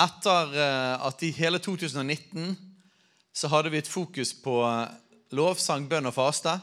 Etter 0.00 0.54
eh, 0.56 1.06
at 1.06 1.22
i 1.22 1.28
hele 1.36 1.58
2019 1.60 2.54
så 3.32 3.48
hadde 3.52 3.72
vi 3.72 3.80
et 3.82 3.90
fokus 3.90 4.32
på 4.32 4.54
eh, 4.64 4.92
lovsang, 5.36 5.84
bønn 5.90 6.08
og 6.08 6.14
faste. 6.16 6.54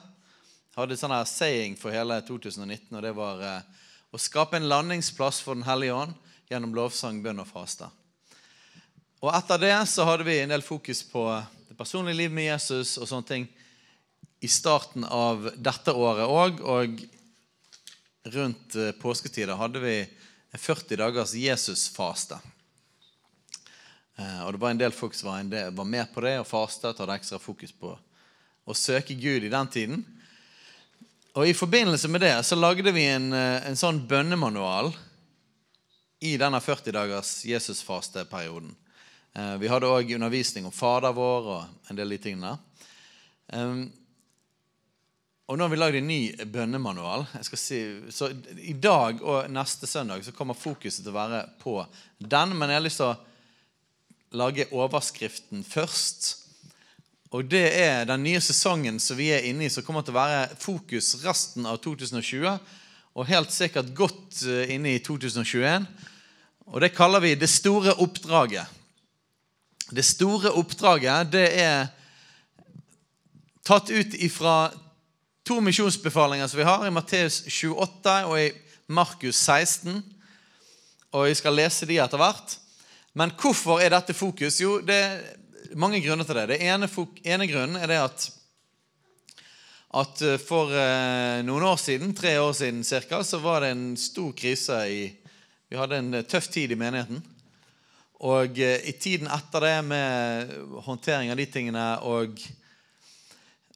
Hadde 0.78 0.96
et 0.96 1.02
sånn 1.02 1.14
her 1.14 1.28
saying 1.30 1.78
for 1.78 1.94
hele 1.94 2.18
2019, 2.26 2.90
og 2.98 3.04
det 3.06 3.14
var 3.18 3.44
eh, 3.46 3.86
å 4.10 4.22
skape 4.22 4.58
en 4.58 4.70
landingsplass 4.72 5.44
for 5.46 5.58
Den 5.58 5.68
hellige 5.68 5.94
ånd 5.94 6.18
gjennom 6.50 6.74
lovsang, 6.80 7.22
bønn 7.22 7.44
og 7.44 7.50
faste. 7.52 7.92
Og 9.22 9.30
etter 9.34 9.62
det 9.62 9.76
så 9.92 10.08
hadde 10.08 10.26
vi 10.26 10.40
en 10.42 10.56
del 10.56 10.66
fokus 10.66 11.04
på 11.06 11.28
det 11.68 11.78
personlige 11.78 12.18
livet 12.18 12.38
med 12.38 12.50
Jesus 12.50 12.98
og 12.98 13.10
sånne 13.10 13.30
ting 13.30 13.48
i 14.42 14.50
starten 14.50 15.06
av 15.06 15.50
dette 15.58 15.94
året 15.94 16.26
òg. 16.26 16.62
Og 16.62 17.02
rundt 18.34 18.78
påsketider 19.02 19.58
hadde 19.58 19.82
vi 19.82 19.98
en 20.06 20.62
40 20.62 21.02
dagers 21.02 21.34
Jesusfaste. 21.38 22.38
Eh, 24.18 24.46
Og 24.46 24.54
det 24.54 24.62
var 24.62 24.74
en 24.74 24.80
del 24.82 24.92
folk 24.92 25.14
som 25.14 25.30
var, 25.30 25.44
del, 25.44 25.74
var 25.74 25.86
med 25.86 26.14
på 26.14 26.22
det 26.26 26.40
og 26.42 26.48
fastet, 26.50 26.98
hadde 26.98 27.18
ekstra 27.20 27.40
fokus 27.40 27.72
på 27.72 27.94
å 28.68 28.76
søke 28.76 29.16
Gud 29.16 29.46
i 29.46 29.52
den 29.54 29.68
tiden. 29.68 30.06
Og 31.38 31.48
I 31.48 31.54
forbindelse 31.54 32.10
med 32.10 32.22
det 32.26 32.34
så 32.46 32.58
lagde 32.58 32.92
vi 32.92 33.06
en, 33.06 33.32
eh, 33.34 33.68
en 33.68 33.78
sånn 33.78 34.08
bønnemanual 34.08 34.90
i 36.26 36.34
denne 36.38 36.60
40 36.60 36.92
dagers 36.92 37.46
Jesusfasteperioden. 37.46 38.74
Eh, 39.36 39.58
Vi 39.58 39.68
hadde 39.70 39.86
òg 39.86 40.16
undervisning 40.16 40.66
om 40.66 40.72
Fader 40.72 41.14
vår 41.14 41.52
og 41.54 41.92
en 41.92 41.96
del 41.96 42.10
de 42.10 42.18
tingene. 42.18 42.58
Um, 43.54 43.92
og 45.48 45.56
nå 45.58 45.64
har 45.64 45.70
vi 45.70 45.78
lagd 45.78 45.96
en 45.96 46.08
ny 46.08 46.46
bønnemanual. 46.52 47.26
Si, 47.44 47.78
så 48.12 48.28
I 48.60 48.74
dag 48.74 49.22
og 49.22 49.48
neste 49.50 49.88
søndag 49.88 50.26
så 50.26 50.34
kommer 50.36 50.58
fokuset 50.58 51.06
til 51.06 51.14
å 51.14 51.16
være 51.16 51.46
på 51.62 51.78
den. 52.20 52.58
Men 52.58 52.68
jeg 52.70 52.82
har 52.82 52.84
lyst 52.84 53.00
til 53.00 53.14
å 53.14 53.16
lage 54.32 54.68
overskriften 54.72 55.64
først. 55.64 56.48
Og 57.32 57.48
det 57.52 57.66
er 57.76 58.06
den 58.08 58.24
nye 58.24 58.42
sesongen 58.44 59.00
som 59.04 59.18
vi 59.20 59.30
er 59.36 59.48
inne 59.48 59.68
i, 59.68 59.72
som 59.72 59.84
kommer 59.84 60.06
til 60.06 60.16
å 60.16 60.20
være 60.22 60.58
fokus 60.62 61.16
resten 61.24 61.68
av 61.68 61.80
2020. 61.84 62.48
Og 63.18 63.28
helt 63.28 63.52
sikkert 63.52 63.92
godt 63.98 64.44
eh, 64.48 64.74
inne 64.76 64.96
i 64.96 65.02
2021. 65.04 65.88
Og 66.68 66.82
det 66.84 66.96
kaller 66.96 67.20
vi 67.20 67.36
'Det 67.36 67.50
store 67.50 67.94
oppdraget'. 67.94 68.68
Det 69.92 70.06
store 70.06 70.52
oppdraget 70.52 71.32
det 71.32 71.60
er 71.60 71.88
tatt 73.64 73.90
ut 73.90 74.14
ifra 74.14 74.72
to 75.48 75.62
misjonsbefalinger 75.62 76.48
som 76.48 76.58
vi 76.58 76.64
har, 76.68 76.88
i 76.88 76.92
Matteus 76.92 77.44
28 77.48 78.26
og 78.26 78.40
i 78.42 78.52
Markus 78.88 79.36
16. 79.36 80.04
Og 81.12 81.28
jeg 81.28 81.38
skal 81.38 81.56
lese 81.56 81.86
de 81.86 82.00
etter 82.00 82.20
hvert. 82.20 82.58
Men 83.18 83.32
hvorfor 83.34 83.82
er 83.82 83.96
dette 83.96 84.14
fokus? 84.14 84.60
Jo, 84.62 84.76
det 84.86 84.96
er 84.96 85.22
mange 85.80 85.98
grunner 86.06 86.28
til 86.28 86.38
det. 86.38 86.50
Det 86.52 86.58
ene, 86.62 86.90
ene 87.26 87.48
grunnen 87.50 87.80
er 87.82 87.90
det 87.90 87.98
at, 87.98 88.26
at 90.02 90.22
eh, 90.22 90.38
for 90.38 90.70
eh, 90.70 91.40
noen 91.48 91.66
år 91.66 91.80
siden, 91.82 92.14
tre 92.14 92.36
år 92.38 92.54
siden 92.54 92.84
cirka, 92.86 93.24
så 93.26 93.40
var 93.42 93.66
det 93.66 93.72
en 93.74 93.88
stor 93.98 94.36
krise 94.38 94.84
i 94.94 95.02
Vi 95.68 95.80
hadde 95.80 95.98
en 95.98 96.14
eh, 96.20 96.28
tøff 96.30 96.52
tid 96.54 96.72
i 96.72 96.78
menigheten. 96.78 97.24
Og 98.30 98.62
eh, 98.62 98.86
i 98.86 98.94
tiden 99.02 99.32
etter 99.34 99.66
det, 99.66 99.74
med 99.90 100.54
håndtering 100.86 101.34
av 101.34 101.42
de 101.42 101.50
tingene 101.50 101.88
og 102.06 102.38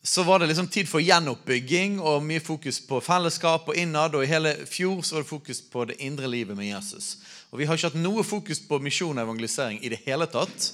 så 0.04 0.24
var 0.24 0.40
det 0.40 0.48
liksom 0.48 0.68
tid 0.68 0.90
for 0.90 1.04
gjenoppbygging 1.04 2.00
og 2.02 2.24
mye 2.26 2.42
fokus 2.42 2.80
på 2.88 2.98
fellesskap 3.06 3.68
og 3.70 3.78
innad. 3.78 4.16
Og 4.18 4.26
i 4.26 4.32
hele 4.32 4.56
fjor 4.66 5.04
så 5.06 5.16
var 5.16 5.26
det 5.26 5.30
fokus 5.30 5.62
på 5.62 5.86
det 5.92 6.00
indre 6.02 6.30
livet 6.30 6.58
med 6.58 6.72
Jesus. 6.72 7.18
Og 7.54 7.62
vi 7.62 7.68
har 7.70 7.78
ikke 7.78 7.92
hatt 7.92 8.02
noe 8.02 8.26
fokus 8.26 8.64
på 8.66 8.80
misjon 8.82 9.14
og 9.14 9.28
evangelisering 9.28 9.78
i 9.86 9.92
det 9.94 10.02
hele 10.08 10.26
tatt 10.32 10.72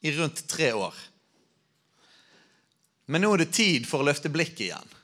i 0.00 0.14
rundt 0.16 0.46
tre 0.48 0.72
år. 0.72 0.96
Men 3.12 3.26
nå 3.26 3.34
er 3.34 3.44
det 3.44 3.52
tid 3.52 3.84
for 3.88 4.00
å 4.00 4.08
løfte 4.08 4.32
blikket 4.32 4.64
igjen. 4.70 4.98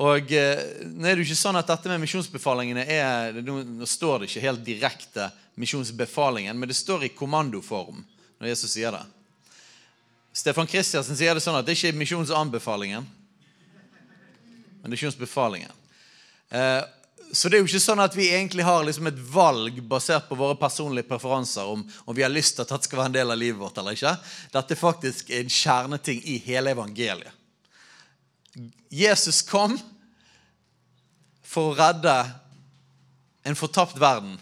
Og 0.00 0.32
eh, 0.32 0.60
Nå 0.86 1.06
er 1.06 1.14
det 1.14 1.22
jo 1.22 1.28
ikke 1.28 1.38
sånn 1.38 1.58
at 1.60 1.68
dette 1.68 1.90
med 1.90 2.00
misjonsbefalingene 2.02 2.86
er 2.88 3.40
Nå 3.44 3.86
står 3.86 4.22
det 4.22 4.30
ikke 4.30 4.44
helt 4.46 4.62
direkte 4.64 5.28
misjonsbefalingen, 5.60 6.56
men 6.56 6.70
det 6.70 6.78
står 6.78 7.04
i 7.04 7.14
kommandoform 7.14 8.00
når 8.40 8.52
Jesus 8.54 8.74
sier 8.74 8.94
det. 8.96 9.02
Stefan 10.40 10.68
Kristiansen 10.70 11.18
sier 11.18 11.36
det 11.36 11.42
sånn 11.44 11.58
at 11.58 11.66
det 11.66 11.74
ikke 11.76 11.90
er 11.90 11.98
misjonsanbefalingen, 12.00 13.04
men 14.80 14.94
misjonsbefalingen. 14.94 15.74
Eh, 16.48 16.80
så 17.32 17.50
det 17.50 17.58
er 17.58 17.62
jo 17.62 17.68
ikke 17.68 17.82
sånn 17.82 18.00
at 18.02 18.16
vi 18.16 18.30
egentlig 18.32 18.64
har 18.66 18.82
liksom 18.86 19.06
et 19.10 19.20
valg 19.30 19.76
basert 19.86 20.26
på 20.30 20.38
våre 20.38 20.56
personlige 20.58 21.06
preferanser 21.06 21.68
om, 21.68 21.84
om 21.84 22.16
vi 22.16 22.24
har 22.24 22.32
lyst 22.32 22.56
til 22.56 22.64
at 22.64 22.72
dette 22.72 22.88
skal 22.88 23.02
være 23.02 23.12
en 23.12 23.18
del 23.18 23.34
av 23.34 23.38
livet 23.38 23.60
vårt 23.60 23.78
eller 23.78 23.94
ikke. 23.94 24.16
Dette 24.56 24.74
er 24.74 24.80
faktisk 24.80 25.30
en 25.36 25.52
kjerneting 25.52 26.24
i 26.24 26.40
hele 26.42 26.72
evangeliet. 26.74 27.36
Jesus 28.90 29.44
kom 29.46 29.76
for 31.46 31.70
å 31.70 31.76
redde 31.78 32.16
en 33.46 33.58
fortapt 33.58 34.00
verden. 34.00 34.34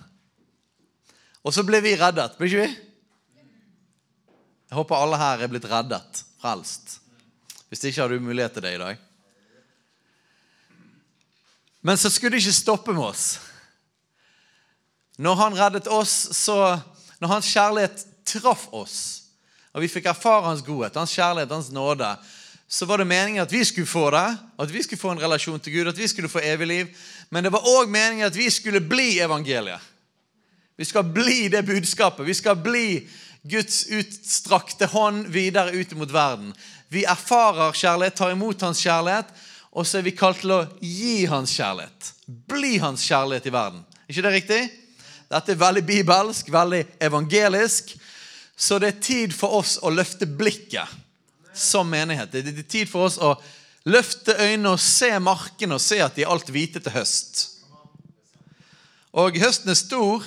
Og 1.44 1.52
så 1.52 1.64
ble 1.66 1.82
vi 1.84 1.98
reddet, 1.98 2.38
ble 2.38 2.48
ikke 2.48 2.64
vi? 2.64 2.87
Jeg 4.68 4.76
håper 4.76 5.00
alle 5.00 5.18
her 5.20 5.42
er 5.42 5.50
blitt 5.50 5.68
reddet, 5.68 6.24
frelst. 6.40 6.98
Hvis 7.68 7.84
ikke 7.88 8.02
har 8.02 8.12
du 8.12 8.20
mulighet 8.20 8.52
til 8.56 8.64
det 8.64 8.74
i 8.76 8.80
dag. 8.80 8.98
Men 11.80 11.96
så 11.96 12.10
skulle 12.10 12.36
det 12.36 12.42
ikke 12.42 12.52
stoppe 12.52 12.92
med 12.92 13.06
oss. 13.08 13.38
Når 15.18 15.34
han 15.34 15.58
reddet 15.58 15.88
oss, 15.88 16.28
så 16.36 16.78
Når 17.18 17.28
hans 17.28 17.46
kjærlighet 17.50 18.02
traff 18.22 18.68
oss, 18.70 19.24
og 19.74 19.82
vi 19.82 19.88
fikk 19.90 20.04
erfare 20.06 20.44
hans 20.44 20.60
godhet, 20.62 20.94
hans 20.94 21.10
kjærlighet, 21.10 21.50
hans 21.50 21.72
nåde, 21.74 22.12
så 22.68 22.86
var 22.86 23.02
det 23.02 23.08
meningen 23.10 23.42
at 23.42 23.52
vi 23.52 23.64
skulle 23.64 23.90
få 23.90 24.10
det, 24.14 24.36
at 24.58 24.72
vi 24.72 24.82
skulle 24.82 25.00
få 25.00 25.10
en 25.16 25.22
relasjon 25.22 25.58
til 25.60 25.72
Gud, 25.72 25.88
at 25.90 25.98
vi 25.98 26.06
skulle 26.06 26.30
få 26.30 26.38
evig 26.38 26.66
liv. 26.66 26.86
Men 27.30 27.44
det 27.44 27.52
var 27.52 27.66
òg 27.66 27.90
meningen 27.90 28.26
at 28.26 28.36
vi 28.36 28.46
skulle 28.54 28.80
bli 28.80 29.18
evangeliet. 29.18 29.82
Vi 30.78 30.84
skal 30.84 31.10
bli 31.10 31.48
det 31.48 31.64
budskapet. 31.66 32.26
Vi 32.26 32.34
skal 32.34 32.56
bli 32.62 33.08
Guds 33.48 33.86
utstrakte 33.92 34.88
hånd 34.92 35.28
videre 35.32 35.72
ut 35.72 35.94
mot 35.96 36.10
verden. 36.12 36.52
Vi 36.88 37.04
erfarer 37.08 37.76
kjærlighet, 37.76 38.16
tar 38.16 38.32
imot 38.32 38.62
hans 38.64 38.80
kjærlighet, 38.84 39.30
og 39.72 39.86
så 39.86 39.98
er 39.98 40.06
vi 40.06 40.16
kalt 40.16 40.40
til 40.42 40.54
å 40.56 40.62
gi 40.80 41.26
hans 41.28 41.52
kjærlighet. 41.56 42.12
Bli 42.26 42.78
hans 42.82 43.04
kjærlighet 43.04 43.48
i 43.48 43.54
verden. 43.54 43.84
ikke 44.08 44.24
det 44.24 44.32
riktig? 44.32 44.62
Dette 45.28 45.52
er 45.52 45.60
veldig 45.60 45.84
bibelsk, 45.84 46.48
veldig 46.52 46.84
evangelisk. 47.04 47.92
Så 48.56 48.78
det 48.80 48.88
er 48.88 49.04
tid 49.04 49.34
for 49.36 49.60
oss 49.60 49.76
å 49.84 49.92
løfte 49.92 50.26
blikket 50.26 50.88
som 51.54 51.88
menighet. 51.90 52.32
Det 52.32 52.46
er 52.46 52.62
tid 52.62 52.88
for 52.88 53.06
oss 53.06 53.18
å 53.20 53.36
løfte 53.88 54.34
øynene 54.40 54.74
og 54.74 54.82
se 54.82 55.12
markene 55.22 55.76
og 55.76 55.84
se 55.84 56.00
at 56.02 56.16
de 56.16 56.24
er 56.24 56.32
alt 56.32 56.50
hvite 56.52 56.82
til 56.82 56.96
høst. 56.96 57.44
Og 59.18 59.38
høsten 59.40 59.72
er 59.72 59.78
stor, 59.78 60.24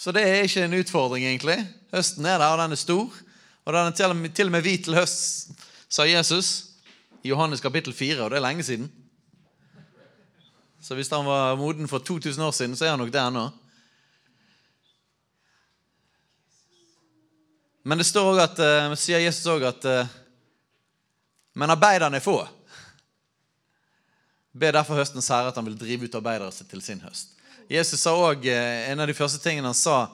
så 0.00 0.12
det 0.16 0.22
er 0.24 0.46
ikke 0.46 0.62
en 0.64 0.78
utfordring, 0.78 1.26
egentlig. 1.28 1.58
Høsten 1.92 2.24
er 2.24 2.38
der, 2.40 2.54
og 2.54 2.58
den 2.62 2.72
er 2.72 2.80
stor. 2.80 3.16
Og 3.68 3.74
den 3.74 3.90
er 3.90 3.90
til 3.92 4.08
og 4.08 4.16
med, 4.16 4.30
til 4.32 4.48
og 4.48 4.54
med 4.54 4.64
hvit 4.64 4.86
til 4.86 4.96
høst, 4.96 5.50
sa 5.92 6.06
Jesus 6.08 6.70
i 7.20 7.28
Johannes 7.28 7.60
kapittel 7.60 7.92
4, 7.92 8.22
og 8.24 8.30
det 8.32 8.38
er 8.38 8.46
lenge 8.46 8.64
siden. 8.64 8.86
Så 10.80 10.96
hvis 10.96 11.10
han 11.12 11.26
var 11.26 11.58
moden 11.60 11.88
for 11.88 11.98
2000 11.98 12.44
år 12.44 12.50
siden, 12.50 12.76
så 12.76 12.86
er 12.86 12.94
han 12.94 12.98
nok 12.98 13.12
det 13.12 13.20
ennå. 13.20 13.50
Men 17.84 17.98
det 17.98 18.06
står 18.06 18.30
også 18.30 18.46
at, 18.46 18.62
eh, 18.64 18.96
sier 18.96 19.20
Jesus 19.20 19.46
òg 19.52 19.66
at 19.68 19.84
eh, 19.84 20.16
Men 21.54 21.70
arbeiderne 21.70 22.16
er 22.16 22.24
få. 22.24 22.46
Be 24.54 24.72
derfor 24.72 24.94
høstens 24.94 25.28
herre 25.28 25.48
at 25.48 25.56
han 25.56 25.66
vil 25.66 25.78
drive 25.78 26.04
ut 26.04 26.14
arbeidere 26.14 26.52
til 26.52 26.82
sin 26.82 27.00
høst. 27.00 27.39
Jesus 27.70 28.02
sa 28.02 28.16
òg 28.18 28.48
En 28.50 29.00
av 29.00 29.06
de 29.06 29.14
første 29.14 29.38
tingene 29.42 29.70
han 29.70 29.78
sa 29.78 30.08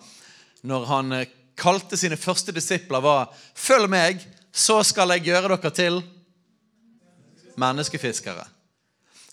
når 0.66 0.86
han 0.90 1.14
kalte 1.56 1.96
sine 1.96 2.18
første 2.18 2.52
disipler, 2.52 3.00
var 3.00 3.32
'Følg 3.54 3.88
meg, 3.88 4.20
så 4.52 4.82
skal 4.84 5.08
jeg 5.14 5.30
gjøre 5.30 5.56
dere 5.56 5.70
til 5.70 6.02
menneskefiskere'. 7.56 8.46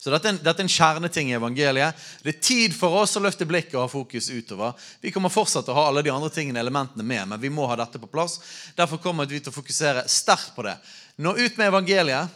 Så 0.03 0.11
dette 0.11 0.27
er, 0.27 0.33
en, 0.33 0.39
dette 0.43 0.59
er, 0.59 0.65
en, 0.65 0.67
kjerneting 0.67 1.29
i 1.31 1.35
evangeliet. 1.37 1.95
Det 2.23 2.33
er 2.35 2.39
tid 2.43 2.73
for 2.75 2.91
oss 2.99 3.15
å 3.15 3.21
løfte 3.23 3.47
blikket 3.47 3.77
og 3.77 3.85
ha 3.85 3.87
fokus 3.87 4.27
utover. 4.29 4.73
Vi 4.99 5.13
kommer 5.15 5.31
fortsatt 5.31 5.69
å 5.71 5.75
ha 5.77 5.85
alle 5.87 6.03
de 6.03 6.11
andre 6.11 6.29
tingene 6.29 6.59
elementene 6.59 7.05
med, 7.07 7.27
men 7.27 7.39
vi 7.39 7.49
må 7.49 7.63
ha 7.71 7.77
dette 7.79 8.01
på 8.01 8.11
plass. 8.11 8.35
Derfor 8.75 8.99
kommer 8.99 9.25
vi 9.25 9.39
til 9.39 9.53
å 9.53 9.55
fokusere 9.55 10.03
sterkt 10.11 10.51
på 10.57 10.65
det. 10.67 10.75
Nå 11.23 11.31
ut 11.37 11.55
med 11.55 11.71
evangeliet. 11.71 12.27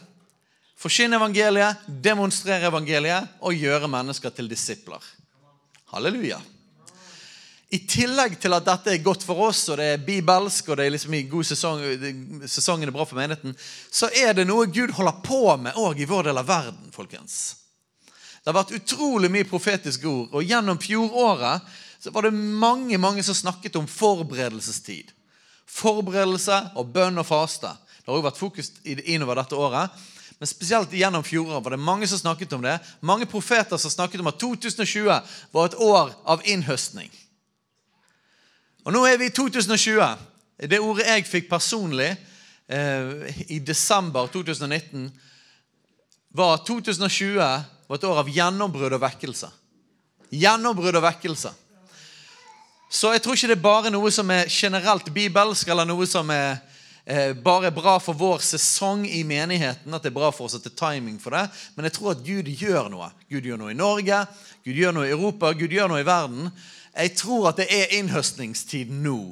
Forkynne 0.80 1.20
evangeliet, 1.20 1.84
demonstrere 1.86 2.70
evangeliet 2.72 3.36
og 3.44 3.52
gjøre 3.52 3.90
mennesker 3.90 4.32
til 4.32 4.48
disipler. 4.48 5.04
Halleluja. 5.92 6.40
I 7.68 7.78
tillegg 7.84 8.38
til 8.40 8.54
at 8.56 8.64
dette 8.64 8.92
er 8.94 9.02
godt 9.04 9.24
for 9.28 9.40
oss, 9.44 9.66
og 9.68 9.76
det 9.80 9.86
er 9.92 10.04
bibelsk, 10.04 10.70
og 10.70 10.78
det 10.80 10.86
er 10.86 10.92
liksom 10.94 11.14
i 11.16 11.26
god 11.28 11.44
sesong, 11.44 11.82
sesongen 12.48 12.88
er 12.88 12.94
bra 12.94 13.04
for 13.04 13.20
menigheten, 13.20 13.52
så 13.92 14.08
er 14.16 14.32
det 14.36 14.46
noe 14.48 14.70
Gud 14.72 14.94
holder 14.96 15.18
på 15.24 15.42
med 15.60 15.76
òg 15.76 16.00
i 16.00 16.08
vår 16.08 16.30
del 16.30 16.40
av 16.40 16.48
verden, 16.48 16.88
folkens. 16.94 17.36
Det 18.40 18.48
har 18.48 18.56
vært 18.56 18.72
utrolig 18.78 19.28
mye 19.32 19.48
profetiske 19.48 20.08
ord, 20.08 20.32
og 20.32 20.48
gjennom 20.48 20.80
fjoråret 20.80 21.68
så 22.00 22.12
var 22.14 22.24
det 22.24 22.36
mange 22.36 22.96
mange 23.00 23.24
som 23.26 23.36
snakket 23.36 23.76
om 23.76 23.88
forberedelsestid. 23.90 25.12
Forberedelse 25.68 26.62
og 26.80 26.92
bønn 26.94 27.20
og 27.20 27.26
faste. 27.28 27.74
Det 27.98 28.08
har 28.08 28.16
også 28.16 28.28
vært 28.30 28.40
fokus 28.40 28.72
innover 28.86 29.42
dette 29.42 29.58
året. 29.58 29.92
Men 30.38 30.46
spesielt 30.46 30.92
gjennom 30.94 31.24
fjoråret 31.26 31.64
var 31.64 31.74
det 31.74 31.82
mange 31.82 32.06
som 32.06 32.18
snakket 32.18 32.52
om 32.52 32.62
det. 32.62 32.78
Mange 33.00 33.26
profeter 33.26 33.76
som 33.76 33.90
snakket 33.90 34.20
om 34.22 34.30
at 34.30 34.38
2020 34.38 35.08
var 35.52 35.66
et 35.66 35.78
år 35.82 36.12
av 36.24 36.44
innhøstning. 36.46 37.10
Og 38.86 38.94
nå 38.94 39.02
er 39.04 39.18
vi 39.18 39.28
i 39.28 39.34
2020. 39.34 40.04
Det 40.70 40.78
ordet 40.80 41.08
jeg 41.08 41.26
fikk 41.26 41.50
personlig 41.50 42.12
eh, 42.70 43.42
i 43.50 43.58
desember 43.58 44.30
2019, 44.32 45.10
var 46.38 46.54
at 46.54 46.66
2020 46.68 47.36
var 47.38 47.98
et 47.98 48.06
år 48.06 48.22
av 48.22 48.30
gjennombrudd 48.30 48.94
og 48.94 49.02
vekkelse. 49.02 49.50
Gjennombrudd 50.30 51.00
og 51.00 51.06
vekkelse. 51.08 51.50
Så 52.88 53.10
jeg 53.12 53.22
tror 53.24 53.36
ikke 53.36 53.50
det 53.50 53.58
er 53.58 53.66
bare 53.66 53.92
noe 53.92 54.10
som 54.14 54.30
er 54.32 54.48
generelt 54.48 55.10
bibelsk, 55.12 55.68
eller 55.68 55.88
noe 55.88 56.06
som 56.08 56.30
er 56.32 56.60
eh, 57.08 57.32
bare 57.32 57.70
bra 57.72 57.96
for 58.00 58.16
vår 58.18 58.42
sesong 58.44 59.06
i 59.08 59.24
menigheten, 59.24 59.94
at 59.94 60.04
det 60.04 60.12
er 60.12 60.18
bra 60.18 60.28
for 60.34 60.46
oss 60.46 60.58
at 60.58 60.66
det 60.66 60.74
er 60.74 60.80
timing 60.80 61.16
for 61.22 61.34
det. 61.34 61.46
Men 61.76 61.88
jeg 61.88 61.96
tror 61.96 62.12
at 62.12 62.24
Gud 62.26 62.50
gjør 62.52 62.90
noe. 62.92 63.08
Gud 63.32 63.48
gjør 63.48 63.62
noe 63.62 63.72
i 63.72 63.78
Norge, 63.78 64.20
Gud 64.66 64.76
gjør 64.76 64.94
noe 64.96 65.08
i 65.08 65.14
Europa, 65.16 65.54
Gud 65.56 65.72
gjør 65.72 65.90
noe 65.92 66.02
i 66.04 66.08
verden. 66.08 66.52
Jeg 66.92 67.14
tror 67.16 67.50
at 67.50 67.62
det 67.62 67.68
er 67.72 67.96
innhøstningstid 67.98 68.92
nå. 68.92 69.22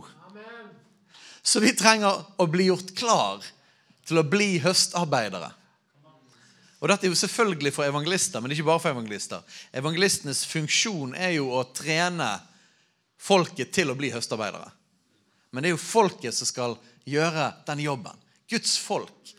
Så 1.46 1.60
vi 1.62 1.76
trenger 1.78 2.24
å 2.42 2.48
bli 2.50 2.70
gjort 2.70 2.90
klar 2.98 3.44
til 4.06 4.18
å 4.18 4.26
bli 4.26 4.56
høstarbeidere. 4.64 5.52
Og 6.80 6.90
Dette 6.90 7.06
er 7.06 7.12
jo 7.12 7.18
selvfølgelig 7.18 7.72
for 7.72 7.86
evangelister, 7.86 8.40
men 8.40 8.50
det 8.50 8.56
er 8.56 8.60
ikke 8.60 8.70
bare 8.70 8.82
for 8.82 8.92
evangelister. 8.92 9.44
Evangelistenes 9.74 10.42
funksjon 10.50 11.14
er 11.16 11.36
jo 11.38 11.48
å 11.54 11.62
trene 11.74 12.28
folket 13.16 13.72
til 13.74 13.90
å 13.90 13.96
bli 13.98 14.10
høstarbeidere. 14.12 14.68
Men 15.50 15.64
det 15.64 15.70
er 15.70 15.76
jo 15.76 15.80
folket 15.80 16.36
som 16.36 16.48
skal 16.48 16.76
gjøre 17.06 17.50
den 17.66 17.82
jobben. 17.84 18.16
Guds 18.50 18.76
folk. 18.78 19.34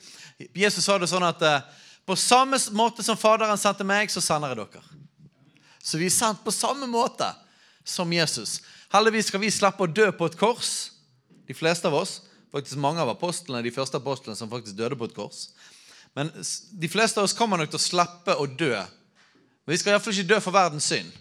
Jesus 0.54 0.86
sa 0.86 0.98
det 1.00 1.10
sånn 1.10 1.25
at 1.25 1.42
eh, 1.44 1.66
på 2.08 2.16
samme 2.19 2.60
måte 2.78 3.04
som 3.04 3.19
Faderen 3.19 3.60
sendte 3.60 3.86
meg, 3.88 4.12
så 4.12 4.24
sender 4.24 4.54
jeg 4.54 4.62
dere. 4.64 4.84
Så 5.84 6.00
vi 6.00 6.08
er 6.08 6.14
sendt 6.14 6.44
på 6.44 6.54
samme 6.56 6.88
måte 6.92 7.28
som 7.88 8.12
Jesus. 8.12 8.62
Heldigvis 8.92 9.31
skal 9.31 9.44
vi 9.44 9.52
slippe 9.52 9.84
å 9.84 9.92
dø 9.92 10.10
på 10.16 10.28
et 10.28 10.38
kors. 10.40 10.72
De 11.48 11.56
fleste 11.56 11.88
av 11.88 11.96
oss. 12.00 12.22
Faktisk 12.52 12.80
mange 12.80 13.04
av 13.04 13.12
apostlene, 13.12 13.64
de 13.64 13.74
første 13.75 14.00
apostlene 14.00 14.40
som 14.40 14.52
faktisk 14.52 14.78
døde 14.78 14.98
på 15.00 15.08
et 15.10 15.16
kors. 15.16 15.50
Men 16.16 16.31
de 16.31 16.90
fleste 16.92 17.20
av 17.20 17.28
oss 17.28 17.36
kommer 17.36 17.60
nok 17.60 17.72
til 17.74 17.80
å 17.80 17.84
slippe 17.84 18.36
å 18.40 18.48
dø. 18.48 18.75
Men 19.68 19.75
Vi 19.75 19.80
skal 19.81 19.96
iallfall 19.96 20.16
ikke 20.16 20.31
dø 20.31 20.40
for 20.44 20.56
verdens 20.56 20.88
synd. 20.88 21.12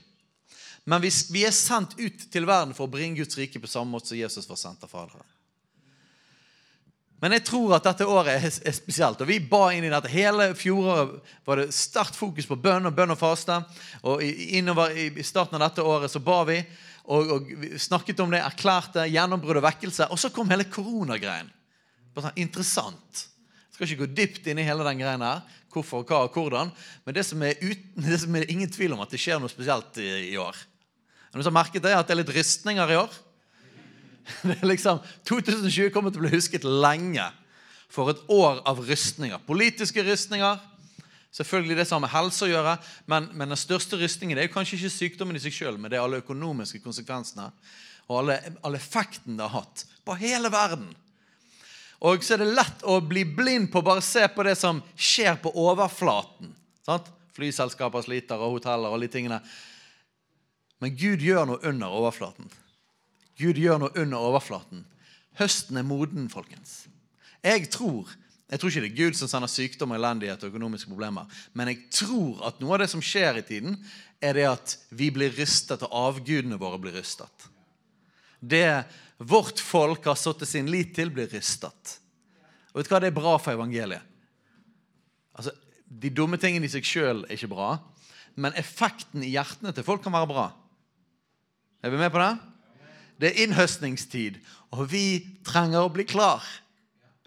Men 0.86 1.02
vi, 1.02 1.10
vi 1.34 1.42
er 1.42 1.54
sendt 1.54 1.96
ut 1.98 2.28
til 2.30 2.46
verden 2.46 2.74
for 2.78 2.86
å 2.86 2.92
bringe 2.92 3.18
Guds 3.18 3.38
rike 3.38 3.58
på 3.58 3.70
samme 3.70 3.90
måte 3.90 4.12
som 4.12 4.18
Jesus 4.18 4.46
var 4.46 4.58
sendt 4.60 4.86
av 4.86 4.92
Faderen. 4.92 5.26
Men 7.22 7.32
jeg 7.32 7.46
tror 7.48 7.76
at 7.78 7.86
dette 7.86 8.06
året 8.08 8.44
er 8.44 8.74
spesielt. 8.76 9.20
og 9.24 9.28
Vi 9.28 9.38
ba 9.40 9.70
inn 9.72 9.86
i 9.88 9.92
dette. 9.92 10.10
Hele 10.12 10.50
fjoråret 10.58 11.14
var 11.48 11.60
det 11.62 11.70
sterkt 11.72 12.18
fokus 12.18 12.48
på 12.48 12.58
bønn 12.60 12.88
og 12.90 12.96
bønn 12.96 13.14
og 13.14 13.20
faste. 13.20 13.56
Og 14.04 14.20
innover 14.22 14.92
I 14.92 15.24
starten 15.24 15.56
av 15.56 15.70
dette 15.70 15.86
året 15.86 16.12
så 16.12 16.20
ba 16.20 16.42
vi 16.48 16.58
og, 17.06 17.30
og 17.30 17.50
snakket 17.80 18.20
om 18.20 18.34
det, 18.34 18.42
erklærte 18.42 19.06
gjennombrudd 19.08 19.62
og 19.62 19.64
vekkelse. 19.64 20.10
Og 20.12 20.20
så 20.20 20.32
kom 20.34 20.50
hele 20.52 20.68
koronagreien. 20.68 21.48
Sånn, 22.16 22.32
interessant. 22.40 23.22
Jeg 23.22 23.76
skal 23.78 23.88
ikke 23.88 24.04
gå 24.04 24.12
dypt 24.16 24.48
inn 24.50 24.60
i 24.60 24.66
hele 24.66 24.84
den 24.84 25.00
greien 25.00 25.24
her. 25.24 25.44
Hvorfor, 25.72 26.04
hva 26.08 26.22
og 26.24 26.36
hvordan. 26.36 26.72
Men 27.04 27.16
det 27.16 27.26
som 27.28 27.42
er, 27.44 27.56
uten, 27.60 28.04
det 28.10 28.20
som 28.22 28.36
er 28.36 28.50
ingen 28.52 28.72
tvil 28.72 28.96
om 28.96 29.04
at 29.04 29.12
det 29.12 29.20
skjer 29.22 29.40
noe 29.40 29.52
spesielt 29.52 30.00
i, 30.02 30.10
i 30.32 30.36
år. 30.40 30.58
Noen 31.32 31.44
som 31.44 31.52
har 31.52 31.62
merket 31.64 31.84
det, 31.84 31.96
at 31.96 32.08
det 32.08 32.16
er 32.16 32.22
litt 32.22 32.36
rystninger 32.36 32.92
i 32.92 33.00
år? 33.00 33.22
Det 34.48 34.56
er 34.58 34.70
liksom, 34.70 35.02
2020 35.28 35.92
kommer 35.94 36.12
til 36.12 36.22
å 36.22 36.26
bli 36.26 36.34
husket 36.34 36.66
lenge 36.66 37.26
for 37.92 38.10
et 38.10 38.22
år 38.32 38.62
av 38.66 38.80
rystninger. 38.86 39.38
Politiske 39.46 40.02
rystninger. 40.06 40.58
Selvfølgelig 41.36 41.76
det 41.76 41.84
som 41.86 41.98
har 41.98 42.06
med 42.06 42.14
helse 42.14 42.46
å 42.46 42.48
gjøre, 42.48 42.76
men, 43.12 43.26
men 43.36 43.52
den 43.52 43.60
største 43.60 43.98
rystningen 44.00 44.38
er 44.38 44.46
jo 44.48 44.54
kanskje 44.54 44.78
ikke 44.78 44.92
sykdommen 44.94 45.36
i 45.36 45.42
seg 45.42 45.52
sjøl, 45.52 45.76
men 45.76 45.92
det 45.92 45.98
er 45.98 46.06
alle 46.06 46.22
økonomiske 46.22 46.80
konsekvensene 46.80 47.50
og 48.06 48.20
alle, 48.20 48.38
alle 48.64 48.78
effektene 48.78 49.36
det 49.36 49.44
har 49.44 49.64
hatt 49.64 49.82
på 50.06 50.16
hele 50.20 50.50
verden. 50.54 50.86
Og 52.06 52.24
så 52.24 52.36
er 52.36 52.44
det 52.44 52.54
lett 52.54 52.84
å 52.86 53.00
bli 53.04 53.24
blind 53.28 53.70
på 53.72 53.80
å 53.80 53.86
bare 53.86 54.04
se 54.04 54.22
på 54.32 54.44
det 54.46 54.54
som 54.60 54.82
skjer 54.94 55.40
på 55.42 55.52
overflaten. 55.58 56.52
Sant? 56.86 57.08
Flyselskaper 57.36 58.04
sliter, 58.04 58.40
og 58.40 58.56
hoteller 58.56 58.88
og 58.88 58.96
alle 58.96 59.08
de 59.08 59.12
tingene. 59.12 59.40
Men 60.80 60.94
Gud 60.96 61.24
gjør 61.24 61.48
noe 61.50 61.68
under 61.68 61.92
overflaten. 61.98 62.48
Gud 63.36 63.58
gjør 63.60 63.80
noe 63.82 63.96
under 63.98 64.22
overflaten. 64.30 64.84
Høsten 65.36 65.76
er 65.76 65.84
moden, 65.86 66.30
folkens. 66.32 66.86
Jeg 67.44 67.68
tror 67.74 68.08
jeg 68.46 68.60
tror 68.62 68.70
ikke 68.70 68.82
det 68.84 68.90
er 68.92 69.00
Gud 69.00 69.16
som 69.18 69.28
sender 69.30 69.50
sykdom, 69.50 69.92
elendighet 69.96 70.44
og 70.44 70.52
økonomiske 70.52 70.92
problemer. 70.92 71.26
Men 71.58 71.72
jeg 71.72 71.80
tror 71.90 72.44
at 72.46 72.60
noe 72.62 72.76
av 72.76 72.84
det 72.84 72.92
som 72.92 73.02
skjer 73.02 73.40
i 73.40 73.46
tiden, 73.46 73.74
er 74.22 74.38
det 74.38 74.44
at 74.46 74.74
vi 74.94 75.08
blir 75.10 75.34
rystet, 75.34 75.82
og 75.82 75.96
avgudene 76.14 76.58
våre 76.60 76.78
blir 76.78 76.94
rystet. 76.94 77.48
Det 78.38 78.84
vårt 79.18 79.58
folk 79.58 80.06
har 80.06 80.18
satt 80.20 80.46
sin 80.46 80.70
lit 80.70 80.94
til, 80.94 81.10
blir 81.10 81.26
rystet. 81.32 81.96
Og 82.70 82.78
vet 82.78 82.86
du 82.86 82.94
hva? 82.94 83.02
Det 83.02 83.10
er 83.10 83.18
bra 83.18 83.34
for 83.40 83.56
evangeliet. 83.56 84.14
Altså, 85.34 85.50
De 85.86 86.10
dumme 86.10 86.38
tingene 86.38 86.66
i 86.66 86.70
seg 86.70 86.86
sjøl 86.86 87.24
er 87.26 87.34
ikke 87.36 87.50
bra, 87.50 87.76
men 88.34 88.54
effekten 88.58 89.22
i 89.22 89.30
hjertene 89.34 89.70
til 89.74 89.86
folk 89.86 90.02
kan 90.04 90.14
være 90.14 90.30
bra. 90.30 90.46
Er 91.82 91.90
vi 91.90 91.98
med 91.98 92.10
på 92.14 92.22
det? 92.22 92.32
Det 93.20 93.30
er 93.30 93.42
innhøstningstid, 93.46 94.36
og 94.70 94.90
vi 94.92 95.24
trenger 95.44 95.86
å 95.86 95.92
bli 95.92 96.04
klar. 96.04 96.44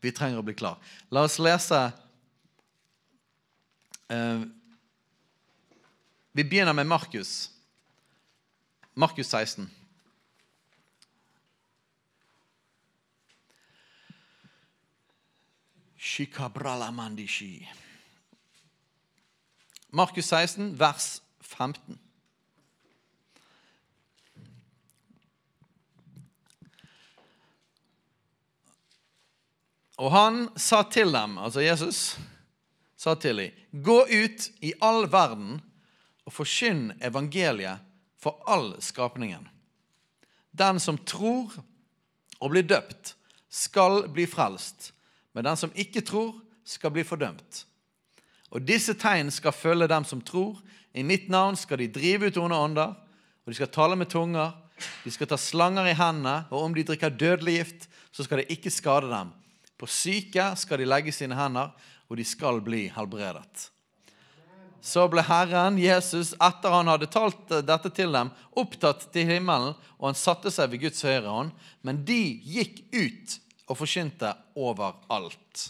Vi 0.01 0.11
trenger 0.15 0.39
å 0.39 0.45
bli 0.45 0.53
klar. 0.53 0.77
La 1.11 1.25
oss 1.27 1.39
lese 1.41 1.79
eh, 4.09 4.45
Vi 6.31 6.45
begynner 6.45 6.73
med 6.77 6.87
Markus. 6.87 7.49
Markus 8.93 9.27
16. 9.33 9.69
Markus 19.89 20.25
16, 20.25 20.79
vers 20.79 21.21
15. 21.41 21.99
Og 29.99 30.11
han 30.11 30.45
sa 30.55 30.83
til 30.87 31.11
dem, 31.11 31.37
altså 31.37 31.63
Jesus, 31.63 32.17
sa 32.95 33.15
til 33.19 33.43
dem, 33.43 33.63
gå 33.83 33.99
ut 34.07 34.49
i 34.63 34.73
all 34.83 35.05
verden 35.11 35.59
og 36.25 36.35
forkynn 36.35 36.93
evangeliet 37.03 37.83
for 38.19 38.39
all 38.47 38.73
skapningen. 38.83 39.47
Den 40.51 40.79
som 40.79 40.99
tror 41.07 41.51
og 42.39 42.53
blir 42.53 42.67
døpt, 42.67 43.15
skal 43.49 44.03
bli 44.13 44.27
frelst, 44.29 44.91
men 45.33 45.47
den 45.47 45.57
som 45.57 45.71
ikke 45.73 46.03
tror, 46.05 46.35
skal 46.69 46.93
bli 46.93 47.01
fordømt. 47.03 47.63
Og 48.53 48.61
disse 48.61 48.93
tegn 48.97 49.31
skal 49.33 49.55
følge 49.55 49.87
dem 49.89 50.05
som 50.05 50.21
tror. 50.21 50.59
I 50.93 51.01
mitt 51.05 51.29
navn 51.33 51.57
skal 51.57 51.81
de 51.81 51.89
drive 51.89 52.29
ut 52.29 52.37
onde 52.37 52.57
ånder, 52.57 52.93
og 52.93 53.49
de 53.49 53.57
skal 53.57 53.71
tale 53.73 53.97
med 53.97 54.09
tunger. 54.09 54.53
De 55.03 55.11
skal 55.11 55.29
ta 55.29 55.37
slanger 55.37 55.89
i 55.89 55.97
hendene, 55.97 56.45
og 56.53 56.67
om 56.67 56.77
de 56.77 56.85
drikker 56.85 57.09
dødelig 57.09 57.57
gift, 57.57 57.89
så 58.13 58.25
skal 58.25 58.41
det 58.41 58.53
ikke 58.53 58.73
skade 58.73 59.09
dem. 59.09 59.33
På 59.79 59.87
syke 59.87 60.51
skal 60.59 60.81
de 60.81 60.87
legge 60.87 61.13
sine 61.15 61.37
hender, 61.39 61.71
og 62.09 62.17
de 62.19 62.25
skal 62.27 62.59
bli 62.65 62.87
helbredet. 62.91 63.69
Så 64.81 65.05
ble 65.11 65.23
Herren 65.27 65.77
Jesus, 65.79 66.31
etter 66.39 66.71
han 66.71 66.87
hadde 66.87 67.09
talt 67.11 67.51
dette 67.67 67.91
til 67.95 68.13
dem, 68.15 68.31
opptatt 68.59 69.09
til 69.13 69.27
himmelen, 69.27 69.75
og 69.99 70.07
han 70.07 70.17
satte 70.17 70.51
seg 70.53 70.71
ved 70.71 70.85
Guds 70.85 71.03
høyre 71.03 71.27
hånd. 71.27 71.51
Men 71.83 72.03
de 72.07 72.19
gikk 72.43 72.85
ut 72.95 73.35
og 73.69 73.79
forkynte 73.81 74.31
overalt. 74.55 75.65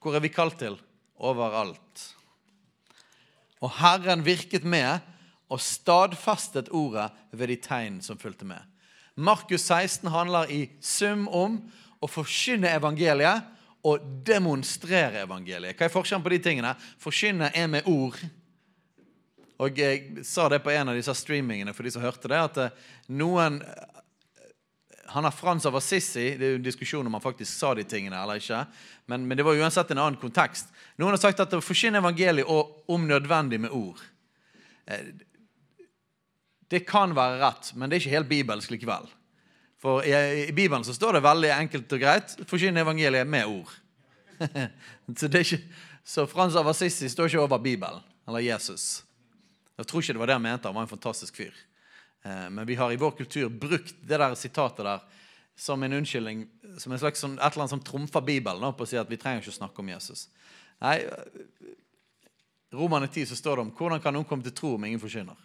Hvor 0.00 0.16
er 0.16 0.24
vi 0.24 0.32
kalt 0.32 0.58
til? 0.60 0.78
Overalt. 1.16 2.06
Og 3.64 3.72
Herren 3.78 4.24
virket 4.24 4.64
med 4.64 5.04
og 5.52 5.60
stadfestet 5.62 6.72
ordet 6.74 7.10
ved 7.32 7.52
de 7.52 7.58
tegn 7.62 8.00
som 8.04 8.18
fulgte 8.18 8.48
med. 8.48 8.60
Markus 9.16 9.68
16 9.68 10.10
handler 10.12 10.50
i 10.52 10.66
sum 10.84 11.24
om 11.28 11.60
å 12.00 12.10
forkynne 12.10 12.72
evangeliet 12.76 13.52
og 13.86 14.02
demonstrere 14.26 15.22
evangeliet. 15.22 15.76
Hva 15.78 15.86
er 15.86 15.94
forskjellen 15.94 16.24
på 16.24 16.32
de 16.34 16.40
tingene? 16.42 16.74
Forkynne 17.02 17.52
er 17.54 17.68
med 17.70 17.86
ord. 17.90 18.18
Og 19.62 19.78
Jeg 19.78 20.24
sa 20.26 20.48
det 20.52 20.60
på 20.64 20.72
en 20.74 20.92
av 20.92 20.96
disse 20.98 21.14
streamingene 21.16 21.72
for 21.72 21.86
de 21.86 21.94
som 21.94 22.04
hørte 22.04 22.28
det, 22.28 22.40
at 22.40 22.58
eh, 22.60 22.88
noen 23.08 23.62
han 25.06 25.24
har 25.24 25.30
Frans 25.30 25.66
av 25.66 25.76
Assisi. 25.78 26.34
Det 26.36 26.44
er 26.44 26.50
jo 26.56 26.58
en 26.58 26.66
diskusjon 26.66 27.06
om 27.06 27.14
han 27.14 27.22
faktisk 27.22 27.52
sa 27.54 27.70
de 27.78 27.84
tingene 27.86 28.18
eller 28.18 28.40
ikke. 28.40 28.64
Men, 29.06 29.22
men 29.28 29.38
det 29.38 29.46
var 29.46 29.56
uansett 29.56 29.92
en 29.94 30.02
annen 30.02 30.18
kontekst. 30.20 30.72
Noen 30.98 31.14
har 31.14 31.22
sagt 31.22 31.40
at 31.40 31.54
å 31.54 31.62
forkynne 31.62 32.02
evangeliet 32.02 32.50
og 32.50 32.90
om 32.92 33.06
nødvendig 33.08 33.60
med 33.62 33.74
ord 33.76 34.02
eh, 34.90 35.14
Det 36.66 36.82
kan 36.88 37.14
være 37.14 37.38
rett, 37.44 37.70
men 37.74 37.88
det 37.88 37.96
er 37.96 38.02
ikke 38.02 38.16
helt 38.16 38.32
bibelsk 38.32 38.74
likevel. 38.74 39.06
For 39.82 40.04
i, 40.04 40.12
i 40.48 40.52
Bibelen 40.52 40.84
så 40.84 40.94
står 40.96 41.18
det 41.18 41.26
veldig 41.26 41.50
enkelt 41.56 41.92
og 41.92 42.00
greit 42.00 42.36
forkynne 42.48 42.80
evangeliet 42.80 43.28
med 43.28 43.50
ord. 43.50 43.72
så, 45.18 45.28
ikke, 45.28 45.60
så 46.04 46.26
Frans 46.28 46.56
av 46.56 46.68
Assisi 46.72 47.10
står 47.12 47.30
ikke 47.30 47.44
over 47.44 47.60
Bibelen 47.62 48.00
eller 48.26 48.44
Jesus. 48.44 49.04
Jeg 49.76 49.88
tror 49.88 50.02
ikke 50.02 50.16
det 50.16 50.22
var 50.22 50.30
det 50.32 50.38
han 50.38 50.46
mente. 50.46 50.68
Han 50.68 50.78
var 50.78 50.86
en 50.86 50.94
fantastisk 50.94 51.36
fyr. 51.36 51.54
Eh, 52.24 52.48
men 52.50 52.66
vi 52.66 52.74
har 52.74 52.92
i 52.92 53.00
vår 53.00 53.16
kultur 53.18 53.48
brukt 53.52 53.94
det 54.00 54.18
der 54.18 54.34
sitatet 54.34 54.84
der 54.86 55.04
som 55.56 55.82
en 55.82 55.92
unnskyldning, 55.92 56.46
som 56.78 56.92
en 56.92 57.00
slags, 57.00 57.20
sånn, 57.22 57.38
et 57.38 57.44
eller 57.46 57.64
annet 57.64 57.72
som 57.76 57.84
trumfer 57.84 58.24
Bibelen 58.24 58.74
på 58.76 58.84
å 58.84 58.88
si 58.88 58.98
at 59.00 59.08
vi 59.08 59.16
trenger 59.20 59.40
ikke 59.40 59.54
å 59.54 59.60
snakke 59.60 59.80
om 59.80 59.88
Jesus. 59.88 60.26
Nei, 60.84 60.98
Romane 62.76 63.08
10 63.08 63.30
så 63.30 63.38
står 63.38 63.56
det 63.56 63.64
om 63.64 63.70
hvordan 63.72 64.02
kan 64.04 64.12
noen 64.16 64.28
komme 64.28 64.44
til 64.44 64.52
tro 64.56 64.74
om 64.76 64.84
ingen 64.84 65.00
forkynner. 65.00 65.38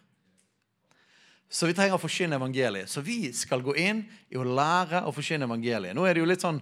Så 1.52 1.68
vi 1.68 1.76
trenger 1.76 1.98
å 1.98 2.02
forkynne 2.02 2.38
evangeliet. 2.40 2.90
Så 2.90 3.04
vi 3.04 3.26
skal 3.36 3.64
gå 3.64 3.76
inn 3.76 4.06
i 4.32 4.40
å 4.40 4.46
lære 4.48 5.04
å 5.04 5.12
forkynne 5.12 5.50
evangeliet. 5.50 5.96
Nå 5.98 6.06
er 6.08 6.16
det 6.16 6.24
jo 6.24 6.30
litt 6.30 6.44
sånn 6.44 6.62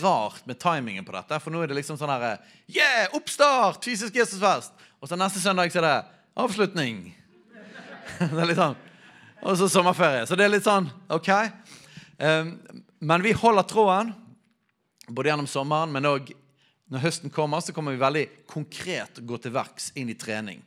rart 0.00 0.42
med 0.50 0.58
timingen 0.60 1.06
på 1.06 1.14
dette. 1.14 1.38
For 1.38 1.54
nå 1.54 1.62
er 1.62 1.70
det 1.70 1.78
liksom 1.78 1.98
sånn 2.00 2.10
her 2.10 2.42
Yeah! 2.66 3.06
Oppstart! 3.16 3.84
Fysisk 3.86 4.18
Jesusfest! 4.18 4.74
Og 5.00 5.08
så 5.08 5.18
neste 5.18 5.42
søndag 5.42 5.70
så 5.70 5.80
er 5.80 5.86
det 5.86 5.96
avslutning. 6.42 7.04
Det 8.20 8.34
er 8.34 8.50
litt 8.50 8.58
sånn 8.58 8.78
og 9.40 9.56
så 9.56 9.68
sommerferie. 9.72 10.26
Så 10.26 10.36
det 10.36 10.46
er 10.46 10.52
litt 10.52 10.66
sånn 10.66 10.88
OK. 11.12 11.30
Um, 12.20 12.52
men 13.00 13.24
vi 13.24 13.32
holder 13.36 13.64
tråden 13.68 14.12
både 15.08 15.32
gjennom 15.32 15.48
sommeren, 15.50 15.92
men 15.94 16.08
òg 16.08 16.32
når 16.90 17.04
høsten 17.04 17.32
kommer, 17.32 17.62
så 17.62 17.72
kommer 17.74 17.94
vi 17.94 18.02
veldig 18.02 18.24
konkret 18.50 19.22
gå 19.26 19.38
til 19.38 19.54
verks 19.54 19.90
inn 19.98 20.10
i 20.10 20.18
trening 20.18 20.60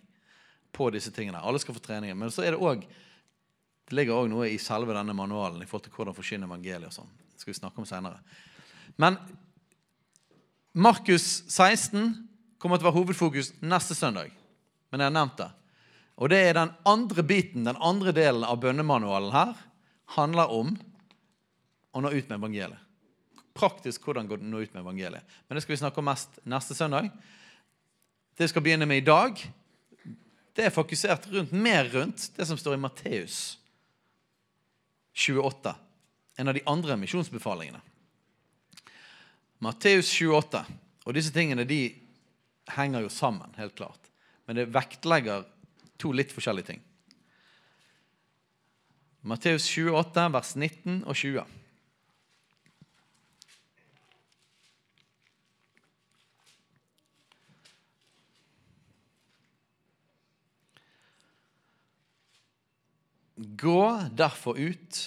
på 0.74 0.88
disse 0.96 1.12
tingene. 1.14 1.42
Alle 1.44 1.60
skal 1.62 1.76
få 1.76 1.84
trening. 1.84 2.16
Men 2.18 2.32
så 2.32 2.46
er 2.46 2.56
det 2.56 2.64
òg 2.64 2.86
det 3.90 3.98
ligger 3.98 4.16
òg 4.16 4.30
noe 4.32 4.48
i 4.50 4.60
selve 4.62 4.96
denne 4.96 5.16
manualen 5.18 5.64
i 5.64 5.68
forhold 5.68 5.88
til 5.88 5.96
hvordan 5.96 6.16
forkynne 6.16 6.48
evangeliet. 6.48 6.88
og 6.88 6.96
sånn. 6.96 7.12
Det 7.34 7.44
skal 7.44 7.54
vi 7.54 7.60
snakke 7.60 7.82
om 7.82 7.88
senere. 7.88 8.20
Men 8.96 9.18
Markus 10.74 11.44
16 11.52 12.14
kommer 12.58 12.80
til 12.80 12.88
å 12.88 12.92
være 12.92 13.00
hovedfokus 13.02 13.52
neste 13.62 13.96
søndag. 13.98 14.32
Men 14.90 15.04
jeg 15.04 15.12
har 15.12 15.18
nevnt 15.18 15.38
det. 15.42 15.50
Og 16.22 16.30
det 16.30 16.40
er 16.48 16.56
den 16.58 16.72
andre 16.88 17.26
biten, 17.26 17.68
den 17.68 17.80
andre 17.82 18.14
delen 18.16 18.46
av 18.46 18.62
bønnemanualen 18.62 19.34
her, 19.34 19.54
handler 20.16 20.54
om 20.54 20.76
å 21.94 22.02
nå 22.02 22.12
ut 22.14 22.30
med 22.30 22.38
evangeliet. 22.38 22.80
Praktisk 23.54 24.06
hvordan 24.06 24.30
gå 24.30 24.38
nå 24.42 24.64
ut 24.64 24.74
med 24.74 24.82
evangeliet. 24.82 25.26
Men 25.48 25.58
det 25.58 25.66
skal 25.66 25.76
vi 25.76 25.82
snakke 25.82 26.02
om 26.02 26.08
mest 26.10 26.40
neste 26.50 26.78
søndag. 26.78 27.10
Det 28.34 28.48
vi 28.48 28.54
skal 28.54 28.66
begynne 28.66 28.88
med 28.90 29.04
i 29.04 29.06
dag, 29.06 29.42
det 30.54 30.66
er 30.66 30.74
fokusert 30.74 31.28
rundt, 31.34 31.54
mer 31.54 31.90
rundt 31.94 32.32
det 32.38 32.48
som 32.50 32.58
står 32.58 32.78
i 32.78 32.82
Matteus 32.82 33.42
28. 35.14 35.76
En 36.38 36.48
av 36.48 36.58
de 36.58 36.64
andre 36.66 36.98
misjonsbefalingene. 36.98 37.82
Matteus 39.64 40.10
28. 40.12 40.64
Og 41.06 41.16
disse 41.16 41.34
tingene 41.36 41.66
de 41.68 41.82
henger 42.74 43.06
jo 43.06 43.12
sammen, 43.12 43.54
helt 43.58 43.76
klart. 43.78 44.10
Men 44.48 44.60
det 44.60 44.72
vektlegger 44.74 45.46
to 46.02 46.12
litt 46.16 46.34
forskjellige 46.36 46.74
ting. 46.74 46.82
Matteus 49.24 49.70
28, 49.72 50.26
vers 50.34 50.56
19 50.60 51.04
og 51.08 51.16
20. 51.16 51.46
Gå 63.44 64.10
derfor 64.16 64.58
ut 64.58 65.00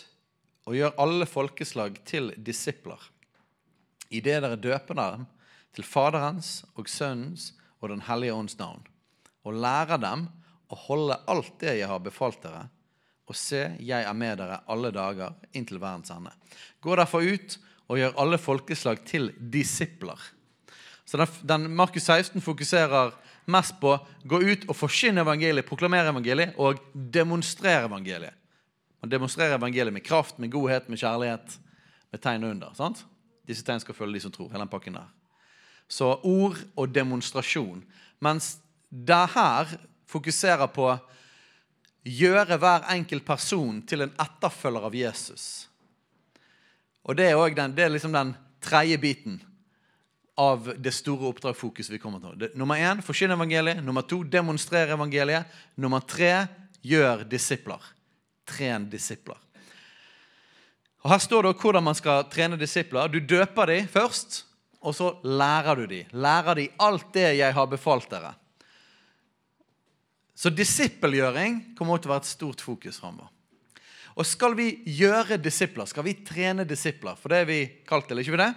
og 0.67 0.77
gjør 0.77 0.97
alle 1.01 1.27
folkeslag 1.31 2.01
til 2.09 2.33
disipler, 2.37 3.01
idet 4.11 4.43
dere 4.43 4.59
døper 4.61 4.99
dem 4.99 5.27
til 5.77 5.87
Faderens 5.87 6.65
og 6.75 6.89
Sønnens 6.91 7.53
og 7.81 7.91
Den 7.93 8.03
hellige 8.09 8.35
ånds 8.35 8.59
navn, 8.59 8.83
og 9.47 9.57
lærer 9.63 10.01
dem 10.03 10.27
å 10.73 10.79
holde 10.89 11.19
alt 11.31 11.53
det 11.63 11.77
jeg 11.79 11.89
har 11.89 12.03
befalt 12.03 12.43
dere. 12.43 12.67
Og 13.27 13.37
se, 13.39 13.63
jeg 13.83 14.07
er 14.07 14.17
med 14.17 14.39
dere 14.41 14.61
alle 14.71 14.93
dager 14.95 15.35
inntil 15.57 15.81
verdens 15.83 16.13
ende. 16.15 16.33
Gå 16.83 16.97
derfor 16.99 17.27
ut 17.27 17.59
og 17.87 18.01
gjør 18.01 18.19
alle 18.23 18.39
folkeslag 18.39 19.03
til 19.07 19.31
disipler. 19.39 20.19
Så 21.07 21.19
den, 21.21 21.39
den 21.47 21.67
Markus 21.79 22.07
16 22.07 22.43
fokuserer 22.43 23.15
mest 23.47 23.77
på 23.81 23.95
gå 24.25 24.41
ut 24.43 24.65
og 24.67 24.77
forkynne 24.77 25.23
evangeliet, 25.23 25.67
proklamere 25.69 26.11
evangeliet 26.11 26.57
og 26.59 26.81
demonstrere 26.93 27.87
evangeliet. 27.87 28.35
Man 29.03 29.13
demonstrerer 29.13 29.59
evangeliet 29.59 29.95
med 29.95 30.05
kraft, 30.05 30.39
med 30.39 30.51
godhet, 30.51 30.89
med 30.89 30.99
kjærlighet, 30.99 31.59
med 32.11 32.23
tegn 32.23 32.45
og 32.45 32.51
under. 32.57 32.73
sant? 32.75 33.05
Disse 33.47 33.63
tegn 33.63 33.83
skal 33.83 33.95
følge 33.95 34.19
de 34.19 34.25
som 34.25 34.33
tror. 34.35 34.49
hele 34.51 34.65
den 34.65 34.73
pakken 34.73 34.99
der. 34.99 35.07
Så 35.89 36.19
ord 36.23 36.59
og 36.77 36.95
demonstrasjon. 36.95 37.85
Mens 38.21 38.59
det 38.91 39.29
her 39.35 39.77
fokuserer 40.07 40.67
på 40.67 40.97
gjøre 42.07 42.59
hver 42.59 42.87
enkelt 42.95 43.25
person 43.27 43.83
til 43.83 44.03
en 44.03 44.15
etterfølger 44.23 44.87
av 44.89 44.95
Jesus. 44.95 45.69
Og 47.05 47.17
Det 47.17 47.31
er, 47.31 47.55
den, 47.55 47.77
det 47.77 47.85
er 47.85 47.89
liksom 47.89 48.13
den 48.13 48.35
tredje 48.61 48.99
biten 48.99 49.43
av 50.37 50.69
det 50.79 50.93
store 50.93 51.31
oppdragsfokuset 51.31 51.95
vi 51.95 52.01
kommer 52.01 52.21
til. 52.21 52.51
Nummer 52.59 52.77
én 52.77 53.01
forsyn 53.05 53.33
evangeliet. 53.33 53.81
Nummer 53.85 54.05
to 54.05 54.21
demonstrere 54.23 54.93
evangeliet. 54.93 55.49
Nummer 55.81 56.05
tre 56.05 56.47
gjør 56.85 57.25
disipler. 57.25 57.81
Tren 58.47 58.85
disipler. 58.93 59.39
Og 61.05 61.13
Her 61.13 61.23
står 61.23 61.47
det 61.47 61.55
hvordan 61.63 61.87
man 61.87 61.97
skal 61.97 62.27
trene 62.29 62.59
disipler. 62.61 63.09
Du 63.09 63.21
døper 63.21 63.71
dem 63.71 63.89
først, 63.89 64.43
og 64.83 64.95
så 64.95 65.13
lærer 65.25 65.79
du 65.79 65.87
dem. 65.87 66.11
Lærer 66.13 66.61
dem 66.61 66.83
alt 66.83 67.09
det 67.15 67.31
jeg 67.39 67.55
har 67.55 67.71
befalt 67.71 68.11
dere. 68.11 68.35
Så 70.37 70.53
disippelgjøring 70.53 71.63
kommer 71.79 71.97
til 71.97 72.11
å 72.11 72.17
være 72.17 72.27
et 72.27 72.35
stort 72.35 72.61
fokus 72.61 73.01
framover. 73.01 73.33
Og 74.17 74.27
skal 74.29 74.57
vi 74.57 74.69
gjøre 74.99 75.39
disipler, 75.41 75.89
skal 75.89 76.05
vi 76.05 76.17
trene 76.25 76.65
disipler, 76.69 77.17
for 77.21 77.33
det 77.33 77.41
er 77.43 77.49
vi 77.49 77.61
kalt 77.89 78.09
til, 78.09 78.21
ikke 78.21 78.35
vi 78.37 78.41
det? 78.41 78.53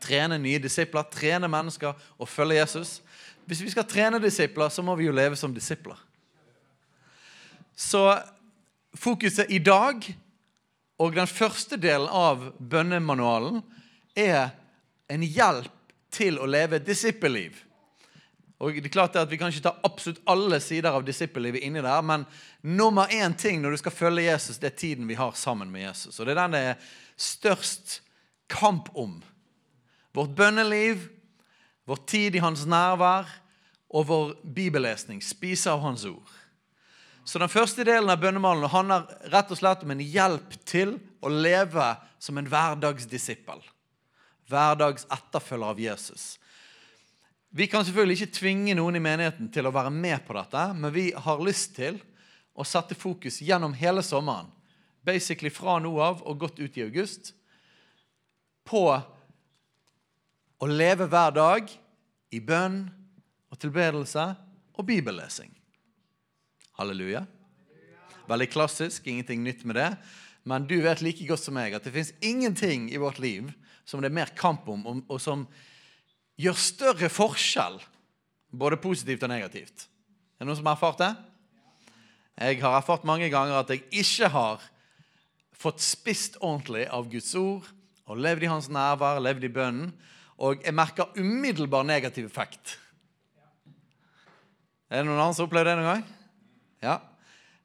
Trene 0.00 0.38
nye 0.40 0.60
disipler, 0.62 1.08
trene 1.12 1.48
mennesker 1.50 1.96
og 2.18 2.28
følge 2.28 2.60
Jesus. 2.60 2.98
Hvis 3.46 3.62
vi 3.64 3.72
skal 3.72 3.88
trene 3.88 4.20
disipler, 4.22 4.68
så 4.68 4.82
må 4.82 4.94
vi 4.96 5.08
jo 5.08 5.14
leve 5.14 5.36
som 5.36 5.54
disipler. 5.54 5.98
Så 7.76 8.04
fokuset 8.94 9.50
i 9.50 9.58
dag 9.58 10.04
og 11.00 11.16
den 11.16 11.26
første 11.26 11.78
delen 11.80 12.08
av 12.12 12.50
bønnemanualen 12.60 13.62
er 14.16 14.52
en 15.10 15.24
hjelp 15.24 15.72
til 16.12 16.38
å 16.40 16.48
leve 16.50 16.80
disippelliv. 16.84 17.56
Og 18.60 18.76
det 18.76 18.90
er 18.90 18.92
klart 18.92 19.16
at 19.16 19.30
Vi 19.30 19.38
kan 19.40 19.48
ikke 19.48 19.64
ta 19.70 19.78
absolutt 19.84 20.20
alle 20.28 20.60
sider 20.60 20.92
av 20.92 21.04
disippellivet 21.06 21.64
inni 21.64 21.80
der, 21.80 22.02
men 22.02 22.26
nummer 22.62 23.08
én 23.08 23.32
ting 23.36 23.62
når 23.62 23.70
du 23.70 23.76
skal 23.80 23.96
følge 23.96 24.26
Jesus, 24.28 24.58
det 24.58 24.72
er 24.72 24.76
tiden 24.76 25.08
vi 25.08 25.16
har 25.16 25.32
sammen 25.32 25.70
med 25.70 25.88
Jesus. 25.88 26.20
Og 26.20 26.26
Det 26.26 26.36
er 26.36 26.42
den 26.42 26.52
det 26.52 26.60
er 26.60 26.74
størst 27.16 28.02
kamp 28.48 28.90
om. 28.94 29.22
Vårt 30.16 30.34
bønneliv, 30.36 31.06
vår 31.86 32.02
tid 32.10 32.36
i 32.36 32.42
hans 32.42 32.66
nærvær 32.66 33.28
og 33.90 34.06
vår 34.06 34.32
bibellesning. 34.42 35.22
Spise 35.22 35.70
av 35.72 35.82
hans 35.84 36.04
ord. 36.08 36.36
Så 37.24 37.38
den 37.38 37.52
første 37.52 37.84
delen 37.86 38.10
av 38.10 38.20
bønnemalen 38.22 38.70
handler 38.72 39.06
rett 39.30 39.50
og 39.52 39.58
slett 39.60 39.84
om 39.84 39.92
en 39.94 40.02
hjelp 40.02 40.54
til 40.66 40.96
å 41.22 41.30
leve 41.30 41.92
som 42.18 42.38
en 42.40 42.48
hverdagsdisippel. 42.48 43.60
Hverdags 44.50 45.06
etterfølger 45.12 45.74
av 45.74 45.82
Jesus. 45.82 46.24
Vi 47.50 47.66
kan 47.66 47.84
selvfølgelig 47.86 48.20
ikke 48.20 48.38
tvinge 48.38 48.74
noen 48.78 48.98
i 48.98 49.02
menigheten 49.02 49.50
til 49.50 49.66
å 49.66 49.74
være 49.74 49.90
med 49.94 50.22
på 50.26 50.34
dette, 50.36 50.64
men 50.74 50.94
vi 50.94 51.10
har 51.14 51.42
lyst 51.42 51.74
til 51.78 51.98
å 52.54 52.66
sette 52.66 52.94
fokus 52.98 53.40
gjennom 53.42 53.74
hele 53.74 54.02
sommeren, 54.06 54.50
basically 55.06 55.50
fra 55.50 55.78
nå 55.82 55.90
av 56.02 56.22
og 56.22 56.38
godt 56.44 56.60
ut 56.62 56.78
i 56.78 56.84
august, 56.86 57.32
på 58.66 58.84
å 60.60 60.68
leve 60.68 61.08
hver 61.08 61.32
dag 61.34 61.70
i 62.30 62.40
bønn 62.44 62.82
og 63.50 63.58
tilbedelse 63.60 64.24
og 64.76 64.86
bibellesing. 64.86 65.50
Halleluja. 66.78 67.24
Veldig 68.30 68.48
klassisk, 68.52 69.06
ingenting 69.08 69.42
nytt 69.44 69.64
med 69.66 69.80
det. 69.80 69.90
Men 70.44 70.66
du 70.68 70.78
vet 70.84 71.02
like 71.04 71.26
godt 71.28 71.42
som 71.42 71.56
meg 71.56 71.74
at 71.76 71.84
det 71.84 71.94
fins 71.94 72.12
ingenting 72.24 72.88
i 72.92 73.00
vårt 73.00 73.18
liv 73.20 73.50
som 73.88 74.00
det 74.00 74.10
er 74.10 74.18
mer 74.20 74.30
kamp 74.38 74.68
om, 74.70 74.84
og 75.08 75.18
som 75.20 75.46
gjør 76.40 76.60
større 76.60 77.08
forskjell, 77.10 77.80
både 78.50 78.78
positivt 78.80 79.24
og 79.26 79.32
negativt. 79.32 79.88
Er 80.38 80.44
det 80.44 80.48
noen 80.48 80.60
som 80.60 80.68
har 80.70 80.78
erfart 80.78 81.00
det? 81.02 81.10
Jeg 82.40 82.60
har 82.62 82.78
erfart 82.78 83.08
mange 83.08 83.28
ganger 83.32 83.58
at 83.58 83.72
jeg 83.72 83.82
ikke 83.90 84.30
har 84.32 84.62
fått 85.60 85.82
spist 85.84 86.38
ordentlig 86.40 86.86
av 86.88 87.10
Guds 87.12 87.34
ord 87.36 87.66
og 88.08 88.22
levd 88.22 88.46
i 88.46 88.50
hans 88.50 88.70
nærvær, 88.72 89.20
levd 89.20 89.44
i 89.44 89.52
bønnen, 89.52 89.90
og 90.40 90.64
jeg 90.64 90.72
merker 90.74 91.12
umiddelbar 91.20 91.84
negativ 91.84 92.24
effekt. 92.30 92.78
Er 94.90 95.02
det 95.02 95.10
noen 95.10 95.20
andre 95.20 95.36
som 95.36 95.44
har 95.44 95.50
opplevd 95.50 95.68
det 95.68 95.76
noen 95.78 95.90
gang? 95.90 96.06
Ja. 96.82 96.96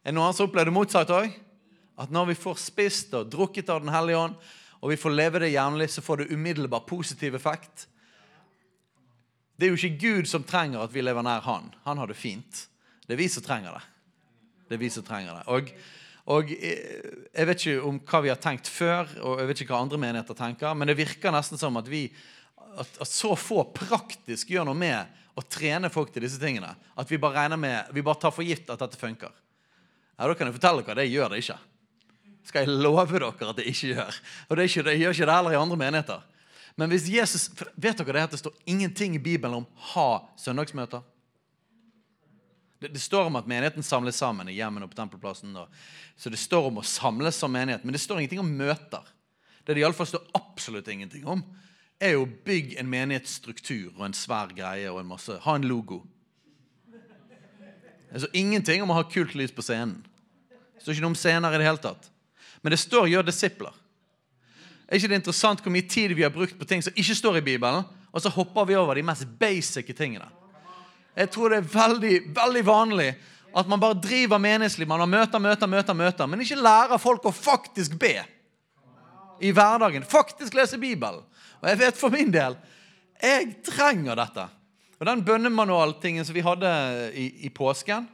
Er 0.03 0.11
det 0.11 0.17
noen 0.17 0.27
andre 0.27 0.35
som 0.35 0.43
har 0.43 0.51
opplevd 0.51 0.69
det 0.69 0.75
motsatt 0.75 1.13
òg? 1.15 1.39
At 2.03 2.11
når 2.11 2.33
vi 2.33 2.37
får 2.37 2.59
spist 2.59 3.15
og 3.15 3.31
drukket 3.31 3.71
av 3.71 3.79
Den 3.81 3.93
hellige 3.95 4.19
ånd, 4.19 4.35
og 4.83 4.91
vi 4.91 4.99
får 4.99 5.15
leve 5.15 5.41
det 5.41 5.53
jevnlig, 5.53 5.87
så 5.89 6.03
får 6.03 6.21
det 6.21 6.31
umiddelbar 6.35 6.83
positiv 6.85 7.37
effekt. 7.39 7.87
Det 9.55 9.65
er 9.65 9.71
jo 9.71 9.79
ikke 9.79 10.03
Gud 10.03 10.29
som 10.29 10.43
trenger 10.43 10.83
at 10.83 10.93
vi 10.93 11.01
lever 11.01 11.23
nær 11.23 11.45
Han. 11.47 11.71
Han 11.87 11.97
har 11.97 12.11
det 12.11 12.19
fint. 12.19 12.65
Det 13.07 13.15
er 13.15 13.21
vi 13.23 13.29
som 13.31 13.43
trenger 13.45 13.79
det. 13.79 13.85
Det 14.67 14.75
er 14.75 14.83
vi 14.83 14.91
som 14.91 15.05
trenger 15.07 15.39
det. 15.39 15.43
Og, 15.47 15.71
og 16.35 16.51
Jeg 16.51 17.47
vet 17.47 17.65
ikke 17.65 17.87
om 17.87 17.99
hva 18.03 18.21
vi 18.25 18.33
har 18.33 18.41
tenkt 18.43 18.67
før, 18.67 19.07
og 19.23 19.39
jeg 19.39 19.47
vet 19.47 19.61
ikke 19.63 19.73
hva 19.73 19.83
andre 19.85 20.01
menigheter 20.01 20.37
tenker, 20.37 20.73
men 20.75 20.91
det 20.91 20.99
virker 20.99 21.33
nesten 21.33 21.61
som 21.61 21.77
at, 21.79 21.87
vi, 21.89 22.09
at, 22.81 22.97
at 23.01 23.09
så 23.09 23.33
få 23.39 23.63
praktisk 23.75 24.51
gjør 24.53 24.67
noe 24.69 24.77
med 24.77 25.21
å 25.35 25.43
trene 25.43 25.91
folk 25.91 26.13
til 26.13 26.23
disse 26.25 26.39
tingene. 26.39 26.71
At 26.95 27.09
vi 27.11 27.19
bare 27.21 27.57
med, 27.59 27.91
vi 27.95 28.03
bare 28.05 28.21
tar 28.21 28.33
for 28.35 28.45
gitt 28.45 28.69
at 28.71 28.81
dette 28.81 28.99
funker. 28.99 29.33
Ja, 30.15 30.27
Da 30.27 30.35
kan 30.35 30.47
jeg 30.47 30.55
fortelle 30.55 30.83
dere 30.83 31.01
det 31.01 31.11
gjør 31.11 31.33
det 31.33 31.41
ikke. 31.43 31.57
Skal 32.45 32.63
jeg 32.63 32.77
love 32.77 33.07
dere 33.09 33.49
at 33.49 33.57
det 33.57 33.65
ikke 33.67 33.91
gjør. 33.95 34.21
Og 34.49 34.57
det, 34.57 34.69
ikke, 34.69 34.85
det 34.87 34.95
gjør 34.99 35.17
ikke 35.17 35.27
det 35.27 35.35
heller 35.35 35.55
i 35.55 35.59
andre 35.59 35.79
menigheter. 35.81 36.23
Men 36.75 36.91
hvis 36.91 37.07
Jesus, 37.07 37.49
vet 37.75 37.99
dere 37.99 38.15
det 38.17 38.23
at 38.27 38.35
det 38.35 38.41
står 38.41 38.55
ingenting 38.67 39.15
i 39.15 39.21
Bibelen 39.23 39.61
om 39.61 39.67
ha 39.93 40.09
søndagsmøter? 40.39 41.03
Det, 42.79 42.91
det, 42.91 42.99
står 42.99 43.29
om 43.29 43.37
at 43.39 43.47
menigheten 43.47 43.83
samles 43.83 44.19
sammen 44.19 44.49
i 44.51 44.57
hjemmene 44.57 44.85
og 44.85 44.91
på 44.91 44.99
tempelplassen. 44.99 45.55
Og, 45.55 45.71
så 46.19 46.31
det 46.31 46.39
står 46.39 46.67
om 46.69 46.81
å 46.81 46.85
samles 46.85 47.39
som 47.39 47.51
menighet, 47.51 47.83
men 47.87 47.95
det 47.95 48.03
står 48.03 48.21
ingenting 48.21 48.43
om 48.43 48.55
møter. 48.59 49.07
Det 49.65 49.73
det 49.73 49.81
iallfall 49.81 50.09
står 50.09 50.27
absolutt 50.37 50.91
ingenting 50.91 51.23
om, 51.27 51.41
er 51.99 52.15
jo 52.15 52.25
å 52.25 52.33
bygge 52.47 52.79
en 52.79 52.89
menighetsstruktur 52.91 53.93
og 53.95 54.03
en 54.07 54.17
svær 54.17 54.51
greie 54.55 54.89
og 54.91 54.99
en 54.99 55.13
masse 55.13 55.37
Ha 55.45 55.55
en 55.55 55.67
logo. 55.67 56.03
Det 58.11 58.21
står 58.21 58.37
ingenting 58.37 58.83
om 58.83 58.91
å 58.93 58.99
ha 58.99 59.07
kult 59.11 59.35
lys 59.35 59.51
på 59.51 59.63
scenen. 59.65 59.97
Det 60.75 60.83
står 60.83 60.95
ikke 60.95 61.03
noe 61.03 61.13
om 61.13 61.19
scener 61.19 61.55
i 61.55 61.59
det 61.59 61.67
hele 61.67 61.81
tatt. 61.83 62.11
Men 62.61 62.71
det 62.71 62.79
står 62.79 63.09
'gjør 63.09 63.27
disipler'. 63.27 63.73
Er 64.87 64.95
ikke 64.95 65.07
det 65.07 65.19
interessant 65.19 65.61
hvor 65.61 65.71
mye 65.73 65.89
tid 65.89 66.13
vi 66.13 66.23
har 66.23 66.29
brukt 66.29 66.59
på 66.59 66.65
ting 66.65 66.81
som 66.81 66.93
ikke 66.95 67.15
står 67.15 67.37
i 67.37 67.41
Bibelen, 67.41 67.83
og 68.13 68.21
så 68.21 68.29
hopper 68.29 68.65
vi 68.65 68.75
over 68.75 68.95
de 68.95 69.03
mest 69.03 69.25
basic 69.39 69.95
tingene? 69.97 70.27
Jeg 71.15 71.31
tror 71.31 71.49
det 71.49 71.57
er 71.57 71.73
veldig, 71.73 72.35
veldig 72.35 72.65
vanlig 72.65 73.15
at 73.55 73.67
man 73.67 73.79
bare 73.79 73.99
driver 74.03 74.37
meningsliv. 74.37 74.87
Man 74.87 74.99
har 74.99 75.07
møter, 75.07 75.39
møter, 75.39 75.67
møter, 75.67 75.93
møter, 75.93 76.27
men 76.27 76.41
ikke 76.41 76.59
lærer 76.59 76.97
folk 76.97 77.25
å 77.25 77.31
faktisk 77.31 77.95
be 77.99 78.19
i 79.41 79.51
hverdagen. 79.51 80.03
Faktisk 80.03 80.53
lese 80.53 80.77
Bibelen. 80.77 81.23
Og 81.65 81.71
jeg 81.71 81.81
vet 81.81 81.97
for 81.97 82.13
min 82.13 82.29
del 82.29 82.53
jeg 83.15 83.55
trenger 83.65 84.19
dette. 84.19 84.43
Og 84.99 85.07
Den 85.07 85.23
bønnemanualtingen 85.25 86.25
som 86.27 86.35
vi 86.35 86.43
hadde 86.45 86.69
i, 87.17 87.25
i, 87.47 87.49
påsken 87.49 88.05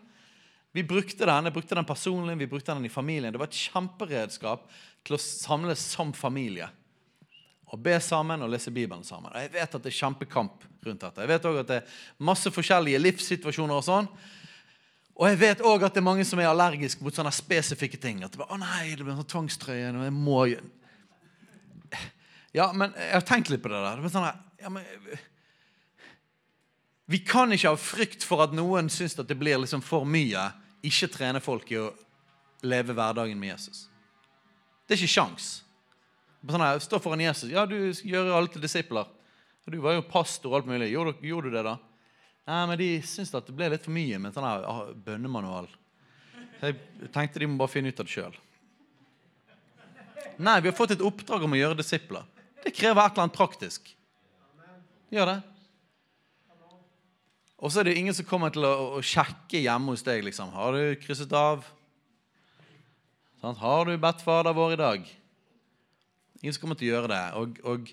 Vi 0.71 0.85
brukte 0.87 1.27
den 1.27 1.49
jeg 1.49 1.53
brukte 1.53 1.75
den 1.75 1.87
personlig, 1.87 2.37
vi 2.39 2.47
brukte 2.47 2.71
den 2.71 2.85
i 2.87 2.93
familien. 2.93 3.33
Det 3.33 3.41
var 3.41 3.49
et 3.49 3.63
kjemperedskap 3.65 4.69
til 5.03 5.17
å 5.17 5.19
samles 5.19 5.83
som 5.97 6.13
familie. 6.15 6.69
Og 7.71 7.79
be 7.81 7.97
sammen 7.99 8.43
og 8.45 8.53
lese 8.53 8.71
Bibelen 8.71 9.03
sammen. 9.03 9.33
Og 9.33 9.41
Jeg 9.41 9.51
vet 9.51 9.75
at 9.75 9.83
det 9.83 9.91
er 9.91 9.99
kjempekamp 9.99 10.63
rundt 10.85 11.03
dette. 11.03 11.21
Jeg 11.21 11.31
vet 11.33 11.49
også 11.49 11.65
at 11.65 11.71
det 11.73 11.81
er 11.81 11.97
masse 12.23 12.53
forskjellige 12.55 13.03
livssituasjoner 13.03 13.75
og 13.75 13.83
sånn. 13.83 14.07
Og 15.17 15.27
jeg 15.27 15.41
vet 15.41 15.65
òg 15.67 15.83
at 15.83 15.95
det 15.95 15.99
er 15.99 16.07
mange 16.07 16.25
som 16.27 16.39
er 16.39 16.49
allergiske 16.49 17.03
mot 17.03 17.15
sånne 17.15 17.33
spesifikke 17.35 17.99
ting. 17.99 18.23
At 18.23 18.31
det 18.31 18.39
bare, 18.39 18.55
å 18.55 18.61
nei, 18.61 18.93
det 18.95 19.03
blir 19.03 19.19
sånn 19.19 19.33
tvangstrøye. 19.35 19.91
jeg 19.91 20.15
må 20.15 20.45
ja, 22.55 22.71
men 22.75 22.95
jeg 22.97 23.13
har 23.15 23.27
tenkt 23.27 23.51
litt 23.51 23.63
på 23.63 23.71
det 23.71 23.79
der. 23.79 24.01
Det 24.03 24.11
sånn, 24.11 24.27
ja, 24.61 24.71
men, 24.71 24.87
vi 27.11 27.19
kan 27.27 27.51
ikke 27.51 27.73
ha 27.73 27.79
frykt 27.79 28.23
for 28.27 28.43
at 28.45 28.53
noen 28.55 28.89
syns 28.91 29.17
at 29.19 29.27
det 29.27 29.39
blir 29.39 29.59
liksom 29.59 29.83
for 29.83 30.07
mye, 30.07 30.49
ikke 30.87 31.09
trene 31.11 31.41
folk 31.43 31.71
i 31.73 31.79
å 31.81 31.89
leve 32.63 32.95
hverdagen 32.95 33.39
med 33.39 33.53
Jesus. 33.53 33.85
Det 34.87 34.95
er 34.95 35.01
ikke 35.01 35.15
sjans. 35.15 35.49
Sånn 36.47 36.63
her, 36.63 36.79
Stå 36.83 36.99
foran 37.03 37.23
Jesus. 37.23 37.51
Ja, 37.51 37.65
du 37.69 37.77
gjør 37.77 38.33
alle 38.35 38.51
til 38.51 38.63
disipler. 38.63 39.09
Du 39.67 39.77
var 39.83 39.95
jo 39.95 40.07
pastor 40.07 40.51
og 40.51 40.61
alt 40.61 40.71
mulig. 40.71 40.89
Gjorde, 40.91 41.13
gjorde 41.23 41.51
du 41.51 41.55
det, 41.55 41.65
da? 41.67 41.75
Nei, 42.49 42.61
men 42.67 42.79
De 42.79 42.89
syns 43.05 43.33
at 43.37 43.47
det 43.47 43.55
ble 43.55 43.69
litt 43.71 43.85
for 43.85 43.93
mye 43.95 44.17
med 44.19 44.33
sånn 44.35 44.47
her 44.47 44.65
ah, 44.67 44.81
bønnemanual. 45.05 45.69
Jeg 46.61 46.77
tenkte 47.13 47.41
de 47.41 47.49
må 47.49 47.59
bare 47.61 47.73
finne 47.73 47.91
ut 47.91 48.01
av 48.01 48.07
det 48.07 48.13
sjøl. 48.13 48.35
Nei, 50.41 50.57
vi 50.63 50.71
har 50.71 50.77
fått 50.77 50.95
et 50.95 51.03
oppdrag 51.05 51.45
om 51.45 51.53
å 51.53 51.59
gjøre 51.59 51.77
disipler. 51.77 52.25
Det 52.62 52.74
krever 52.76 53.02
et 53.02 53.13
eller 53.13 53.26
annet 53.26 53.38
praktisk. 53.38 53.89
Gjør 55.12 55.28
det. 55.34 55.39
Og 57.62 57.69
så 57.69 57.82
er 57.82 57.89
det 57.89 57.97
ingen 58.00 58.15
som 58.17 58.26
kommer 58.26 58.54
til 58.54 58.65
å, 58.65 58.74
å 58.97 59.02
sjekke 59.06 59.62
hjemme 59.62 59.93
hos 59.93 60.06
deg. 60.06 60.24
liksom. 60.26 60.50
Har 60.56 60.74
du 60.74 60.95
krysset 61.02 61.34
av? 61.38 61.65
Sånn, 63.41 63.58
har 63.62 63.86
du 63.86 63.93
bedt 64.02 64.24
Fader 64.26 64.56
vår 64.58 64.74
i 64.74 64.80
dag? 64.82 65.12
Ingen 66.41 66.56
som 66.56 66.63
kommer 66.63 66.80
til 66.80 66.89
å 66.89 66.95
gjøre 66.95 67.12
det. 67.12 67.21
Og, 67.38 67.60
og 67.69 67.91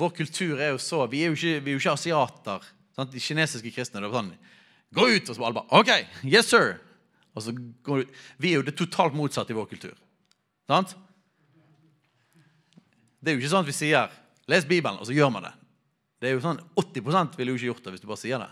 vår 0.00 0.14
kultur 0.16 0.56
er 0.56 0.72
jo 0.72 0.80
så 0.80 1.04
Vi 1.12 1.20
er 1.24 1.32
jo 1.32 1.36
ikke, 1.36 1.58
er 1.60 1.74
jo 1.74 1.82
ikke 1.82 1.96
asiater. 1.98 2.70
Sant? 2.96 3.12
De 3.12 3.20
kinesiske 3.20 3.72
kristne. 3.74 4.00
det 4.00 4.08
er 4.08 4.16
sånn, 4.16 4.32
Gå 4.92 5.08
ut! 5.08 5.28
Og 5.28 5.36
så 5.36 5.44
alle 5.44 5.56
bare 5.56 5.80
OK, 5.80 5.92
yes 6.28 6.50
sir. 6.52 6.76
Og 7.32 7.44
så 7.44 7.54
går. 7.84 8.04
Vi 8.40 8.52
er 8.52 8.60
jo 8.60 8.66
det 8.66 8.76
totalt 8.76 9.16
motsatte 9.16 9.52
i 9.52 9.56
vår 9.56 9.68
kultur. 9.70 9.94
Sant? 10.68 10.92
Det 13.22 13.30
er 13.30 13.36
jo 13.36 13.42
ikke 13.42 13.52
sånn 13.52 13.62
at 13.62 13.70
vi 13.70 13.76
sier 13.76 14.10
'les 14.50 14.66
Bibelen', 14.66 14.98
og 14.98 15.06
så 15.06 15.14
gjør 15.14 15.30
man 15.30 15.44
det. 15.44 15.52
Det 16.20 16.28
er 16.28 16.34
jo 16.34 16.40
sånn, 16.40 16.60
80% 16.76 17.36
ville 17.36 17.50
jo 17.50 17.56
ikke 17.56 17.70
gjort 17.70 17.84
det 17.84 17.92
hvis 17.92 18.00
du 18.00 18.06
bare 18.06 18.22
sier 18.22 18.38
det. 18.38 18.50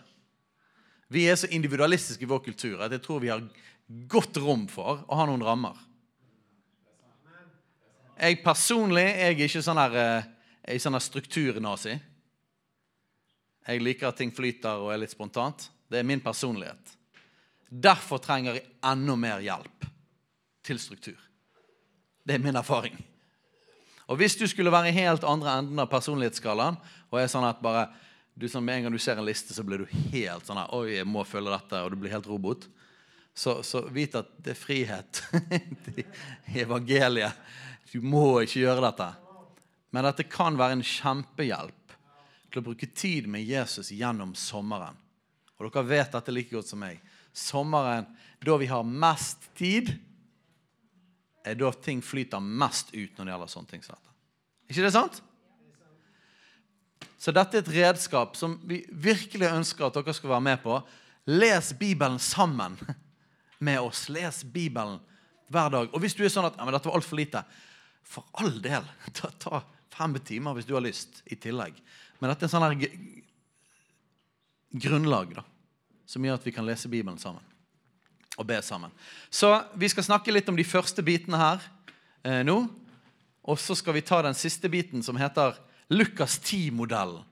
Vi 1.11 1.25
er 1.27 1.37
så 1.37 1.51
individualistiske 1.51 2.23
i 2.23 2.31
vår 2.31 2.43
kultur 2.45 2.83
at 2.83 2.93
jeg 2.93 3.03
tror 3.03 3.21
vi 3.21 3.31
har 3.31 3.43
godt 4.07 4.37
rom 4.37 4.69
for 4.71 5.05
å 5.09 5.19
ha 5.19 5.27
noen 5.27 5.43
rammer. 5.43 5.75
Jeg 8.21 8.43
personlig 8.45 9.07
jeg 9.07 9.35
er 9.35 9.49
ikke 9.49 9.63
sånn 9.63 9.81
her, 9.81 9.95
eh, 9.97 10.25
jeg 10.69 10.81
sånn 10.81 11.01
strukturnazi. 11.01 12.01
Jeg 13.67 13.83
liker 13.83 14.09
at 14.09 14.17
ting 14.17 14.31
flyter 14.31 14.79
og 14.79 14.93
er 14.93 14.99
litt 14.99 15.11
spontant. 15.11 15.71
Det 15.91 15.99
er 15.99 16.07
min 16.07 16.21
personlighet. 16.21 16.97
Derfor 17.71 18.19
trenger 18.19 18.55
jeg 18.55 18.67
enda 18.83 19.17
mer 19.17 19.41
hjelp 19.41 19.87
til 20.63 20.79
struktur. 20.79 21.19
Det 22.27 22.35
er 22.35 22.43
min 22.43 22.57
erfaring. 22.57 23.10
Og 24.11 24.19
Hvis 24.19 24.35
du 24.35 24.47
skulle 24.51 24.73
være 24.75 24.91
i 24.91 24.97
helt 24.97 25.25
andre 25.25 25.53
enden 25.61 25.79
av 25.79 25.91
personlighetsskalaen 25.91 26.79
og 27.11 27.19
er 27.21 27.31
sånn 27.31 27.47
at 27.47 27.63
bare 27.63 27.87
du, 28.35 28.49
sånn, 28.49 28.65
Med 28.65 28.79
en 28.79 28.87
gang 28.87 28.95
du 28.95 29.03
ser 29.03 29.19
en 29.21 29.27
liste, 29.27 29.53
så 29.55 29.63
blir 29.67 29.83
du 29.83 29.97
helt 30.15 30.47
sånn 30.47 30.59
at, 30.59 30.71
Oi, 30.75 30.97
jeg 30.97 31.07
må 31.07 31.23
følge 31.29 31.53
dette, 31.53 31.83
og 31.83 31.93
du 31.93 31.99
blir 32.01 32.13
helt 32.15 32.29
robot. 32.31 32.65
Så, 33.37 33.59
så 33.67 33.83
vit 33.93 34.15
at 34.17 34.31
det 34.41 34.55
er 34.55 34.59
frihet 34.59 35.21
i 36.55 36.63
evangeliet. 36.63 37.37
Du 37.93 38.01
må 38.01 38.41
ikke 38.41 38.63
gjøre 38.63 38.87
dette. 38.87 39.09
Men 39.93 40.07
dette 40.07 40.27
kan 40.31 40.57
være 40.59 40.79
en 40.79 40.87
kjempehjelp 40.87 41.95
til 42.51 42.63
å 42.63 42.67
bruke 42.71 42.89
tid 42.97 43.29
med 43.31 43.45
Jesus 43.47 43.93
gjennom 43.93 44.33
sommeren. 44.39 44.97
Og 45.59 45.69
dere 45.69 45.87
vet 45.91 46.15
dette 46.17 46.35
like 46.35 46.55
godt 46.55 46.71
som 46.71 46.81
meg. 46.81 47.03
Sommeren, 47.37 48.09
da 48.41 48.57
vi 48.59 48.71
har 48.71 48.87
mest 48.87 49.51
tid 49.59 49.93
er 51.45 51.59
da 51.59 51.73
ting 51.73 52.03
flyter 52.05 52.43
mest 52.43 52.93
ut 52.95 53.17
når 53.17 53.27
det 53.27 53.33
gjelder 53.33 53.53
sånne 53.53 53.71
ting. 53.71 53.85
Ikke 54.71 54.85
det 54.85 54.93
sant? 54.95 55.21
Så 57.21 57.33
dette 57.37 57.59
er 57.59 57.65
et 57.65 57.75
redskap 57.75 58.37
som 58.39 58.57
vi 58.69 58.81
virkelig 58.91 59.51
ønsker 59.51 59.87
at 59.87 59.97
dere 59.99 60.15
skal 60.17 60.33
være 60.35 60.47
med 60.47 60.63
på. 60.63 60.79
Les 61.29 61.73
Bibelen 61.77 62.19
sammen 62.23 62.79
med 63.67 63.81
oss. 63.81 64.07
Les 64.13 64.43
Bibelen 64.45 65.01
hver 65.53 65.73
dag. 65.73 65.91
Og 65.93 66.01
hvis 66.01 66.17
du 66.17 66.25
er 66.25 66.33
sånn 66.33 66.49
at 66.49 66.57
ja, 66.57 66.65
men 66.65 66.77
dette 66.77 66.89
var 66.89 66.97
altfor 67.01 67.21
lite, 67.21 67.45
for 68.07 68.27
all 68.41 68.57
del, 68.65 68.87
ta, 69.19 69.33
ta 69.43 69.63
fem 69.93 70.17
timer 70.25 70.57
hvis 70.57 70.69
du 70.69 70.75
har 70.77 70.85
lyst, 70.85 71.21
i 71.29 71.37
tillegg. 71.37 71.77
Men 72.21 72.33
dette 72.33 72.47
er 72.47 72.49
en 72.49 72.55
sånn 72.55 72.69
her 72.69 72.77
grunnlag 74.81 75.35
da, 75.41 75.45
som 76.09 76.25
gjør 76.25 76.39
at 76.39 76.47
vi 76.47 76.55
kan 76.55 76.69
lese 76.69 76.89
Bibelen 76.89 77.19
sammen 77.21 77.50
og 78.41 78.47
be 78.49 78.59
sammen. 78.65 78.93
Så 79.29 79.53
vi 79.77 79.89
skal 79.93 80.07
snakke 80.07 80.33
litt 80.33 80.49
om 80.49 80.57
de 80.57 80.65
første 80.65 81.05
bitene 81.05 81.41
her 81.41 81.65
eh, 82.25 82.41
nå. 82.47 82.63
Og 83.45 83.59
så 83.61 83.77
skal 83.77 83.97
vi 83.97 84.05
ta 84.05 84.21
den 84.25 84.37
siste 84.37 84.69
biten, 84.73 85.05
som 85.05 85.19
heter 85.21 85.59
Lukas 85.93 86.39
10-modellen. 86.41 87.27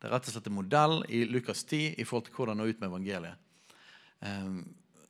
Det 0.00 0.08
er 0.08 0.14
rett 0.16 0.28
og 0.28 0.34
slett 0.34 0.48
en 0.48 0.56
modell 0.56 1.00
i 1.12 1.22
Lukas 1.28 1.62
10 1.64 2.00
i 2.00 2.04
forhold 2.08 2.28
til 2.28 2.36
hvordan 2.36 2.60
nå 2.60 2.68
ut 2.68 2.80
med 2.80 2.88
evangeliet. 2.88 3.40
Eh, 4.20 4.52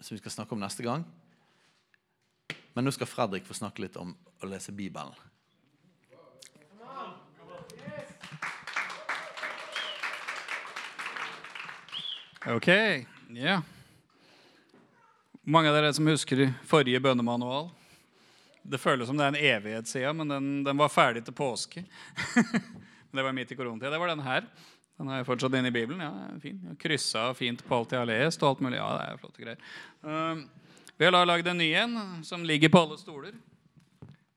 som 0.01 0.15
vi 0.15 0.21
skal 0.23 0.39
snakke 0.39 0.55
om 0.55 0.63
neste 0.63 0.87
gang. 0.87 1.05
Men 2.75 2.87
nå 2.87 2.95
skal 2.95 3.11
Fredrik 3.11 3.47
få 3.47 3.57
snakke 3.59 3.83
litt 3.83 3.99
om 3.99 4.15
å 4.15 4.51
lese 4.51 4.75
Bibelen. 4.75 5.15
Ok, 12.49 12.71
ja. 13.37 13.59
Mange 15.51 15.67
av 15.67 15.75
dere 15.75 15.91
som 15.91 16.07
husker 16.07 16.45
forrige 16.71 17.01
bønnemanual? 17.03 17.73
Det 18.63 18.79
føles 18.79 19.09
som 19.09 19.19
det 19.19 19.25
er 19.25 19.33
en 19.33 19.47
evighet 19.57 19.89
siden, 19.91 20.21
men 20.21 20.31
den, 20.31 20.51
den 20.63 20.79
var 20.79 20.93
ferdig 20.93 21.25
til 21.27 21.35
påske. 21.35 21.83
Det 23.11 23.25
var 23.27 23.35
midt 23.35 23.51
i 23.51 23.57
koronatida. 23.59 23.91
Det 23.91 23.99
var 23.99 24.13
den 24.13 24.21
her. 24.23 24.45
Den 25.01 25.09
har 25.11 25.19
jeg 25.19 25.27
fortsatt 25.27 25.55
inne 25.59 25.73
i 25.73 25.75
Bibelen. 25.75 25.99
Ja, 26.05 26.29
fin. 26.39 26.61
Kryssa 26.79 27.25
fint 27.35 27.65
på 27.67 27.75
alt 27.75 27.91
jeg 27.91 27.99
har 27.99 28.07
lest. 28.07 28.45
og 28.45 28.53
alt 28.53 28.61
mulig. 28.63 28.79
Ja, 28.79 28.91
det 28.95 29.09
er 29.09 29.19
flotte 29.19 29.43
greier. 29.43 29.65
Uh, 30.07 30.85
vi 30.95 31.09
har 31.09 31.27
lagd 31.27 31.51
en 31.51 31.59
ny 31.59 31.67
en 31.81 31.99
som 32.29 32.45
ligger 32.47 32.71
på 32.71 32.85
alle 32.85 33.01
stoler. 33.01 33.35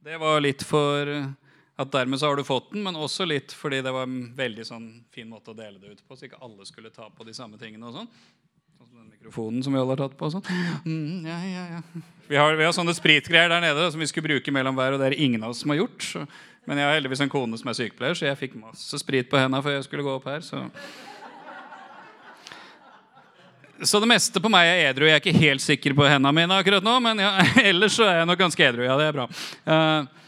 Det 0.01 0.17
var 0.17 0.41
litt 0.41 0.65
for 0.65 1.13
uh, 1.13 1.29
at 1.77 1.93
dermed 1.93 2.17
så 2.17 2.31
har 2.31 2.41
du 2.41 2.47
fått 2.47 2.73
den, 2.73 2.81
men 2.87 2.97
også 2.97 3.29
litt 3.29 3.53
fordi 3.53 3.83
det 3.85 3.93
var 3.93 4.09
en 4.09 4.31
veldig 4.33 4.65
sånn 4.65 4.89
fin 5.13 5.29
måte 5.29 5.53
å 5.53 5.59
dele 5.61 5.77
det 5.77 5.93
ut 5.93 6.01
på, 6.07 6.17
så 6.17 6.31
ikke 6.31 6.41
alle 6.41 6.65
skulle 6.65 6.89
ta 6.95 7.11
på 7.13 7.29
de 7.29 7.37
samme 7.37 7.61
tingene 7.61 7.91
og 7.91 7.99
sånn. 8.01 8.09
Sånn 8.83 9.03
den 9.05 9.11
mikrofonen 9.15 9.63
som 9.63 9.75
vi 9.75 9.79
alle 9.79 9.95
har 9.95 10.01
tatt 10.03 10.17
på 10.19 10.29
sånn. 10.33 10.43
Mm, 10.83 11.23
ja, 11.29 11.37
ja, 11.47 11.63
ja. 11.77 12.01
Vi 12.27 12.39
har, 12.39 12.55
vi 12.59 12.65
har 12.67 12.73
sånne 12.75 12.95
spritgreier 12.97 13.51
der 13.51 13.63
nede 13.63 13.85
som 13.93 14.01
vi 14.01 14.07
skulle 14.09 14.27
bruke 14.27 14.51
mellom 14.55 14.75
hver, 14.75 14.95
og 14.95 14.99
det 14.99 15.11
er 15.11 15.21
ingen 15.23 15.43
av 15.43 15.53
oss 15.53 15.61
som 15.63 15.71
har 15.71 15.79
gjort. 15.79 16.03
Så. 16.03 16.25
Men 16.67 16.79
jeg 16.79 16.87
har 16.89 16.97
heldigvis 16.97 17.23
en 17.23 17.31
kone 17.31 17.59
som 17.59 17.71
er 17.71 17.77
sykepleier, 17.79 18.17
så 18.19 18.27
jeg 18.27 18.39
fikk 18.39 18.59
masse 18.59 18.99
sprit 18.99 19.29
på 19.31 19.39
henda 19.39 19.61
før 19.63 19.77
jeg 19.77 19.87
skulle 19.87 20.05
gå 20.05 20.15
opp 20.17 20.27
her. 20.27 20.43
Så. 20.43 20.61
Så 23.83 23.99
det 23.99 24.07
meste 24.11 24.39
på 24.43 24.51
meg 24.51 24.69
er 24.69 24.89
edru. 24.91 25.07
Jeg 25.07 25.17
er 25.17 25.23
ikke 25.23 25.43
helt 25.43 25.63
sikker 25.63 25.95
på 25.97 26.07
hendene 26.07 26.35
mine 26.35 26.59
akkurat 26.59 26.83
nå, 26.85 26.97
men 27.03 27.23
ja, 27.23 27.33
ellers 27.71 27.95
så 27.99 28.07
er 28.07 28.21
jeg 28.21 28.29
nok 28.31 28.43
ganske 28.43 28.67
edru. 28.67 28.83
Ja, 28.87 28.99
det 28.99 29.09
er 29.09 29.17
bra. 29.17 29.27
Uh, 29.67 30.23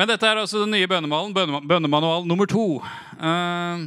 men 0.00 0.08
dette 0.08 0.24
er 0.28 0.40
altså 0.40 0.62
den 0.64 0.72
nye 0.72 0.88
bønnemalen, 0.88 1.32
bønnema- 1.36 1.64
bønnemanual 1.68 2.24
nummer 2.24 2.48
to. 2.48 2.78
Eh, 3.20 3.82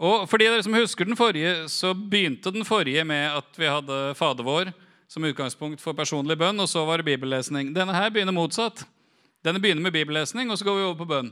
og 0.00 0.24
for 0.30 0.40
de 0.40 0.48
dere 0.48 0.64
som 0.64 0.74
husker 0.76 1.08
den 1.08 1.18
forrige, 1.18 1.68
så 1.70 1.92
begynte 1.94 2.52
den 2.54 2.66
forrige 2.66 3.04
med 3.06 3.38
at 3.38 3.60
vi 3.60 3.68
hadde 3.68 4.00
Fader 4.18 4.46
vår 4.46 4.72
som 5.12 5.24
utgangspunkt 5.28 5.82
for 5.82 5.96
personlig 5.96 6.38
bønn, 6.40 6.60
og 6.62 6.68
så 6.70 6.86
var 6.88 6.98
det 6.98 7.10
bibellesning. 7.10 7.74
Denne 7.76 7.92
her 7.92 8.08
begynner 8.10 8.32
motsatt. 8.32 8.86
Denne 9.44 9.60
begynner 9.60 9.84
med 9.84 9.92
bibellesning, 9.92 10.50
og 10.50 10.58
så 10.58 10.64
går 10.64 10.78
vi 10.78 10.86
over 10.86 10.98
på 11.02 11.10
bønn. 11.10 11.28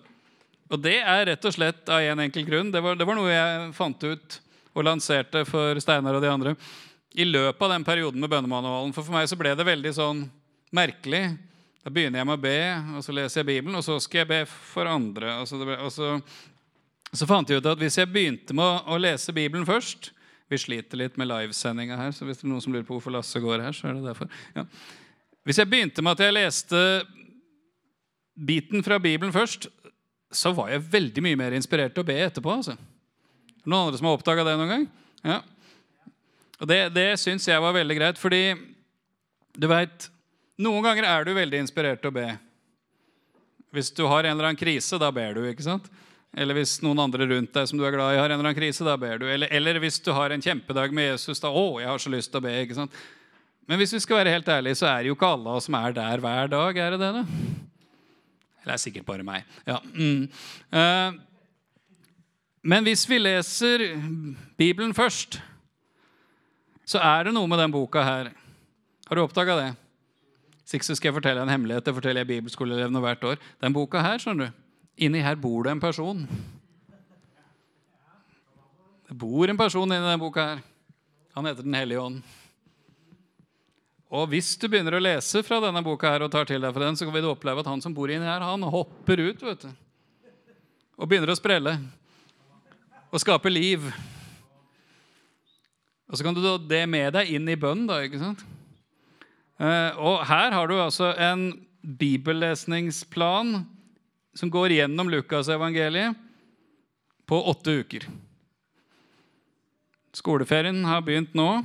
Og 0.70 0.78
det 0.84 0.98
er 1.00 1.24
rett 1.30 1.48
og 1.48 1.54
slett 1.54 1.88
av 1.90 2.04
en 2.04 2.22
enkel 2.26 2.44
grunn. 2.46 2.70
Det 2.70 2.82
var, 2.84 2.98
det 2.98 3.06
var 3.08 3.16
noe 3.18 3.32
jeg 3.32 3.72
fant 3.74 4.04
ut 4.04 4.40
og 4.76 4.86
lanserte 4.86 5.42
for 5.48 5.80
Steinar 5.82 6.18
og 6.18 6.22
de 6.22 6.30
andre 6.30 6.54
i 7.18 7.26
løpet 7.26 7.62
av 7.62 7.72
den 7.72 7.86
perioden 7.86 8.22
med 8.22 8.30
bønnemanualen. 8.30 8.92
For 8.94 9.06
for 9.06 9.16
meg 9.16 9.26
så 9.30 9.38
ble 9.38 9.54
det 9.58 9.66
veldig 9.66 9.92
sånn 9.96 10.22
merkelig. 10.74 11.24
Da 11.82 11.90
begynner 11.90 12.20
jeg 12.20 12.28
med 12.28 12.38
å 12.38 12.42
be, 12.44 12.60
og 12.98 13.04
så 13.04 13.14
leser 13.16 13.40
jeg 13.40 13.48
Bibelen, 13.48 13.78
og 13.78 13.84
så 13.86 13.96
skal 14.02 14.22
jeg 14.22 14.30
be 14.30 14.40
for 14.46 14.90
andre. 14.90 15.38
Det 15.48 15.66
ble, 15.66 15.78
og 15.80 15.90
så, 15.94 16.12
så 17.16 17.26
fant 17.26 17.50
jeg 17.50 17.58
ut 17.58 17.66
at 17.66 17.80
hvis 17.80 17.98
jeg 17.98 18.10
begynte 18.10 18.54
med 18.54 18.86
å, 18.86 18.98
lese 19.00 19.34
Bibelen 19.34 19.66
først 19.66 20.12
Vi 20.50 20.58
sliter 20.58 20.98
litt 20.98 21.16
med 21.18 21.28
livesendinga 21.30 21.98
her, 21.98 22.12
så 22.14 22.26
hvis 22.26 22.40
det 22.40 22.46
er 22.46 22.50
noen 22.52 22.62
som 22.62 22.74
lurer 22.74 22.86
på 22.86 22.96
hvorfor 22.96 23.14
Lasse 23.14 23.38
går 23.42 23.62
her, 23.62 23.74
så 23.74 23.86
er 23.86 23.94
det 23.94 24.08
derfor. 24.08 24.26
Ja. 24.56 24.64
Hvis 25.46 25.60
jeg 25.62 25.70
begynte 25.70 26.02
med 26.02 26.16
at 26.16 26.24
jeg 26.24 26.34
leste 26.34 26.80
biten 28.34 28.82
fra 28.82 28.98
Bibelen 28.98 29.30
først, 29.30 29.68
så 30.30 30.50
var 30.54 30.72
jeg 30.72 30.88
veldig 30.90 31.22
mye 31.22 31.38
mer 31.38 31.54
inspirert 31.54 31.94
til 31.94 32.02
å 32.02 32.08
be 32.08 32.18
etterpå. 32.24 32.50
altså. 32.50 32.74
Noen 33.62 33.86
andre 33.86 34.00
som 34.00 34.10
har 34.10 34.18
oppdaga 34.18 34.46
det 34.46 34.56
noen 34.58 34.74
gang? 34.74 34.86
Ja. 35.22 35.38
Og 36.60 36.68
Det, 36.68 36.80
det 36.98 37.08
syns 37.22 37.46
jeg 37.48 37.62
var 37.62 37.78
veldig 37.78 37.96
greit, 38.00 38.20
fordi 38.20 38.42
du 39.56 39.70
veit 39.70 40.10
Noen 40.60 40.84
ganger 40.84 41.06
er 41.08 41.24
du 41.24 41.30
veldig 41.32 41.62
inspirert 41.62 42.02
til 42.02 42.10
å 42.10 42.12
be. 42.18 42.26
Hvis 43.72 43.88
du 43.96 44.02
har 44.04 44.26
en 44.26 44.34
eller 44.34 44.50
annen 44.50 44.60
krise, 44.60 44.98
da 45.00 45.08
ber 45.08 45.38
du. 45.38 45.46
ikke 45.48 45.64
sant? 45.64 45.86
Eller 46.36 46.54
hvis 46.54 46.76
noen 46.84 47.00
andre 47.02 47.26
rundt 47.26 47.54
deg 47.56 47.66
som 47.66 47.78
du 47.78 47.84
er 47.86 47.94
glad 47.94 48.14
i, 48.14 48.18
har 48.20 48.28
en 48.28 48.36
eller 48.36 48.46
annen 48.52 48.58
krise, 48.58 48.86
da 48.86 48.94
ber 49.00 49.18
du. 49.18 49.26
Eller, 49.26 49.50
eller 49.50 49.80
hvis 49.82 49.98
du 50.04 50.12
har 50.14 50.30
en 50.30 50.42
kjempedag 50.44 50.94
med 50.94 51.08
Jesus, 51.10 51.42
da 51.42 51.50
å, 51.50 51.80
jeg 51.82 51.90
har 51.90 52.02
så 52.02 52.12
lyst 52.12 52.30
til 52.30 52.38
å 52.38 52.44
be. 52.44 52.52
ikke 52.62 52.76
sant? 52.78 53.00
Men 53.66 53.80
hvis 53.80 53.94
vi 53.96 54.02
skal 54.02 54.20
være 54.20 54.34
helt 54.36 54.48
ærlige, 54.50 54.78
så 54.78 54.88
er 54.92 55.02
det 55.02 55.10
jo 55.10 55.16
ikke 55.18 55.32
alle 55.34 55.56
oss 55.58 55.66
som 55.66 55.76
er 55.78 55.96
der 55.96 56.22
hver 56.22 56.50
dag. 56.50 56.78
er 56.78 56.94
det 56.94 57.00
det 57.02 57.10
da? 57.18 57.24
Eller 58.60 58.72
det 58.72 58.76
er 58.76 58.82
sikkert 58.84 59.08
bare 59.08 59.26
meg. 59.26 59.58
Ja. 59.66 59.78
Mm. 59.94 60.28
Eh, 60.78 61.18
men 62.62 62.86
hvis 62.86 63.06
vi 63.08 63.18
leser 63.18 63.86
Bibelen 64.60 64.94
først, 64.94 65.40
så 66.86 67.00
er 67.02 67.26
det 67.26 67.34
noe 67.34 67.48
med 67.50 67.62
den 67.62 67.72
boka 67.74 68.02
her. 68.04 68.32
Har 69.08 69.18
du 69.18 69.22
oppdaga 69.22 69.56
det? 69.58 69.70
Hvis 70.62 70.76
ikke 70.78 70.94
skal 70.94 71.08
jeg 71.08 71.16
fortelle 71.16 71.42
en 71.42 71.50
hemmelighet. 71.50 71.86
Det 71.86 71.94
forteller 71.96 72.22
jeg 72.22 72.30
bibelskoleelevene 72.34 73.02
hvert 73.02 73.24
år. 73.26 73.40
Den 73.62 73.74
boka 73.74 74.02
her, 74.04 74.20
skjønner 74.22 74.50
du, 74.50 74.58
inni 75.00 75.22
her 75.24 75.38
bor 75.40 75.64
det 75.64 75.74
en 75.74 75.82
person. 75.82 76.24
Det 79.08 79.16
bor 79.18 79.50
en 79.50 79.58
person 79.58 79.88
inni 79.88 79.98
denne 79.98 80.20
boka 80.20 80.44
her. 80.52 80.62
Han 81.34 81.46
heter 81.46 81.66
Den 81.66 81.74
hellige 81.74 82.00
ånd. 82.00 82.22
Og 84.10 84.26
hvis 84.32 84.56
du 84.58 84.66
begynner 84.66 84.96
å 84.98 85.02
lese 85.02 85.42
fra 85.46 85.60
denne 85.62 85.82
boka 85.86 86.10
her 86.10 86.24
og 86.26 86.32
tar 86.34 86.48
til 86.48 86.62
deg 86.62 86.74
fra 86.74 86.88
den, 86.88 86.98
så 86.98 87.06
vil 87.06 87.22
du 87.22 87.30
oppleve 87.30 87.62
at 87.62 87.70
han 87.70 87.82
som 87.82 87.94
bor 87.94 88.10
inni 88.10 88.26
her, 88.26 88.42
han 88.42 88.66
hopper 88.66 89.22
ut 89.22 89.42
vet 89.46 89.66
du. 89.66 89.70
og 90.98 91.08
begynner 91.08 91.30
å 91.30 91.38
sprelle 91.38 91.76
og 93.10 93.22
skape 93.22 93.50
liv. 93.50 93.86
Og 96.10 96.18
så 96.18 96.26
kan 96.26 96.34
du 96.34 96.42
ta 96.42 96.56
det 96.58 96.82
med 96.90 97.14
deg 97.14 97.30
inn 97.36 97.46
i 97.48 97.58
bønn, 97.58 97.86
da. 97.86 98.00
ikke 98.02 98.18
sant? 98.18 98.42
Eh, 99.62 99.98
og 99.98 100.24
her 100.26 100.54
har 100.56 100.70
du 100.70 100.74
altså 100.80 101.12
en 101.14 101.52
bibellesningsplan 101.80 103.60
som 104.34 104.50
går 104.50 104.76
gjennom 104.76 105.10
Lukasevangeliet 105.10 106.14
på 107.26 107.38
åtte 107.50 107.70
uker. 107.70 108.06
Skoleferien 110.12 110.84
har 110.84 111.02
begynt 111.06 111.34
nå. 111.34 111.62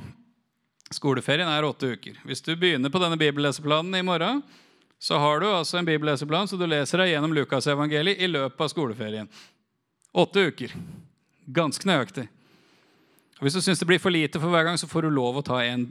Skoleferien 0.94 1.48
er 1.50 1.66
åtte 1.66 1.90
uker. 1.96 2.20
Hvis 2.24 2.44
du 2.46 2.54
begynner 2.56 2.92
på 2.94 3.02
denne 3.02 3.18
bibelleseplanen 3.18 3.94
i 3.98 4.04
morgen, 4.06 4.42
så 4.98 5.18
har 5.18 5.40
du 5.40 5.48
altså 5.50 5.80
en 5.80 5.88
bibelleseplan 5.88 6.48
så 6.48 6.56
du 6.56 6.66
leser 6.66 7.02
deg 7.02 7.12
gjennom 7.12 7.34
Lukasevangeliet 7.36 8.22
i 8.22 8.30
løpet 8.30 8.62
av 8.62 8.70
skoleferien. 8.72 9.28
Åtte 10.16 10.46
uker. 10.48 10.72
Ganske 11.46 11.88
nøyaktig. 11.88 12.28
Og 13.36 13.44
Hvis 13.44 13.58
du 13.58 13.60
syns 13.60 13.82
det 13.82 13.88
blir 13.90 14.00
for 14.00 14.14
lite 14.14 14.40
for 14.40 14.48
hver 14.48 14.64
gang, 14.64 14.78
så 14.80 14.88
får 14.88 15.04
du 15.04 15.10
lov 15.12 15.36
å 15.40 15.44
ta 15.44 15.60
en 15.66 15.90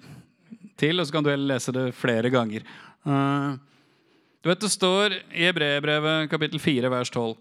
til, 0.79 0.99
og 0.99 1.05
så 1.05 1.13
kan 1.13 1.23
du 1.23 1.29
heller 1.29 1.53
lese 1.53 1.71
det 1.75 1.89
flere 1.95 2.31
ganger. 2.33 2.65
Eh, 3.05 3.51
du 4.45 4.49
vet 4.51 4.61
Det 4.61 4.69
står 4.69 5.13
i 5.33 5.47
Hebreerbrevet 5.47 6.29
kapittel 6.29 6.59
4 6.61 6.89
vers 6.93 7.09
12 7.09 7.33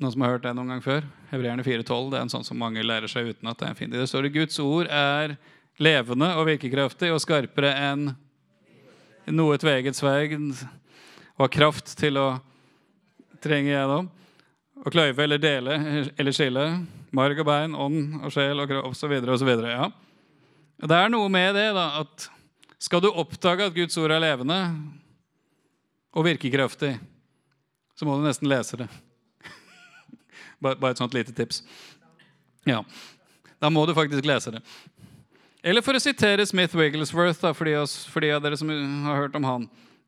Noen 0.00 0.12
som 0.14 0.22
har 0.24 0.30
hørt 0.32 0.46
det 0.46 0.54
noen 0.56 0.70
gang 0.72 0.78
før? 0.80 1.02
Hebreerne 1.28 1.60
4,12. 1.60 2.06
Det 2.08 2.16
er 2.16 2.22
en 2.24 2.30
sånn 2.32 2.46
som 2.46 2.56
mange 2.56 2.80
lærer 2.80 3.10
seg 3.10 3.26
uten 3.34 3.50
at 3.50 3.58
det 3.60 3.66
er 3.68 3.74
fint. 3.76 3.92
fin. 3.92 4.00
Det 4.00 4.06
står 4.08 4.24
det 4.24 4.30
Guds 4.32 4.56
ord 4.64 4.88
er 4.88 5.34
levende 5.76 6.30
og 6.40 6.46
virkekraftig 6.48 7.10
og 7.12 7.20
skarpere 7.20 7.74
enn 7.76 8.06
noe 9.28 9.58
tveget 9.60 9.98
sverd 9.98 10.32
og 10.40 11.42
har 11.44 11.52
kraft 11.52 11.92
til 12.00 12.16
å 12.16 12.30
trenge 13.44 13.74
gjennom 13.74 14.08
og 14.80 14.88
kløyve 14.88 15.26
eller 15.26 15.42
dele 15.44 15.76
eller 16.16 16.32
skille 16.32 16.64
marg 17.12 17.44
og 17.44 17.50
bein, 17.50 17.76
ånd 17.76 18.24
og 18.24 18.32
sjel 18.32 18.64
og 18.64 18.72
kropp 18.72 18.88
osv. 18.94 19.18
osv. 19.36 19.52
Ja. 19.68 19.90
Det 20.80 20.96
er 20.96 21.12
noe 21.12 21.28
med 21.28 21.52
det 21.60 21.68
da, 21.76 21.90
at 22.00 22.30
skal 22.80 23.04
du 23.04 23.12
oppdage 23.12 23.68
at 23.68 23.76
Guds 23.76 24.00
ord 24.00 24.16
er 24.16 24.24
levende 24.24 24.62
og 26.14 26.26
virkekraftig, 26.26 26.96
så 27.98 28.06
må 28.06 28.16
du 28.16 28.24
nesten 28.24 28.48
lese 28.50 28.80
det. 28.80 28.88
Bare 30.62 30.90
et 30.90 31.00
sånt 31.00 31.14
lite 31.14 31.34
tips. 31.36 31.62
Ja, 32.68 32.84
Da 33.60 33.68
må 33.70 33.84
du 33.86 33.92
faktisk 33.94 34.24
lese 34.24 34.54
det. 34.54 34.62
Eller 35.62 35.84
for 35.84 35.92
å 35.92 36.00
sitere 36.00 36.46
Smith 36.48 36.76
Wigglesworth, 36.76 37.42
da, 37.42 37.52
for, 37.52 37.68
de, 37.68 37.76
oss, 37.76 38.06
for 38.08 38.24
de 38.24 38.30
av 38.32 38.40
dere 38.40 38.56
som 38.56 38.70
har 39.04 39.26
hørt 39.26 39.36
om 39.36 39.44
han, 39.44 39.66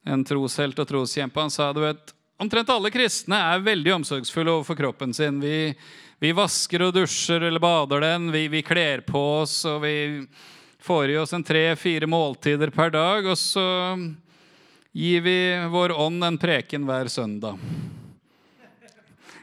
en 0.08 0.24
troshelt 0.24 0.78
og 0.80 0.88
troskjempe, 0.88 1.40
han 1.40 1.52
sa 1.52 1.68
du 1.76 1.82
vet, 1.84 2.14
omtrent 2.40 2.72
alle 2.72 2.90
kristne 2.90 3.36
er 3.52 3.66
veldig 3.66 3.98
omsorgsfulle 3.98 4.54
overfor 4.56 4.78
kroppen 4.80 5.12
sin. 5.14 5.42
Vi, 5.44 5.74
vi 6.24 6.32
vasker 6.32 6.86
og 6.88 6.96
dusjer 6.96 7.44
eller 7.44 7.60
bader 7.62 8.00
den, 8.06 8.30
vi, 8.32 8.46
vi 8.48 8.64
kler 8.64 9.04
på 9.04 9.20
oss, 9.42 9.60
og 9.68 9.82
vi 9.84 9.94
får 10.82 11.12
i 11.12 11.20
oss 11.20 11.36
en 11.36 11.44
tre-fire 11.44 12.08
måltider 12.08 12.72
per 12.74 12.90
dag. 12.96 13.28
Og 13.28 13.38
så 13.38 13.66
gir 14.92 15.24
vi 15.24 15.36
vår 15.72 15.94
ånd 15.96 16.24
en 16.24 16.38
preken 16.38 16.84
hver 16.88 17.08
søndag. 17.08 17.58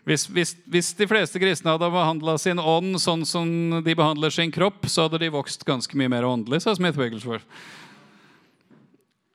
Hvis, 0.07 0.25
hvis, 0.33 0.55
hvis 0.65 0.93
de 0.97 1.05
fleste 1.09 1.41
kristne 1.41 1.75
hadde 1.75 1.89
behandla 1.93 2.37
sin 2.41 2.61
ånd 2.61 2.97
sånn 3.01 3.25
som 3.29 3.49
de 3.85 3.93
behandler 3.97 4.33
sin 4.33 4.53
kropp, 4.53 4.87
så 4.89 5.05
hadde 5.05 5.19
de 5.21 5.29
vokst 5.33 5.65
ganske 5.67 5.97
mye 5.99 6.09
mer 6.09 6.25
åndelig, 6.25 6.63
sa 6.63 6.73
Smith 6.77 6.97
Wigglesworth. 6.97 7.45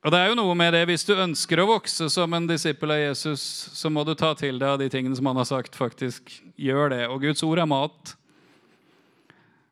Og 0.05 0.11
det 0.13 0.19
er 0.19 0.27
jo 0.29 0.37
noe 0.37 0.53
med 0.53 0.75
det, 0.75 0.83
Hvis 0.85 1.07
du 1.07 1.15
ønsker 1.15 1.59
å 1.63 1.69
vokse 1.69 2.09
som 2.13 2.33
en 2.37 2.45
disippel 2.45 2.91
av 2.93 2.99
Jesus, 2.99 3.41
så 3.73 3.89
må 3.89 4.03
du 4.05 4.13
ta 4.13 4.35
til 4.37 4.59
deg 4.59 4.75
av 4.75 4.77
de 4.77 4.89
tingene 4.91 5.15
som 5.17 5.25
han 5.25 5.39
har 5.39 5.47
sagt. 5.49 5.75
faktisk. 5.75 6.29
Gjør 6.61 6.91
det. 6.93 7.07
Og 7.09 7.23
Guds 7.23 7.41
ord 7.41 7.57
er 7.57 7.65
mat. 7.65 8.13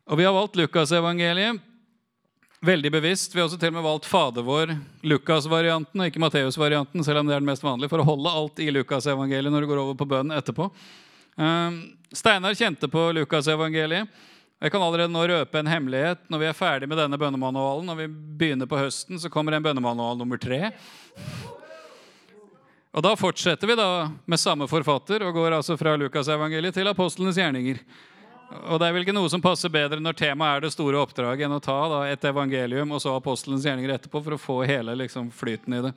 Og 0.10 0.18
vi 0.18 0.26
har 0.26 0.34
valgt 0.34 0.58
Lukasevangeliet 0.58 1.62
veldig 2.64 2.92
bevisst. 2.92 3.36
Vi 3.36 3.42
har 3.42 3.48
også 3.48 3.60
til 3.60 3.74
og 3.74 3.78
med 3.78 3.84
valgt 3.86 4.08
Fader 4.08 4.46
vår, 4.48 4.72
Lukas-varianten, 5.04 6.00
og 6.00 6.10
ikke 6.10 6.22
Matteus-varianten, 6.24 7.04
selv 7.04 7.20
om 7.20 7.28
det 7.28 7.36
er 7.36 7.42
den 7.44 7.50
mest 7.50 7.66
vanlige, 7.66 7.92
for 7.92 8.04
å 8.04 8.08
holde 8.08 8.32
alt 8.32 8.62
i 8.64 8.70
Lukas-evangeliet 8.72 9.52
når 9.52 9.66
du 9.66 9.72
går 9.72 9.82
over 9.82 9.98
på 10.00 10.08
bønn 10.08 10.32
etterpå. 10.36 10.70
Ehm, 11.38 11.82
Steinar 12.14 12.56
kjente 12.56 12.88
på 12.92 13.10
Lukas-evangeliet. 13.20 14.22
Jeg 14.64 14.72
kan 14.72 14.84
allerede 14.86 15.12
nå 15.12 15.26
røpe 15.28 15.60
en 15.60 15.68
hemmelighet. 15.68 16.22
Når 16.32 16.40
vi 16.40 16.48
er 16.48 16.56
ferdig 16.56 16.88
med 16.88 17.02
denne 17.02 17.20
bønnemanualen, 17.20 17.90
når 17.90 18.00
vi 18.00 18.08
begynner 18.40 18.70
på 18.70 18.80
høsten, 18.80 19.20
så 19.20 19.32
kommer 19.34 19.58
en 19.58 19.66
bønnemanual 19.66 20.16
nummer 20.22 20.40
tre. 20.40 20.72
Og 22.94 23.04
Da 23.04 23.16
fortsetter 23.18 23.68
vi 23.68 23.76
da 23.76 24.08
med 24.30 24.40
samme 24.40 24.70
forfatter 24.70 25.26
og 25.26 25.36
går 25.36 25.58
altså 25.58 25.76
fra 25.76 25.98
Lukasevangeliet 26.00 26.78
til 26.78 26.88
apostlenes 26.88 27.42
gjerninger. 27.42 27.82
Og 28.70 28.80
Det 28.80 28.88
er 28.88 28.96
vel 28.96 29.06
ikke 29.06 29.16
noe 29.16 29.32
som 29.32 29.42
passer 29.44 29.72
bedre 29.74 30.02
når 30.02 30.18
temaet 30.20 30.58
er 30.58 30.66
det 30.66 30.74
store 30.76 31.00
oppdraget, 31.02 31.46
enn 31.48 31.58
å 31.58 31.64
ta 31.64 31.78
da, 31.92 32.02
et 32.10 32.26
evangelium 32.30 32.94
og 32.96 33.02
så 33.04 33.16
apostelens 33.18 33.66
gjerninger 33.68 33.96
etterpå 33.96 34.22
for 34.24 34.36
å 34.36 34.42
få 34.42 34.58
hele 34.70 34.96
liksom, 35.00 35.32
flyten 35.34 35.78
i 35.78 35.84
det. 35.88 35.94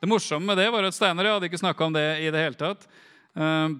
Det 0.00 0.10
morsomme 0.10 0.50
med 0.50 0.60
det 0.60 0.68
var 0.72 0.84
at 0.84 0.96
Steinar 0.96 1.36
hadde 1.36 1.48
ikke 1.48 1.60
snakka 1.62 1.86
om 1.86 1.94
det 1.96 2.06
i 2.20 2.30
det 2.32 2.42
hele 2.44 2.58
tatt. 2.60 2.88
Uh, 3.32 3.76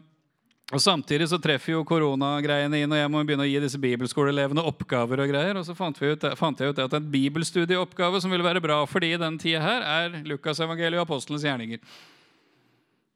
og 0.73 0.81
Samtidig 0.81 1.27
så 1.29 1.37
treffer 1.43 1.75
jo 1.75 1.83
koronagreiene 1.85 2.81
inn, 2.81 2.93
og 2.95 2.97
jeg 2.97 3.11
må 3.12 3.21
begynne 3.21 3.45
å 3.45 3.51
gi 3.51 3.61
disse 3.61 3.81
bibelskoleelevene 3.83 4.64
oppgaver. 4.64 5.21
Og 5.21 5.29
greier, 5.29 5.59
og 5.61 5.67
så 5.67 5.77
fant, 5.77 6.01
ut, 6.01 6.25
fant 6.40 6.61
jeg 6.61 6.73
ut 6.73 6.81
at 6.81 6.97
en 6.97 7.11
bibelstudieoppgave 7.12 8.23
som 8.25 8.33
ville 8.33 8.47
være 8.47 8.62
bra 8.64 8.81
for 8.88 9.05
de 9.05 9.12
i 9.12 9.21
den 9.21 9.37
tida 9.43 9.61
her, 9.61 9.85
er 9.85 10.25
Lukas 10.25 10.62
evangeliet 10.64 11.03
og 11.03 11.05
apostelens 11.05 11.45
gjerninger. 11.45 11.85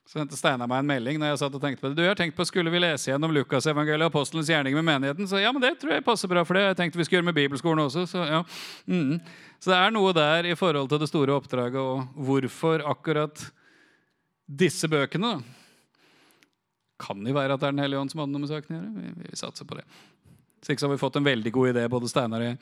Så 0.08 0.16
sendte 0.16 0.38
Steinar 0.40 0.64
meg 0.70 0.80
en 0.80 0.88
melding 0.88 1.18
når 1.20 1.34
jeg 1.34 1.38
satt 1.42 1.56
og 1.58 1.60
tenkte 1.60 1.82
på 1.82 1.90
det. 1.90 1.98
Du, 1.98 2.00
jeg 2.00 2.14
har 2.14 2.16
tenkt 2.16 2.36
på, 2.38 2.46
Skulle 2.48 2.70
vi 2.72 2.80
lese 2.80 3.10
gjennom 3.10 3.32
Lukas 3.36 3.66
evangeliet 3.68 4.06
og 4.06 4.14
apostelens 4.14 4.48
gjerning 4.48 4.72
med 4.78 4.86
menigheten? 4.88 5.28
Så 5.28 5.42
ja, 5.42 5.50
men 5.52 5.60
det 5.60 5.74
tror 5.82 5.92
jeg 5.92 6.04
passer 6.06 6.30
bra 6.30 6.46
for 6.48 6.56
det. 6.56 6.62
Jeg 6.70 6.78
tenkte 6.78 6.96
vi 6.96 7.04
skulle 7.04 7.20
gjøre 7.20 7.28
med 7.28 7.36
bibelskolen 7.36 7.82
også. 7.84 8.06
Så, 8.08 8.22
ja. 8.24 8.38
Mm. 8.88 9.18
så 9.60 9.74
det 9.74 9.76
er 9.82 9.92
noe 9.92 10.14
der 10.16 10.48
i 10.48 10.56
forhold 10.56 10.88
til 10.88 11.02
det 11.02 11.10
store 11.10 11.36
oppdraget 11.36 11.76
og 11.76 12.24
hvorfor 12.24 12.86
akkurat 12.88 13.44
disse 14.48 14.88
bøkene 14.88 15.34
Kan 17.04 17.20
jo 17.28 17.36
være 17.36 17.52
at 17.52 17.60
det 17.60 17.68
er 17.68 17.76
Den 17.76 17.84
hellige 17.84 18.00
ånd 18.00 18.14
som 18.14 18.24
hadde 18.24 18.32
noe 18.32 18.46
med 18.46 18.54
saken 18.54 18.72
å 18.72 18.80
gjøre. 18.80 18.96
Vi, 18.96 19.28
vi, 19.28 19.36
satser 19.36 19.68
på 19.68 19.76
det. 19.76 19.84
Så 20.64 20.72
ikke 20.72 20.86
så 20.86 20.88
har 20.88 20.96
vi 20.96 21.04
fått 21.04 21.20
en 21.20 21.28
veldig 21.28 21.52
god 21.52 21.74
idé, 21.74 21.84
både 21.92 22.08
Steinar 22.08 22.46
og 22.46 22.48
jeg. 22.48 22.56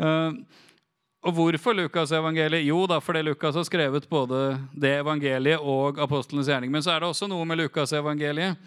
uh, 0.00 0.32
Og 1.22 1.34
hvorfor 1.36 1.76
Lukas-evangeliet? 1.78 2.66
Jo, 2.66 2.80
da 2.90 2.98
fordi 2.98 3.22
Lukas 3.22 3.54
har 3.54 3.66
skrevet 3.66 4.08
både 4.10 4.56
det 4.74 4.96
evangeliet 4.98 5.62
og 5.62 6.00
apostlenes 6.02 6.48
gjerning. 6.50 6.72
Men 6.74 6.82
så 6.82 6.96
er 6.96 7.02
det 7.02 7.12
også 7.12 7.28
noe 7.30 7.46
med 7.46 7.60
Lukasevangeliet. 7.60 8.58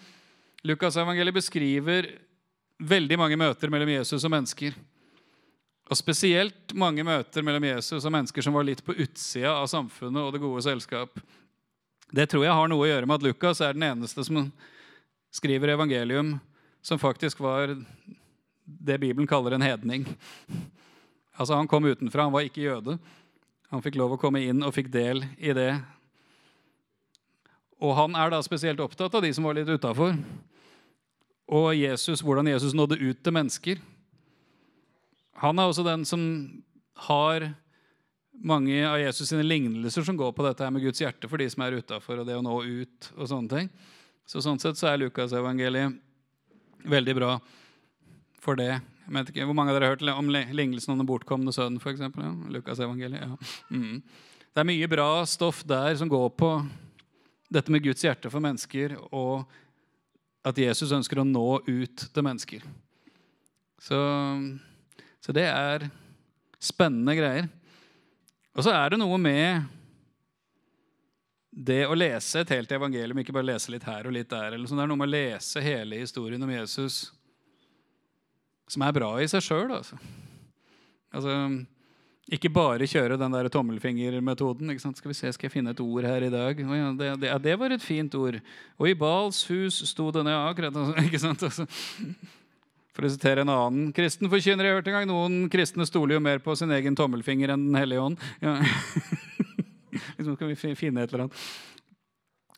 Lukasevangeliet 0.63 1.35
beskriver 1.35 2.07
veldig 2.79 3.17
mange 3.19 3.39
møter 3.39 3.71
mellom 3.71 3.91
Jesus 3.91 4.23
og 4.23 4.31
mennesker. 4.31 4.77
Og 5.91 5.99
spesielt 5.99 6.71
mange 6.73 7.03
møter 7.05 7.43
mellom 7.45 7.67
Jesus 7.67 7.99
og 8.07 8.15
mennesker 8.15 8.47
som 8.47 8.55
var 8.55 8.65
litt 8.65 8.81
på 8.85 8.95
utsida 8.95 9.51
av 9.59 9.67
samfunnet 9.69 10.23
og 10.23 10.31
det 10.33 10.41
gode 10.41 10.63
selskap. 10.63 11.19
Det 12.15 12.29
tror 12.31 12.47
jeg 12.47 12.55
har 12.55 12.71
noe 12.71 12.85
å 12.85 12.89
gjøre 12.89 13.09
med 13.09 13.19
at 13.19 13.27
Lukas 13.27 13.61
er 13.61 13.75
den 13.75 13.83
eneste 13.91 14.23
som 14.23 14.47
skriver 15.35 15.75
evangelium 15.75 16.37
som 16.85 17.01
faktisk 17.01 17.43
var 17.43 17.75
det 18.63 18.97
Bibelen 19.03 19.27
kaller 19.27 19.57
en 19.57 19.65
hedning. 19.65 20.07
Altså 21.35 21.57
Han 21.59 21.67
kom 21.67 21.85
utenfra, 21.85 22.27
han 22.27 22.33
var 22.33 22.47
ikke 22.47 22.63
jøde. 22.63 22.97
Han 23.73 23.83
fikk 23.83 23.97
lov 23.99 24.15
å 24.15 24.19
komme 24.21 24.43
inn 24.45 24.63
og 24.63 24.73
fikk 24.75 24.91
del 24.93 25.25
i 25.37 25.53
det. 25.55 25.73
Og 27.83 27.91
han 27.97 28.15
er 28.15 28.31
da 28.31 28.39
spesielt 28.45 28.79
opptatt 28.79 29.17
av 29.17 29.25
de 29.25 29.33
som 29.35 29.43
var 29.47 29.57
litt 29.57 29.69
utafor. 29.69 30.15
Og 31.51 31.67
Jesus, 31.75 32.23
hvordan 32.23 32.47
Jesus 32.49 32.73
nådde 32.77 33.01
ut 33.01 33.19
til 33.21 33.35
mennesker. 33.35 33.81
Han 35.43 35.59
er 35.59 35.67
også 35.67 35.83
den 35.85 36.05
som 36.07 36.23
har 37.09 37.49
mange 38.31 38.79
av 38.87 38.97
Jesus 38.99 39.29
sine 39.29 39.43
lignelser 39.43 40.05
som 40.07 40.17
går 40.17 40.31
på 40.35 40.45
dette 40.45 40.63
her 40.63 40.73
med 40.73 40.83
Guds 40.83 41.01
hjerte 41.03 41.27
for 41.29 41.39
de 41.39 41.47
som 41.51 41.63
er 41.65 41.77
utafor, 41.79 42.21
og 42.21 42.27
det 42.27 42.37
å 42.37 42.43
nå 42.43 42.55
ut 42.63 43.11
og 43.15 43.29
sånne 43.31 43.51
ting. 43.51 43.69
Så 44.25 44.41
Sånn 44.41 44.59
sett 44.59 44.79
så 44.79 44.89
er 44.89 45.03
Lukasevangeliet 45.03 45.99
veldig 46.87 47.15
bra 47.17 47.31
for 48.41 48.57
det. 48.59 48.79
Jeg 49.05 49.13
vet 49.13 49.29
ikke, 49.29 49.45
Hvor 49.45 49.57
mange 49.57 49.71
av 49.71 49.77
dere 49.77 49.89
har 49.91 49.95
hørt 49.95 50.17
om 50.17 50.29
lignelsen 50.33 50.93
om 50.93 51.01
den 51.01 51.09
bortkomne 51.09 51.53
sønnen? 51.53 51.81
For 51.81 51.93
eksempel, 51.93 52.25
ja? 52.25 52.31
Lukas 52.55 52.81
evangeliet, 52.81 53.21
ja. 53.21 53.37
Mm. 53.69 54.01
Det 54.55 54.63
er 54.63 54.69
mye 54.69 54.87
bra 54.89 55.09
stoff 55.27 55.61
der 55.67 55.95
som 55.99 56.09
går 56.09 56.29
på 56.39 56.49
dette 57.51 57.71
med 57.71 57.83
Guds 57.83 58.01
hjerte 58.01 58.31
for 58.31 58.41
mennesker, 58.41 58.95
og 59.13 59.45
at 60.45 60.57
Jesus 60.57 60.93
ønsker 60.95 61.19
å 61.21 61.27
nå 61.27 61.59
ut 61.67 62.05
til 62.13 62.25
mennesker. 62.25 62.65
Så, 63.81 63.99
så 65.21 65.35
det 65.35 65.45
er 65.49 65.85
spennende 66.63 67.17
greier. 67.17 67.49
Og 68.55 68.65
så 68.65 68.73
er 68.73 68.93
det 68.93 69.01
noe 69.01 69.17
med 69.21 69.65
det 71.55 71.83
å 71.87 71.95
lese 71.95 72.41
et 72.41 72.51
helt 72.55 72.71
evangelium, 72.75 73.19
ikke 73.21 73.35
bare 73.35 73.51
lese 73.53 73.71
litt 73.71 73.85
her 73.87 74.07
og 74.07 74.15
litt 74.15 74.31
der. 74.31 74.55
Eller 74.55 74.67
sånn. 74.67 74.79
Det 74.79 74.87
er 74.87 74.91
noe 74.91 74.99
med 74.99 75.09
å 75.11 75.15
lese 75.15 75.63
hele 75.63 76.01
historien 76.01 76.43
om 76.43 76.51
Jesus 76.51 77.05
som 78.71 78.85
er 78.85 78.95
bra 78.95 79.11
i 79.21 79.27
seg 79.29 79.43
sjøl. 79.45 79.73
Altså. 79.75 79.97
altså. 81.13 81.33
Ikke 82.33 82.49
bare 82.49 82.87
kjøre 82.89 83.19
den 83.21 83.35
der 83.35 83.51
tommelfingermetoden. 83.53 84.71
Skal 84.79 85.11
vi 85.11 85.17
se, 85.17 85.29
skal 85.35 85.45
jeg 85.45 85.53
finne 85.53 85.75
et 85.75 85.83
ord 85.83 86.07
her 86.09 86.25
i 86.25 86.31
dag? 86.33 86.63
Oh, 86.65 86.73
ja, 86.73 86.87
det, 86.97 87.09
det, 87.21 87.29
ja, 87.29 87.37
det, 87.37 87.53
var 87.61 87.75
et 87.75 87.85
fint 87.85 88.15
ord. 88.17 88.39
Og 88.81 88.89
i 88.89 88.97
Bals 88.97 89.43
hus 89.51 89.83
sto 89.91 90.09
det 90.15 90.25
ned 90.25 90.33
akkurat, 90.33 90.73
altså, 90.73 90.95
ikke 91.05 91.21
sant? 91.21 91.45
Altså. 91.45 91.67
For 92.95 93.05
å 93.05 93.11
sitere 93.11 93.43
en 93.43 93.51
annen 93.51 93.91
kristen 93.93 94.31
forkynner 94.31 94.69
jeg 94.69 94.77
hørte 94.77 94.89
en 94.89 94.97
gang, 94.97 95.07
noen 95.11 95.49
kristne 95.51 95.85
stoler 95.85 96.15
jo 96.15 96.23
mer 96.23 96.41
på 96.41 96.55
sin 96.57 96.71
egen 96.73 96.95
tommelfinger 96.97 97.53
enn 97.53 97.67
Den 97.67 97.77
hellige 97.77 98.07
ånd. 98.07 98.25
Ja. 98.41 98.55
liksom 100.15 100.33
skal 100.39 100.49
vi 100.49 100.75
finne 100.79 101.03
et 101.03 101.13
eller 101.13 101.27
annet. 101.27 101.45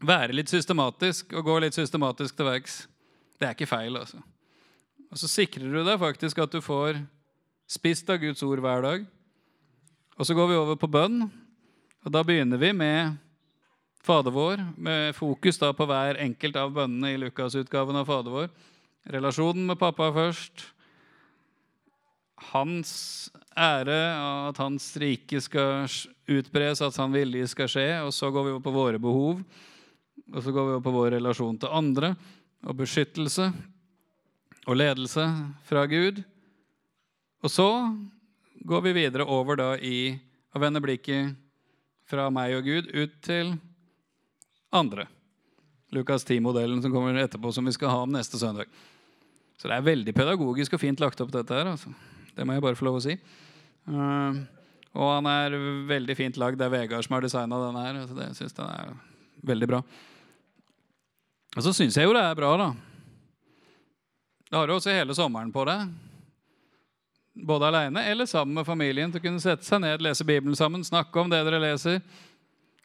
Være 0.07 0.35
litt 0.37 0.53
systematisk 0.53 1.33
og 1.33 1.43
gå 1.49 1.59
litt 1.65 1.75
systematisk 1.75 2.37
til 2.37 2.47
verks. 2.47 2.83
Det 3.35 3.49
er 3.49 3.57
ikke 3.57 3.67
feil, 3.67 3.97
altså. 3.97 4.21
Og 5.11 5.19
så 5.21 5.29
sikrer 5.31 5.71
du 5.71 5.83
deg 5.85 5.99
faktisk 6.01 6.39
at 6.43 6.51
du 6.51 6.59
får 6.63 6.99
spist 7.67 8.09
av 8.11 8.19
Guds 8.21 8.43
ord 8.43 8.61
hver 8.63 8.83
dag. 8.83 9.05
Og 10.17 10.27
så 10.27 10.35
går 10.35 10.49
vi 10.51 10.59
over 10.59 10.79
på 10.79 10.89
bønn. 10.91 11.27
Og 12.05 12.13
da 12.13 12.23
begynner 12.25 12.59
vi 12.59 12.71
med 12.75 13.17
Fader 14.07 14.31
vår, 14.31 14.61
med 14.79 15.15
fokus 15.17 15.59
da 15.59 15.73
på 15.75 15.87
hver 15.87 16.19
enkelt 16.23 16.55
av 16.59 16.71
bønnene 16.75 17.11
i 17.11 17.19
Lukas-utgaven 17.19 17.99
av 17.99 18.07
Fader 18.07 18.31
vår. 18.31 18.49
Relasjonen 19.11 19.67
med 19.67 19.79
pappa 19.79 20.09
først. 20.15 20.63
Hans 22.51 22.91
ære, 23.57 23.99
at 24.47 24.59
hans 24.61 24.89
rike 25.01 25.41
skal 25.43 25.87
utbres, 26.29 26.83
at 26.83 26.99
hans 26.99 27.15
vilje 27.15 27.49
skal 27.51 27.71
skje. 27.71 27.87
Og 28.07 28.13
så 28.15 28.31
går 28.31 28.47
vi 28.47 28.53
over 28.55 28.63
på 28.63 28.75
våre 28.75 29.01
behov. 29.01 29.41
Og 30.33 30.43
så 30.43 30.51
går 30.55 30.67
vi 30.67 30.75
over 30.75 30.85
på 30.87 30.95
vår 30.95 31.11
relasjon 31.17 31.59
til 31.59 31.75
andre 31.75 32.13
og 32.67 32.79
beskyttelse 32.79 33.51
og 34.67 34.75
ledelse 34.75 35.23
fra 35.67 35.85
Gud. 35.87 36.21
Og 37.43 37.51
så 37.51 37.67
går 38.67 38.83
vi 38.87 38.95
videre 38.97 39.27
over 39.27 39.59
da 39.59 39.69
i 39.79 40.17
å 40.51 40.59
vende 40.59 40.83
blikket 40.83 41.37
fra 42.07 42.27
meg 42.33 42.55
og 42.57 42.67
Gud 42.67 42.91
ut 42.91 43.15
til 43.23 43.55
andre. 44.75 45.07
Lukas 45.95 46.25
10-modellen 46.27 46.81
som 46.83 46.91
kommer 46.91 47.15
etterpå, 47.21 47.51
som 47.55 47.67
vi 47.67 47.75
skal 47.75 47.93
ha 47.93 48.03
om 48.03 48.11
neste 48.11 48.39
søndag. 48.39 48.67
Så 49.57 49.69
det 49.69 49.77
er 49.77 49.87
veldig 49.87 50.13
pedagogisk 50.13 50.75
og 50.75 50.83
fint 50.83 50.99
lagt 51.01 51.21
opp, 51.23 51.31
dette 51.33 51.55
her. 51.55 51.71
Altså. 51.71 51.93
Det 52.35 52.45
må 52.45 52.57
jeg 52.57 52.65
bare 52.65 52.77
få 52.77 52.89
lov 52.89 52.99
å 52.99 53.05
si. 53.05 53.15
Uh, 53.87 54.43
og 54.97 55.13
han 55.13 55.29
er 55.31 55.55
veldig 55.87 56.17
fint 56.19 56.37
lagd. 56.41 56.59
Det 56.59 56.67
er 56.67 56.73
Vegard 56.73 57.07
som 57.07 57.15
har 57.15 57.23
designa 57.23 57.61
denne 57.63 57.85
her. 57.85 58.01
Så 58.09 58.17
det 58.17 58.27
synes 58.37 58.57
jeg 58.59 58.67
er 58.67 58.93
veldig 59.47 59.71
bra. 59.71 59.81
Og 61.55 61.65
så 61.65 61.73
syns 61.73 61.97
jeg 61.97 62.05
jo 62.05 62.13
det 62.17 62.25
er 62.25 62.37
bra, 62.37 62.51
da. 62.59 62.69
Da 64.49 64.57
har 64.57 64.67
du 64.67 64.77
også 64.77 64.93
hele 64.95 65.15
sommeren 65.15 65.51
på 65.51 65.65
deg. 65.67 65.89
Både 67.47 67.67
aleine 67.67 68.03
eller 68.09 68.25
sammen 68.25 68.55
med 68.57 68.65
familien 68.65 69.11
til 69.11 69.19
å 69.21 69.25
kunne 69.25 69.43
sette 69.43 69.67
seg 69.67 69.81
ned, 69.83 70.01
lese 70.01 70.25
Bibelen 70.25 70.55
sammen, 70.57 70.85
snakke 70.87 71.19
om 71.21 71.29
det 71.29 71.43
dere 71.45 71.59
leser. 71.61 71.99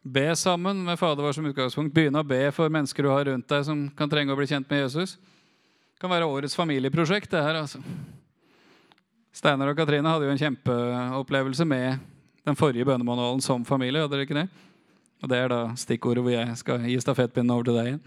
Be 0.02 0.32
sammen 0.36 0.82
med 0.82 0.98
Fader 0.98 1.22
vår 1.22 1.36
som 1.36 1.46
utgangspunkt. 1.46 1.94
Begynne 1.94 2.20
å 2.20 2.26
be 2.26 2.48
for 2.52 2.72
mennesker 2.72 3.06
du 3.06 3.12
har 3.12 3.28
rundt 3.30 3.46
deg 3.48 3.62
som 3.68 3.84
kan 3.96 4.10
trenge 4.10 4.34
å 4.34 4.38
bli 4.38 4.48
kjent 4.50 4.66
med 4.68 4.82
Jesus. 4.82 5.14
Det 5.94 6.02
kan 6.02 6.10
være 6.10 6.26
årets 6.26 6.58
familieprosjekt. 6.58 7.30
det 7.30 7.44
her 7.46 7.60
altså. 7.62 7.78
Steinar 9.32 9.70
og 9.70 9.78
Katrine 9.78 10.10
hadde 10.10 10.26
jo 10.26 10.34
en 10.34 10.42
kjempeopplevelse 10.42 11.64
med 11.64 12.02
den 12.44 12.58
forrige 12.58 12.84
bønnemanualen 12.84 13.40
som 13.40 13.64
familie. 13.64 14.02
hadde 14.02 14.18
dere 14.18 14.26
ikke 14.26 14.40
det? 14.40 14.48
Og 15.22 15.30
det 15.30 15.38
er 15.38 15.48
da 15.48 15.60
stikkordet 15.78 16.26
hvor 16.26 16.34
jeg 16.34 16.58
skal 16.58 16.82
gi 16.90 16.98
stafettpinnen 17.00 17.54
over 17.54 17.70
til 17.70 17.78
deg 17.78 17.92
igjen. 17.92 18.02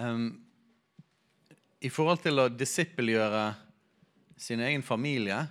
Em, 0.00 0.30
I 1.80 1.90
forhold 1.92 2.22
til 2.24 2.40
å 2.40 2.48
disippelgjøre 2.52 3.44
sin 4.40 4.62
egen 4.64 4.84
familie, 4.84 5.42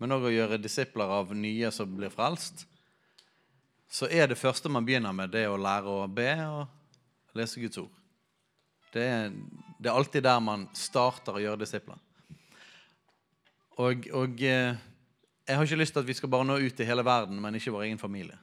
men 0.00 0.12
òg 0.12 0.28
å 0.28 0.34
gjøre 0.34 0.60
disipler 0.60 1.12
av 1.20 1.32
nye 1.36 1.70
som 1.72 1.90
blir 1.96 2.12
frelst, 2.12 2.66
så 3.92 4.08
er 4.08 4.28
det 4.28 4.40
første 4.40 4.72
man 4.72 4.84
begynner 4.84 5.12
med, 5.16 5.32
det 5.32 5.44
å 5.48 5.58
lære 5.60 5.88
å 5.88 6.06
be 6.08 6.30
og 6.48 7.36
lese 7.36 7.60
Guds 7.60 7.80
ord. 7.80 7.92
Det 8.92 9.04
er, 9.04 9.28
det 9.78 9.88
er 9.88 9.96
alltid 9.96 10.24
der 10.24 10.40
man 10.44 10.66
starter 10.76 11.36
å 11.36 11.42
gjøre 11.42 11.60
disipler. 11.64 12.00
Og, 13.80 14.08
og 14.12 14.42
eh, 14.44 14.76
jeg 15.48 15.56
har 15.56 15.68
ikke 15.68 15.80
lyst 15.80 15.96
til 15.96 16.02
at 16.02 16.08
vi 16.08 16.16
skal 16.16 16.32
bare 16.32 16.48
nå 16.48 16.58
ut 16.60 16.76
til 16.76 16.88
hele 16.88 17.04
verden, 17.04 17.40
men 17.40 17.56
ikke 17.56 17.72
vår 17.72 17.86
egen 17.88 18.00
familie. 18.00 18.36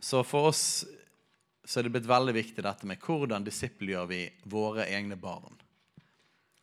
Så 0.00 0.20
for 0.28 0.50
oss 0.52 0.84
så 1.66 1.80
er 1.80 1.86
det 1.86 1.96
blitt 1.96 2.08
veldig 2.08 2.34
viktig 2.36 2.62
dette 2.62 2.86
med 2.88 3.02
hvordan 3.02 3.44
disippelgjør 3.46 4.10
vi 4.10 4.20
våre 4.50 4.86
egne 4.86 5.18
barn. 5.18 5.56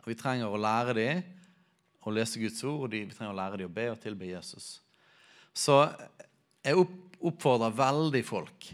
Vi 0.03 0.15
trenger 0.19 0.51
å 0.51 0.59
lære 0.59 0.95
dem 0.97 1.23
å 2.03 2.11
lese 2.11 2.39
Guds 2.41 2.63
ord, 2.67 2.87
og 2.87 2.91
vi 2.91 3.05
trenger 3.11 3.31
å 3.31 3.37
lære 3.37 3.61
dem 3.61 3.69
å 3.69 3.75
be 3.75 3.87
og 3.91 3.99
tilbe 4.03 4.27
Jesus. 4.27 4.77
Så 5.55 5.77
jeg 6.63 6.79
oppfordrer 7.23 7.75
veldig 7.77 8.23
folk 8.27 8.67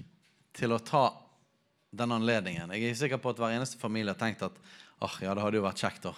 til 0.58 0.74
å 0.74 0.82
ta 0.82 1.04
denne 1.89 2.18
anledningen. 2.20 2.74
Jeg 2.74 2.89
er 2.89 2.98
sikker 2.98 3.22
på 3.22 3.34
at 3.34 3.42
hver 3.42 3.54
eneste 3.56 3.82
familie 3.82 4.13
har 4.13 4.22
tenkt 4.22 4.46
at 4.46 4.58
oh, 5.06 5.15
ja, 5.22 5.34
det 5.34 5.44
hadde 5.44 5.60
jo 5.60 5.65
vært 5.65 5.84
kjekt 5.84 6.10
å 6.10 6.15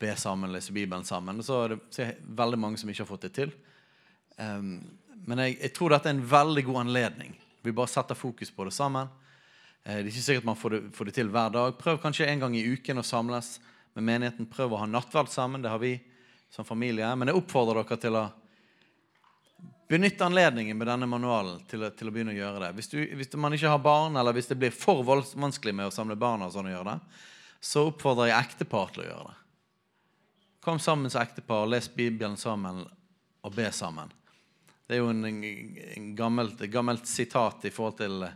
be 0.00 0.12
sammen, 0.20 0.52
lese 0.52 0.74
Bibelen 0.76 1.04
sammen. 1.08 1.40
Så 1.44 1.62
er 1.62 1.74
det 1.74 1.80
så 1.90 2.04
er 2.04 2.20
veldig 2.40 2.60
mange 2.60 2.80
som 2.80 2.92
ikke 2.92 3.04
har 3.04 3.10
fått 3.10 3.26
det 3.28 3.32
til. 3.36 3.52
Um, 4.36 4.78
men 5.26 5.42
jeg, 5.44 5.56
jeg, 5.62 5.72
tror 5.76 5.92
dette 5.92 6.10
er 6.10 6.16
en 6.16 6.28
veldig 6.30 6.64
god 6.68 6.82
anledning. 6.84 7.36
Vi 7.66 7.74
bare 7.74 7.90
setter 7.90 8.18
fokus 8.18 8.52
på 8.54 8.64
det 8.68 8.74
sammen. 8.76 9.08
Eh, 9.82 9.98
det 9.98 10.04
er 10.04 10.12
ikke 10.12 10.26
sikkert 10.28 10.46
man 10.46 10.58
får 10.58 10.76
det, 10.76 10.82
får 10.94 11.08
det, 11.08 11.14
til 11.18 11.30
hver 11.34 11.52
dag. 11.54 11.76
Prøv 11.78 12.00
kanskje 12.02 12.28
en 12.30 12.44
gang 12.44 12.56
i 12.58 12.64
uken 12.66 13.02
å 13.02 13.06
samles 13.06 13.56
med 13.98 14.06
menigheten. 14.06 14.46
Prøv 14.50 14.74
å 14.74 14.82
ha 14.84 14.88
nattverd 14.90 15.30
sammen. 15.32 15.64
Det 15.64 15.72
har 15.72 15.82
vi 15.82 15.96
som 16.54 16.66
familie. 16.66 17.08
Men 17.18 17.32
jeg 17.32 17.40
oppfordrer 17.40 17.82
dere 17.82 17.98
til 18.02 18.18
å 18.18 18.26
benytte 19.90 20.26
anledningen 20.26 20.78
med 20.78 20.88
denne 20.90 21.08
manualen 21.10 21.62
til, 21.70 21.86
til 21.94 22.10
å 22.10 22.14
begynne 22.14 22.34
å 22.34 22.38
gjøre 22.38 22.62
det. 22.64 22.70
Hvis, 22.78 22.90
du, 22.90 22.98
hvis, 23.18 23.32
man 23.38 23.54
ikke 23.54 23.70
har 23.70 23.82
barn, 23.82 24.18
eller 24.18 24.34
hvis 24.34 24.50
det 24.50 24.58
blir 24.58 24.74
for 24.74 25.02
vanskelig 25.06 25.74
med 25.74 25.90
å 25.90 25.94
samle 25.94 26.18
barna, 26.18 26.50
sånn 26.50 26.70
å 26.70 26.74
gjøre 26.74 26.94
det, 26.94 27.24
så 27.62 27.86
oppfordrer 27.90 28.32
jeg 28.32 28.46
ektepar 28.50 28.94
til 28.94 29.04
å 29.04 29.08
gjøre 29.08 29.32
det. 29.32 29.36
Kom 30.66 30.80
sammen 30.82 31.10
som 31.10 31.22
ektepar, 31.22 31.68
les 31.70 31.86
Bibelen 31.94 32.34
sammen 32.38 32.82
og 33.46 33.54
be 33.54 33.68
sammen. 33.74 34.10
Det 34.86 34.96
er 34.96 35.02
jo 35.02 35.10
en, 35.10 35.24
en 35.26 36.10
gammelt, 36.18 36.60
et 36.62 36.70
gammelt 36.70 37.08
sitat 37.10 37.66
i 37.66 37.72
forhold 37.74 37.96
til 37.98 38.26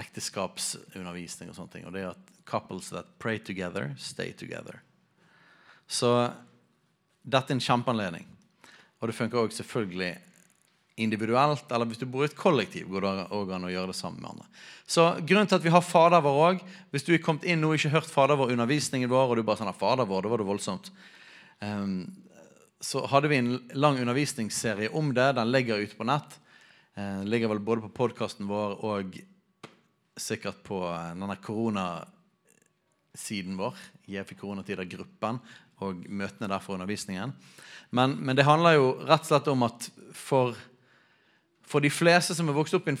ekteskapsundervisning 0.00 1.50
og 1.50 1.56
sånne 1.56 1.74
ting. 1.74 1.86
Og 1.86 1.94
det 1.94 2.04
er 2.04 2.12
at 2.14 2.30
'couples 2.50 2.90
that 2.90 3.06
pray 3.18 3.38
together, 3.38 3.94
stay 3.98 4.32
together'. 4.32 4.80
Så 5.86 6.32
dette 7.22 7.52
er 7.52 7.54
en 7.54 7.60
kjempeanledning. 7.60 8.26
Og 9.00 9.08
det 9.08 9.14
funker 9.14 9.38
òg 9.38 9.54
selvfølgelig 9.54 10.18
individuelt, 11.00 11.70
eller 11.72 11.88
hvis 11.88 11.98
du 11.98 12.06
bor 12.06 12.26
i 12.26 12.28
et 12.28 12.36
kollektiv, 12.36 12.88
går 12.90 13.00
det 13.00 13.12
òg 13.32 13.52
an 13.54 13.64
å 13.64 13.72
gjøre 13.72 13.92
det 13.92 13.96
sammen 13.96 14.20
med 14.20 14.30
andre. 14.30 14.46
Så 14.86 15.06
grunnen 15.24 15.48
til 15.48 15.56
at 15.56 15.64
vi 15.64 15.72
har 15.72 15.84
Fader 15.86 16.20
vår 16.20 16.40
òg 16.48 16.64
Hvis 16.90 17.06
du 17.06 17.14
er 17.14 17.22
kommet 17.22 17.46
inn 17.48 17.64
og 17.64 17.76
ikke 17.76 17.94
hørt 17.94 18.10
Fader 18.10 18.36
vår-undervisningen 18.36 19.08
vår, 19.08 19.30
og 19.30 19.36
du 19.36 19.42
bare 19.42 19.56
sånn 19.62 19.72
'Fader 19.74 20.06
vår, 20.06 20.22
det 20.22 20.30
var 20.30 20.38
det 20.38 20.46
voldsomt', 20.50 20.90
um, 21.62 22.10
så 22.80 23.04
hadde 23.06 23.28
vi 23.28 23.36
en 23.36 23.68
lang 23.76 23.98
undervisningsserie 24.00 24.88
om 24.96 25.14
det. 25.14 25.32
Den 25.36 25.52
ligger 25.52 25.82
ute 25.82 25.96
på 25.96 26.04
nett. 26.08 26.40
Den 26.96 27.30
ligger 27.30 27.48
vel 27.52 27.60
både 27.60 27.80
på 27.84 27.96
podkasten 28.02 28.48
vår 28.48 28.84
og 28.84 29.20
sikkert 30.20 30.62
på 30.64 30.80
denne 30.88 31.36
koronasiden 31.44 33.58
vår. 33.60 33.74
JF 34.08 34.32
koronatider-gruppen 34.40 35.38
og 35.84 35.94
møtene 36.08 36.48
der 36.50 36.60
for 36.64 36.74
undervisningen. 36.76 37.30
Men, 37.90 38.16
men, 38.20 38.36
det 38.36 38.48
handler 38.48 38.76
jo 38.76 38.90
rett 39.02 39.24
og 39.24 39.30
slett 39.30 39.48
om 39.50 39.62
at 39.66 39.88
for, 40.16 40.56
for 41.66 41.80
de 41.84 41.90
fleste 41.92 42.34
som 42.36 42.48
er 42.48 42.56
vokst 42.56 42.76
opp 42.76 42.88
i 42.88 42.94
en 42.94 43.00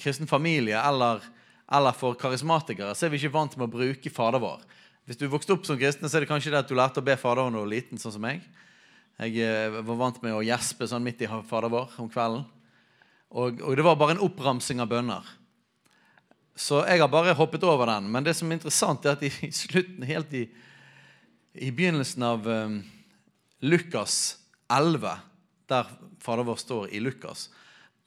kristen 0.00 0.28
familie, 0.30 0.78
eller, 0.80 1.24
eller 1.72 1.92
for 1.96 2.12
karismatikere, 2.20 2.94
så 2.94 3.02
er 3.06 3.12
vi 3.12 3.16
ikke 3.20 3.36
vant 3.36 3.56
med 3.56 3.68
å 3.68 3.72
bruke 3.72 4.12
Fader 4.14 4.40
vår. 4.42 4.60
Hvis 5.08 5.20
du 5.20 5.26
vokste 5.32 5.52
opp 5.56 5.64
som 5.66 5.78
kristen, 5.80 6.08
så 6.08 6.16
er 6.16 6.24
det 6.24 6.30
kanskje 6.30 6.52
det 6.54 6.62
at 6.62 6.70
du 6.70 6.76
lærte 6.78 7.02
å 7.02 7.06
be 7.06 7.16
Fader 7.18 7.48
når 7.48 7.58
du 7.58 7.64
var 7.64 7.72
liten, 7.72 8.00
sånn 8.00 8.14
som 8.14 8.24
meg. 8.24 8.44
Jeg 9.20 9.42
eh, 9.44 9.82
var 9.84 9.98
vant 10.00 10.22
med 10.24 10.32
å 10.32 10.40
gjespe 10.40 10.86
sånn 10.88 11.04
midt 11.04 11.20
i 11.20 11.28
Fader 11.28 11.68
vår 11.68 11.92
om 12.00 12.08
kvelden. 12.08 12.46
Og, 13.30 13.58
og, 13.60 13.74
det 13.76 13.84
var 13.84 13.98
bare 14.00 14.14
en 14.16 14.22
oppramsing 14.24 14.80
av 14.80 14.88
bønner. 14.88 15.26
Så 16.56 16.80
jeg 16.88 17.02
har 17.02 17.10
bare 17.12 17.34
hoppet 17.36 17.66
over 17.68 17.90
den. 17.92 18.08
Men 18.12 18.24
det 18.24 18.32
som 18.38 18.48
er 18.48 18.56
interessant, 18.56 19.04
er 19.04 19.18
at 19.18 19.24
i, 19.26 19.30
slutten, 19.62 20.06
helt 20.08 20.32
i, 20.32 20.46
i 21.52 21.68
begynnelsen 21.68 22.24
av 22.24 22.48
um, 22.48 22.78
Lukas 23.60 24.38
11, 24.72 25.12
der 25.68 25.92
Fader 26.24 26.48
vår 26.48 26.62
står 26.62 26.88
i 26.96 27.02
Lukas, 27.04 27.50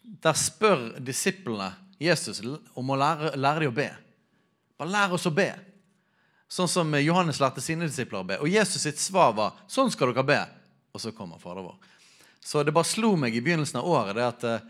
der 0.02 0.34
spør 0.38 0.95
disiplene 0.97 1.69
Jesus 2.02 2.41
om 2.73 2.89
å 2.89 2.97
lære, 2.97 3.36
lære 3.38 3.67
dem 3.67 3.71
å 3.76 3.78
be. 3.78 3.88
Bare 4.82 4.91
lær 4.91 5.13
oss 5.13 5.30
å 5.30 5.36
be. 5.36 5.52
Sånn 6.49 6.67
som 6.69 6.89
Johannes 6.97 7.39
lærte 7.41 7.62
sine 7.63 7.86
disipler 7.86 8.23
å 8.23 8.28
be. 8.28 8.41
Og 8.41 8.49
Jesus 8.49 8.82
sitt 8.82 8.99
svar 9.02 9.38
var 9.38 9.62
sånn 9.69 9.93
skal 9.93 10.10
dere 10.10 10.28
be 10.28 10.41
og 10.93 11.01
så 11.01 11.12
kommer 11.12 11.41
Fader 11.41 11.65
vår. 11.65 11.75
Så 12.43 12.63
det 12.63 12.73
bare 12.75 12.88
slo 12.88 13.15
meg 13.17 13.36
i 13.36 13.41
begynnelsen 13.41 13.79
av 13.79 13.88
året 13.89 14.17
det 14.17 14.25
at 14.27 14.43
eh, 14.47 14.65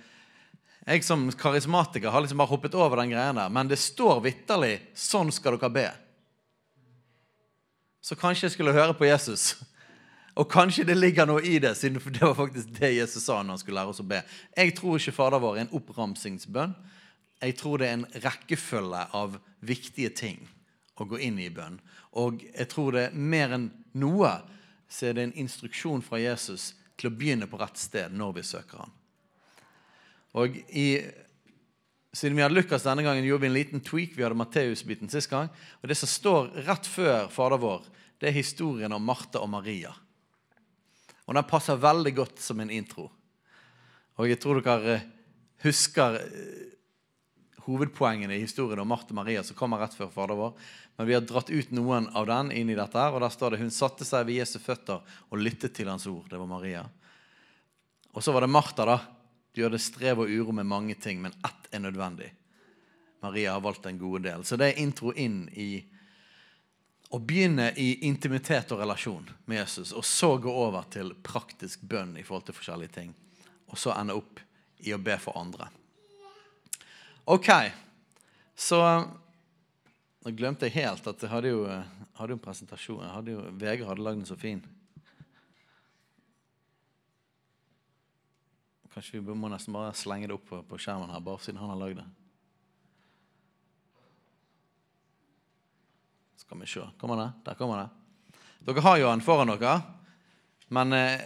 jeg 0.83 1.03
som 1.07 1.25
karismatiker 1.39 2.11
har 2.11 2.23
liksom 2.23 2.39
bare 2.41 2.51
hoppet 2.51 2.75
over 2.75 2.99
den 2.99 3.13
greia 3.13 3.33
der. 3.35 3.51
Men 3.51 3.67
det 3.67 3.79
står 3.79 4.21
vitterlig 4.23 4.81
'Sånn 4.95 5.31
skal 5.31 5.57
dere 5.57 5.69
be'. 5.69 5.91
Så 8.01 8.15
kanskje 8.15 8.47
jeg 8.47 8.51
skulle 8.51 8.75
høre 8.75 8.93
på 8.93 9.07
Jesus. 9.07 9.55
Og 10.39 10.49
kanskje 10.49 10.83
det 10.83 10.97
ligger 10.97 11.27
noe 11.29 11.43
i 11.45 11.59
det, 11.59 11.75
siden 11.77 12.01
det 12.01 12.21
var 12.21 12.33
faktisk 12.33 12.73
det 12.79 12.95
Jesus 12.95 13.23
sa 13.23 13.43
når 13.43 13.53
han 13.53 13.61
skulle 13.61 13.79
lære 13.79 13.93
oss 13.93 14.01
å 14.01 14.07
be. 14.07 14.23
Jeg 14.57 14.75
tror 14.75 14.97
ikke 14.97 15.13
Fader 15.13 15.39
vår 15.39 15.57
er 15.57 15.61
en 15.61 15.75
oppramsingsbønn. 15.77 16.73
Jeg 17.43 17.55
tror 17.59 17.77
det 17.77 17.87
er 17.87 17.93
en 17.93 18.07
rekkefølge 18.23 19.03
av 19.13 19.37
viktige 19.61 20.09
ting 20.09 20.47
å 20.97 21.05
gå 21.05 21.19
inn 21.19 21.37
i 21.39 21.51
bønn. 21.53 21.77
Og 22.17 22.41
jeg 22.41 22.67
tror 22.71 22.95
det 22.95 23.05
er 23.07 23.13
mer 23.13 23.53
enn 23.53 23.69
noe 23.93 24.33
så 24.93 25.09
er 25.09 25.17
det 25.17 25.25
en 25.25 25.37
instruksjon 25.41 26.03
fra 26.05 26.19
Jesus 26.21 26.73
til 26.99 27.09
å 27.09 27.15
begynne 27.17 27.47
på 27.49 27.57
rett 27.57 27.79
sted 27.81 28.13
når 28.13 28.35
vi 28.37 28.45
søker 28.45 28.83
han. 28.83 28.91
Og 30.37 30.57
i, 30.69 30.87
Siden 32.13 32.37
vi 32.37 32.43
hadde 32.45 32.53
Lukas 32.53 32.83
denne 32.85 33.01
gangen, 33.01 33.25
gjorde 33.25 33.41
vi 33.41 33.47
en 33.49 33.55
liten 33.55 33.81
tweak. 33.81 34.11
Vi 34.13 34.21
hadde 34.21 34.37
Matteus-biten 34.37 35.09
sist 35.09 35.31
gang. 35.31 35.47
Og 35.81 35.89
Det 35.89 35.97
som 35.97 36.09
står 36.09 36.51
rett 36.67 36.85
før 36.85 37.25
Fader 37.33 37.57
vår, 37.57 37.87
det 38.21 38.29
er 38.29 38.37
historien 38.37 38.93
om 38.93 39.01
Martha 39.01 39.41
og 39.41 39.49
Maria. 39.49 39.89
Og 41.25 41.33
Den 41.33 41.49
passer 41.49 41.81
veldig 41.81 42.13
godt 42.13 42.43
som 42.43 42.61
en 42.61 42.69
intro. 42.69 43.07
Og 44.21 44.29
jeg 44.29 44.37
tror 44.43 44.61
dere 44.61 44.99
husker 45.65 46.19
hovedpoengene 47.65 48.35
i 48.35 48.43
historien 48.43 48.81
om 48.83 48.87
Marte 48.91 49.15
Maria 49.15 49.43
som 49.43 49.57
kommer 49.57 49.79
rett 49.79 49.95
før 49.95 50.11
Fader 50.11 50.37
vår. 50.39 50.53
Men 50.97 51.07
vi 51.07 51.15
har 51.15 51.23
dratt 51.25 51.49
ut 51.49 51.71
noen 51.71 52.09
av 52.13 52.27
den 52.27 52.51
inn 52.51 52.69
i 52.69 52.75
dette. 52.77 52.99
her, 52.99 53.13
og 53.13 53.21
Der 53.21 53.29
står 53.29 53.51
det 53.51 53.63
hun 53.63 53.71
satte 53.71 54.05
seg 54.05 54.25
ved 54.27 54.41
Jesu 54.41 54.59
føtter 54.59 55.01
og 55.29 55.37
lyttet 55.37 55.73
til 55.73 55.89
hans 55.89 56.07
ord. 56.07 56.27
Det 56.29 56.39
var 56.39 56.49
Maria. 56.49 56.83
Og 58.13 58.23
så 58.23 58.31
var 58.31 58.41
det 58.41 58.53
Martha. 58.53 58.85
da. 58.85 58.99
Du 59.53 59.61
gjør 59.61 59.71
det 59.71 59.81
strev 59.81 60.19
og 60.19 60.29
uro 60.29 60.51
med 60.51 60.65
mange 60.65 60.95
ting, 60.95 61.21
men 61.21 61.31
ett 61.31 61.67
er 61.71 61.79
nødvendig. 61.79 62.31
Maria 63.21 63.53
har 63.53 63.61
valgt 63.61 63.85
en 63.85 63.99
god 63.99 64.21
del. 64.21 64.43
Så 64.43 64.57
det 64.57 64.73
er 64.73 64.81
intro 64.81 65.13
inn 65.13 65.49
i 65.53 65.83
å 67.13 67.19
begynne 67.19 67.69
i 67.77 68.07
intimitet 68.07 68.71
og 68.73 68.81
relasjon 68.81 69.29
med 69.45 69.57
Jesus, 69.61 69.91
og 69.93 70.05
så 70.05 70.37
gå 70.41 70.49
over 70.49 70.83
til 70.89 71.13
praktisk 71.23 71.81
bønn 71.81 72.17
i 72.17 72.23
forhold 72.25 72.47
til 72.47 72.57
forskjellige 72.57 72.95
ting. 72.97 73.13
Og 73.69 73.77
så 73.77 73.93
ende 73.93 74.17
opp 74.17 74.41
i 74.79 74.93
å 74.93 75.01
be 75.01 75.15
for 75.21 75.37
andre. 75.37 75.69
Ok, 77.25 77.49
så 78.55 78.79
Nå 80.23 80.31
glemte 80.31 80.67
jeg 80.67 80.75
helt 80.77 81.07
at 81.07 81.23
jeg 81.23 81.31
hadde 81.31 81.49
jo, 81.51 81.63
hadde 82.15 82.31
jo 82.31 82.35
en 82.37 82.43
presentasjon. 82.43 83.01
Jeg 83.03 83.11
hadde 83.11 83.33
jo, 83.33 83.41
Vegard 83.59 83.89
hadde 83.89 84.03
lagd 84.05 84.21
den 84.21 84.27
så 84.27 84.37
fin. 84.39 84.61
Kanskje 88.93 89.19
vi 89.19 89.35
må 89.35 89.49
nesten 89.51 89.75
bare 89.75 89.91
slenge 89.99 90.29
det 90.29 90.37
opp 90.37 90.45
på, 90.47 90.61
på 90.63 90.79
skjermen 90.79 91.11
her, 91.11 91.23
bare 91.23 91.43
siden 91.43 91.59
han 91.59 91.73
har 91.73 91.79
lagd 91.81 91.99
det. 91.99 92.05
Skal 96.43 96.63
vi 96.63 96.71
se. 96.71 96.87
Kommer 97.01 97.19
det? 97.19 97.27
Der 97.49 97.59
kommer 97.59 97.83
det. 97.83 98.37
Dere 98.63 98.85
har 98.85 98.99
jo 99.01 99.09
den 99.09 99.25
foran 99.25 99.51
dere. 99.51 99.75
Men 100.71 100.95
eh, 100.95 101.19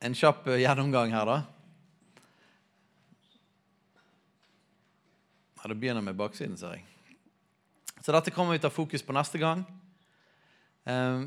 en 0.00 0.16
kjapp 0.16 0.48
gjennomgang 0.56 1.12
her, 1.12 1.28
da. 1.28 1.38
Ja, 5.66 5.68
Det 5.68 5.80
begynner 5.80 6.00
med 6.00 6.14
baksiden, 6.14 6.54
ser 6.54 6.76
jeg. 6.76 6.84
Så 7.98 8.12
dette 8.14 8.30
kommer 8.30 8.54
vi 8.54 8.60
til 8.60 8.68
å 8.68 8.70
ha 8.70 8.74
fokus 8.76 9.02
på 9.02 9.14
neste 9.16 9.40
gang. 9.42 9.64
Um, 10.86 11.24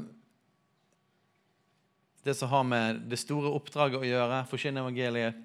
det 2.23 2.37
som 2.39 2.47
har 2.47 2.63
med 2.63 3.01
det 3.11 3.19
store 3.19 3.51
oppdraget 3.51 3.99
å 3.99 4.07
gjøre. 4.07 4.37
Forkynne 4.47 4.79
evangeliet. 4.79 5.41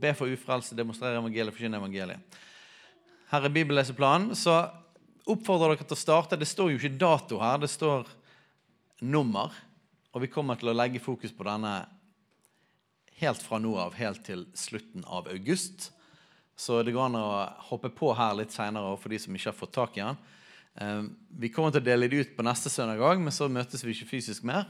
Be 0.00 0.14
for 0.16 0.32
ufrelse, 0.32 0.72
demonstrere 0.78 1.20
evangeliet, 1.20 1.52
forkynne 1.52 1.76
evangeliet. 1.76 2.40
Her 3.28 3.50
er 3.50 3.52
bibelleseplanen. 3.52 4.32
Så 4.32 4.56
oppfordrer 5.28 5.76
dere 5.76 5.84
til 5.84 5.98
å 5.98 6.00
starte. 6.06 6.40
Det 6.40 6.48
står 6.48 6.72
jo 6.72 6.80
ikke 6.80 6.94
dato 7.04 7.42
her, 7.44 7.60
det 7.60 7.68
står 7.68 8.08
nummer. 9.04 9.52
Og 10.16 10.24
vi 10.24 10.32
kommer 10.32 10.56
til 10.56 10.72
å 10.72 10.78
legge 10.78 11.04
fokus 11.04 11.36
på 11.36 11.44
denne 11.50 11.82
helt 13.20 13.44
fra 13.44 13.60
nå 13.60 13.76
av, 13.76 14.00
helt 14.00 14.24
til 14.24 14.48
slutten 14.56 15.04
av 15.04 15.28
august. 15.36 15.90
Så 16.58 16.80
det 16.82 16.92
går 16.94 17.06
an 17.06 17.20
å 17.20 17.28
hoppe 17.68 17.90
på 17.94 18.10
her 18.18 18.34
litt 18.34 18.50
seinere 18.50 18.96
for 18.98 19.14
de 19.14 19.20
som 19.22 19.34
ikke 19.36 19.52
har 19.52 19.56
fått 19.56 19.76
tak 19.76 19.98
i 19.98 20.02
den. 20.02 20.16
Eh, 20.74 21.02
vi 21.38 21.50
kommer 21.54 21.70
til 21.70 21.84
å 21.84 21.86
dele 21.86 22.08
det 22.10 22.24
ut 22.24 22.32
på 22.34 22.46
neste 22.46 22.72
søndag 22.72 22.98
òg, 22.98 23.22
men 23.22 23.34
så 23.34 23.46
møtes 23.46 23.84
vi 23.86 23.94
ikke 23.94 24.10
fysisk 24.16 24.46
mer. 24.48 24.66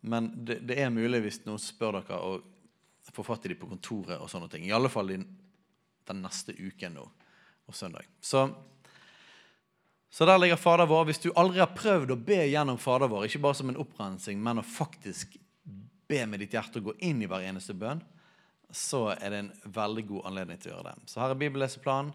Men 0.00 0.30
det, 0.32 0.62
det 0.64 0.78
er 0.80 0.92
mulig 0.92 1.20
hvis 1.26 1.42
noen 1.44 1.60
spør 1.60 1.98
dere 2.00 2.20
å 2.24 2.38
få 3.12 3.24
fatt 3.26 3.44
i 3.44 3.52
dem 3.52 3.60
på 3.60 3.68
kontoret. 3.68 4.16
og 4.16 4.30
sånne 4.32 4.48
ting. 4.48 4.64
I 4.64 4.72
alle 4.72 4.88
fall 4.92 5.12
den 5.12 6.22
neste 6.24 6.54
uken 6.56 6.96
nå, 6.96 7.04
og 7.68 7.76
søndag. 7.76 8.08
Så, 8.20 8.46
så 10.10 10.28
der 10.28 10.40
ligger 10.40 10.56
Fader 10.56 10.88
vår. 10.88 11.04
Hvis 11.10 11.22
du 11.22 11.28
aldri 11.34 11.60
har 11.60 11.74
prøvd 11.76 12.14
å 12.14 12.20
be 12.32 12.40
gjennom 12.48 12.80
Fader 12.80 13.12
vår, 13.12 13.28
ikke 13.28 13.42
bare 13.44 13.60
som 13.60 13.68
en 13.68 13.80
opprensing, 13.80 14.40
men 14.40 14.62
å 14.62 14.66
faktisk 14.66 15.36
be 16.10 16.24
med 16.26 16.42
ditt 16.42 16.56
hjerte 16.56 16.80
og 16.80 16.90
gå 16.90 16.96
inn 17.06 17.20
i 17.22 17.28
hver 17.30 17.44
eneste 17.46 17.76
bønn, 17.76 18.00
så 18.72 19.10
er 19.14 19.32
det 19.32 19.38
en 19.42 19.52
veldig 19.74 20.04
god 20.08 20.28
anledning 20.30 20.60
til 20.60 20.70
å 20.70 20.74
gjøre 20.76 20.92
det. 20.92 21.10
Så 21.10 21.22
her 21.22 21.32
er 21.32 21.40
bibelleseplanen. 21.40 22.12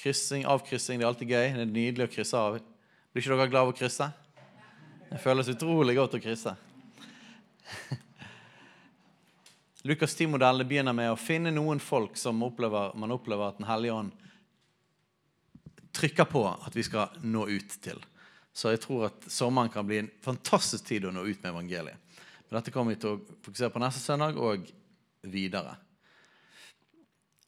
Kryssing, 0.00 0.44
avkryssing. 0.50 0.98
Det 0.98 1.04
er 1.06 1.10
alltid 1.12 1.34
gøy. 1.34 1.48
Det 1.54 1.64
er 1.64 1.70
nydelig 1.70 2.08
å 2.08 2.12
krysse 2.16 2.40
av. 2.40 2.58
Blir 3.12 3.22
ikke 3.22 3.34
dere 3.36 3.50
glad 3.52 3.62
av 3.62 3.72
å 3.72 3.76
krysse? 3.78 4.08
Det 5.10 5.20
føles 5.22 5.52
utrolig 5.52 5.94
godt 5.98 6.16
å 6.18 6.22
krysse. 6.24 6.54
Lukas 9.88 10.16
10-modellen 10.18 10.66
begynner 10.66 10.96
med 10.96 11.12
å 11.12 11.20
finne 11.20 11.52
noen 11.54 11.80
folk 11.82 12.16
som 12.18 12.42
opplever, 12.46 12.94
man 12.98 13.12
opplever 13.14 13.52
at 13.52 13.60
Den 13.60 13.68
hellige 13.68 13.98
ånd 14.00 14.12
trykker 15.94 16.26
på 16.26 16.42
at 16.50 16.74
vi 16.74 16.82
skal 16.82 17.20
nå 17.22 17.46
ut 17.48 17.76
til. 17.84 18.00
Så 18.54 18.72
jeg 18.72 18.82
tror 18.82 19.08
at 19.08 19.26
sommeren 19.30 19.70
kan 19.70 19.86
bli 19.86 20.00
en 20.02 20.10
fantastisk 20.22 20.86
tid 20.88 21.06
å 21.06 21.12
nå 21.14 21.22
ut 21.26 21.38
med 21.42 21.52
evangeliet. 21.52 22.18
Men 22.48 22.58
dette 22.58 22.72
kommer 22.74 22.94
vi 22.94 23.00
til 23.02 23.14
å 23.14 23.36
fokusere 23.44 23.72
på 23.74 23.82
neste 23.82 24.02
søndag 24.02 24.38
og 24.38 24.66
videre. 25.24 25.76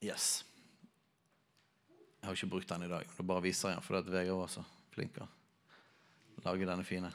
Yes. 0.05 0.45
Jeg 2.21 2.29
har 2.29 2.37
ikke 2.37 2.51
brukt 2.57 2.69
den 2.69 2.87
i 2.87 2.91
dag. 2.91 3.07
Det 3.07 3.27
bare 3.27 3.45
viser 3.45 3.75
jeg 3.75 3.85
for 3.87 4.01
at 4.01 4.09
Vegard 4.11 4.41
var 4.41 4.51
så 4.51 4.65
flink 4.95 5.15
til 5.15 5.25
å 5.25 6.45
lage 6.47 6.69
denne 6.69 6.87
fine. 6.87 7.11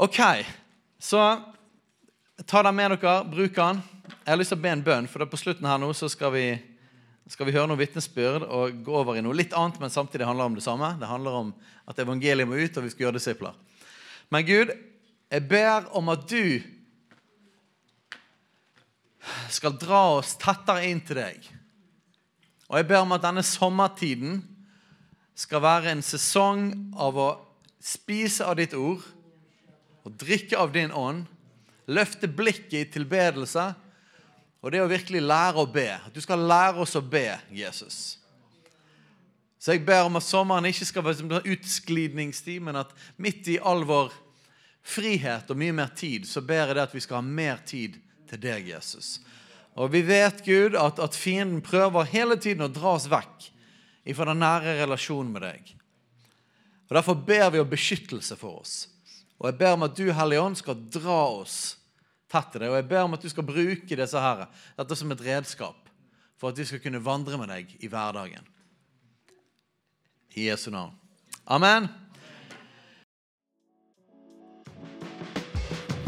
OK, 0.00 0.18
så 1.02 1.22
ta 2.46 2.62
den 2.64 2.76
med 2.76 2.94
dere, 2.94 3.16
bruk 3.28 3.56
den. 3.56 3.82
Jeg 4.22 4.30
har 4.30 4.38
lyst 4.38 4.54
til 4.54 4.60
å 4.60 4.62
be 4.62 4.70
en 4.72 4.84
bønn, 4.86 5.08
for 5.10 5.24
på 5.28 5.40
slutten 5.40 5.66
her 5.68 5.80
nå 5.82 5.90
så 5.96 6.08
skal 6.12 6.32
vi, 6.34 6.46
skal 7.30 7.48
vi 7.48 7.54
høre 7.56 7.68
noe 7.70 7.80
vitnesbyrd 7.80 8.46
og 8.46 8.78
gå 8.86 8.94
over 9.02 9.18
i 9.18 9.24
noe 9.24 9.36
litt 9.36 9.56
annet, 9.58 9.80
men 9.82 9.92
samtidig 9.92 10.28
handler 10.28 10.48
om 10.48 10.56
det 10.56 10.64
samme. 10.64 10.94
Det 11.00 11.10
handler 11.10 11.40
om 11.42 11.52
at 11.90 12.00
evangeliet 12.00 12.48
må 12.48 12.56
ut, 12.56 12.78
og 12.78 12.86
vi 12.86 12.92
skal 12.94 13.08
gjøre 13.08 13.18
disipler. 13.18 13.58
Men 14.32 14.46
Gud, 14.48 14.72
jeg 15.32 15.48
ber 15.50 15.90
om 15.98 16.08
at 16.12 16.24
du 16.30 16.62
skal 19.50 19.76
dra 19.78 20.02
oss 20.18 20.34
tettere 20.40 20.86
inn 20.88 21.02
til 21.04 21.20
deg. 21.20 21.44
Og 22.70 22.78
jeg 22.80 22.88
ber 22.88 23.04
om 23.04 23.14
at 23.14 23.24
denne 23.24 23.44
sommertiden 23.46 24.40
skal 25.38 25.62
være 25.64 25.92
en 25.92 26.04
sesong 26.04 26.70
av 26.96 27.18
å 27.18 27.28
spise 27.82 28.46
av 28.46 28.56
ditt 28.60 28.74
ord 28.78 29.04
og 30.02 30.16
drikke 30.18 30.58
av 30.58 30.72
din 30.74 30.92
ånd, 30.94 31.26
løfte 31.90 32.30
blikket 32.30 32.78
i 32.78 32.90
tilbedelse 32.94 33.72
og 34.62 34.70
det 34.70 34.82
å 34.82 34.90
virkelig 34.90 35.22
lære 35.24 35.62
å 35.62 35.70
be. 35.70 35.88
At 35.98 36.14
du 36.14 36.20
skal 36.22 36.44
lære 36.46 36.84
oss 36.84 36.94
å 36.98 37.02
be, 37.02 37.26
Jesus. 37.50 38.18
Så 39.62 39.74
jeg 39.74 39.84
ber 39.86 40.06
om 40.06 40.18
at 40.18 40.26
sommeren 40.26 40.66
ikke 40.70 40.86
skal 40.86 41.04
være 41.06 41.42
utsklidningstid, 41.54 42.62
men 42.66 42.80
at 42.80 42.94
midt 43.18 43.50
i 43.50 43.58
all 43.58 43.84
vår 43.86 44.14
frihet 44.82 45.50
og 45.50 45.58
mye 45.58 45.74
mer 45.74 45.92
tid, 45.94 46.26
så 46.26 46.42
ber 46.42 46.64
jeg 46.64 46.78
det 46.78 46.86
at 46.86 46.94
vi 46.94 47.02
skal 47.02 47.20
ha 47.20 47.26
mer 47.26 47.60
tid 47.66 47.98
til 48.32 48.40
deg, 48.42 48.70
Jesus. 48.72 49.18
Og 49.78 49.92
vi 49.92 50.02
vet, 50.04 50.42
Gud, 50.44 50.76
at, 50.76 51.00
at 51.00 51.16
fienden 51.16 51.62
prøver 51.64 52.08
hele 52.12 52.36
tiden 52.40 52.64
å 52.66 52.72
dra 52.72 52.96
oss 52.96 53.08
vekk 53.12 53.50
fra 54.16 54.26
den 54.28 54.42
nære 54.42 54.80
relasjonen 54.80 55.30
med 55.32 55.44
deg. 55.46 55.74
Og 56.90 56.96
Derfor 56.98 57.20
ber 57.28 57.52
vi 57.54 57.62
om 57.62 57.70
beskyttelse 57.70 58.36
for 58.36 58.60
oss. 58.60 58.74
Og 59.40 59.48
jeg 59.48 59.58
ber 59.62 59.76
om 59.76 59.86
at 59.86 59.96
du, 59.96 60.04
Hellige 60.12 60.42
Ånd, 60.42 60.58
skal 60.60 60.82
dra 60.92 61.20
oss 61.38 61.78
tett 62.30 62.52
til 62.52 62.64
deg. 62.64 62.72
Og 62.72 62.78
jeg 62.80 62.88
ber 62.90 63.06
om 63.06 63.16
at 63.16 63.24
du 63.24 63.30
skal 63.32 63.46
bruke 63.48 63.98
disse 63.98 64.24
her, 64.26 64.44
dette 64.76 64.98
som 64.98 65.14
et 65.14 65.24
redskap 65.24 65.88
for 66.40 66.50
at 66.50 66.58
vi 66.58 66.66
skal 66.68 66.82
kunne 66.82 67.02
vandre 67.02 67.38
med 67.40 67.52
deg 67.52 67.72
i 67.80 67.90
hverdagen. 67.90 68.44
I 70.36 70.48
Jesu 70.50 70.70
navn. 70.74 70.96
Amen. 71.46 71.88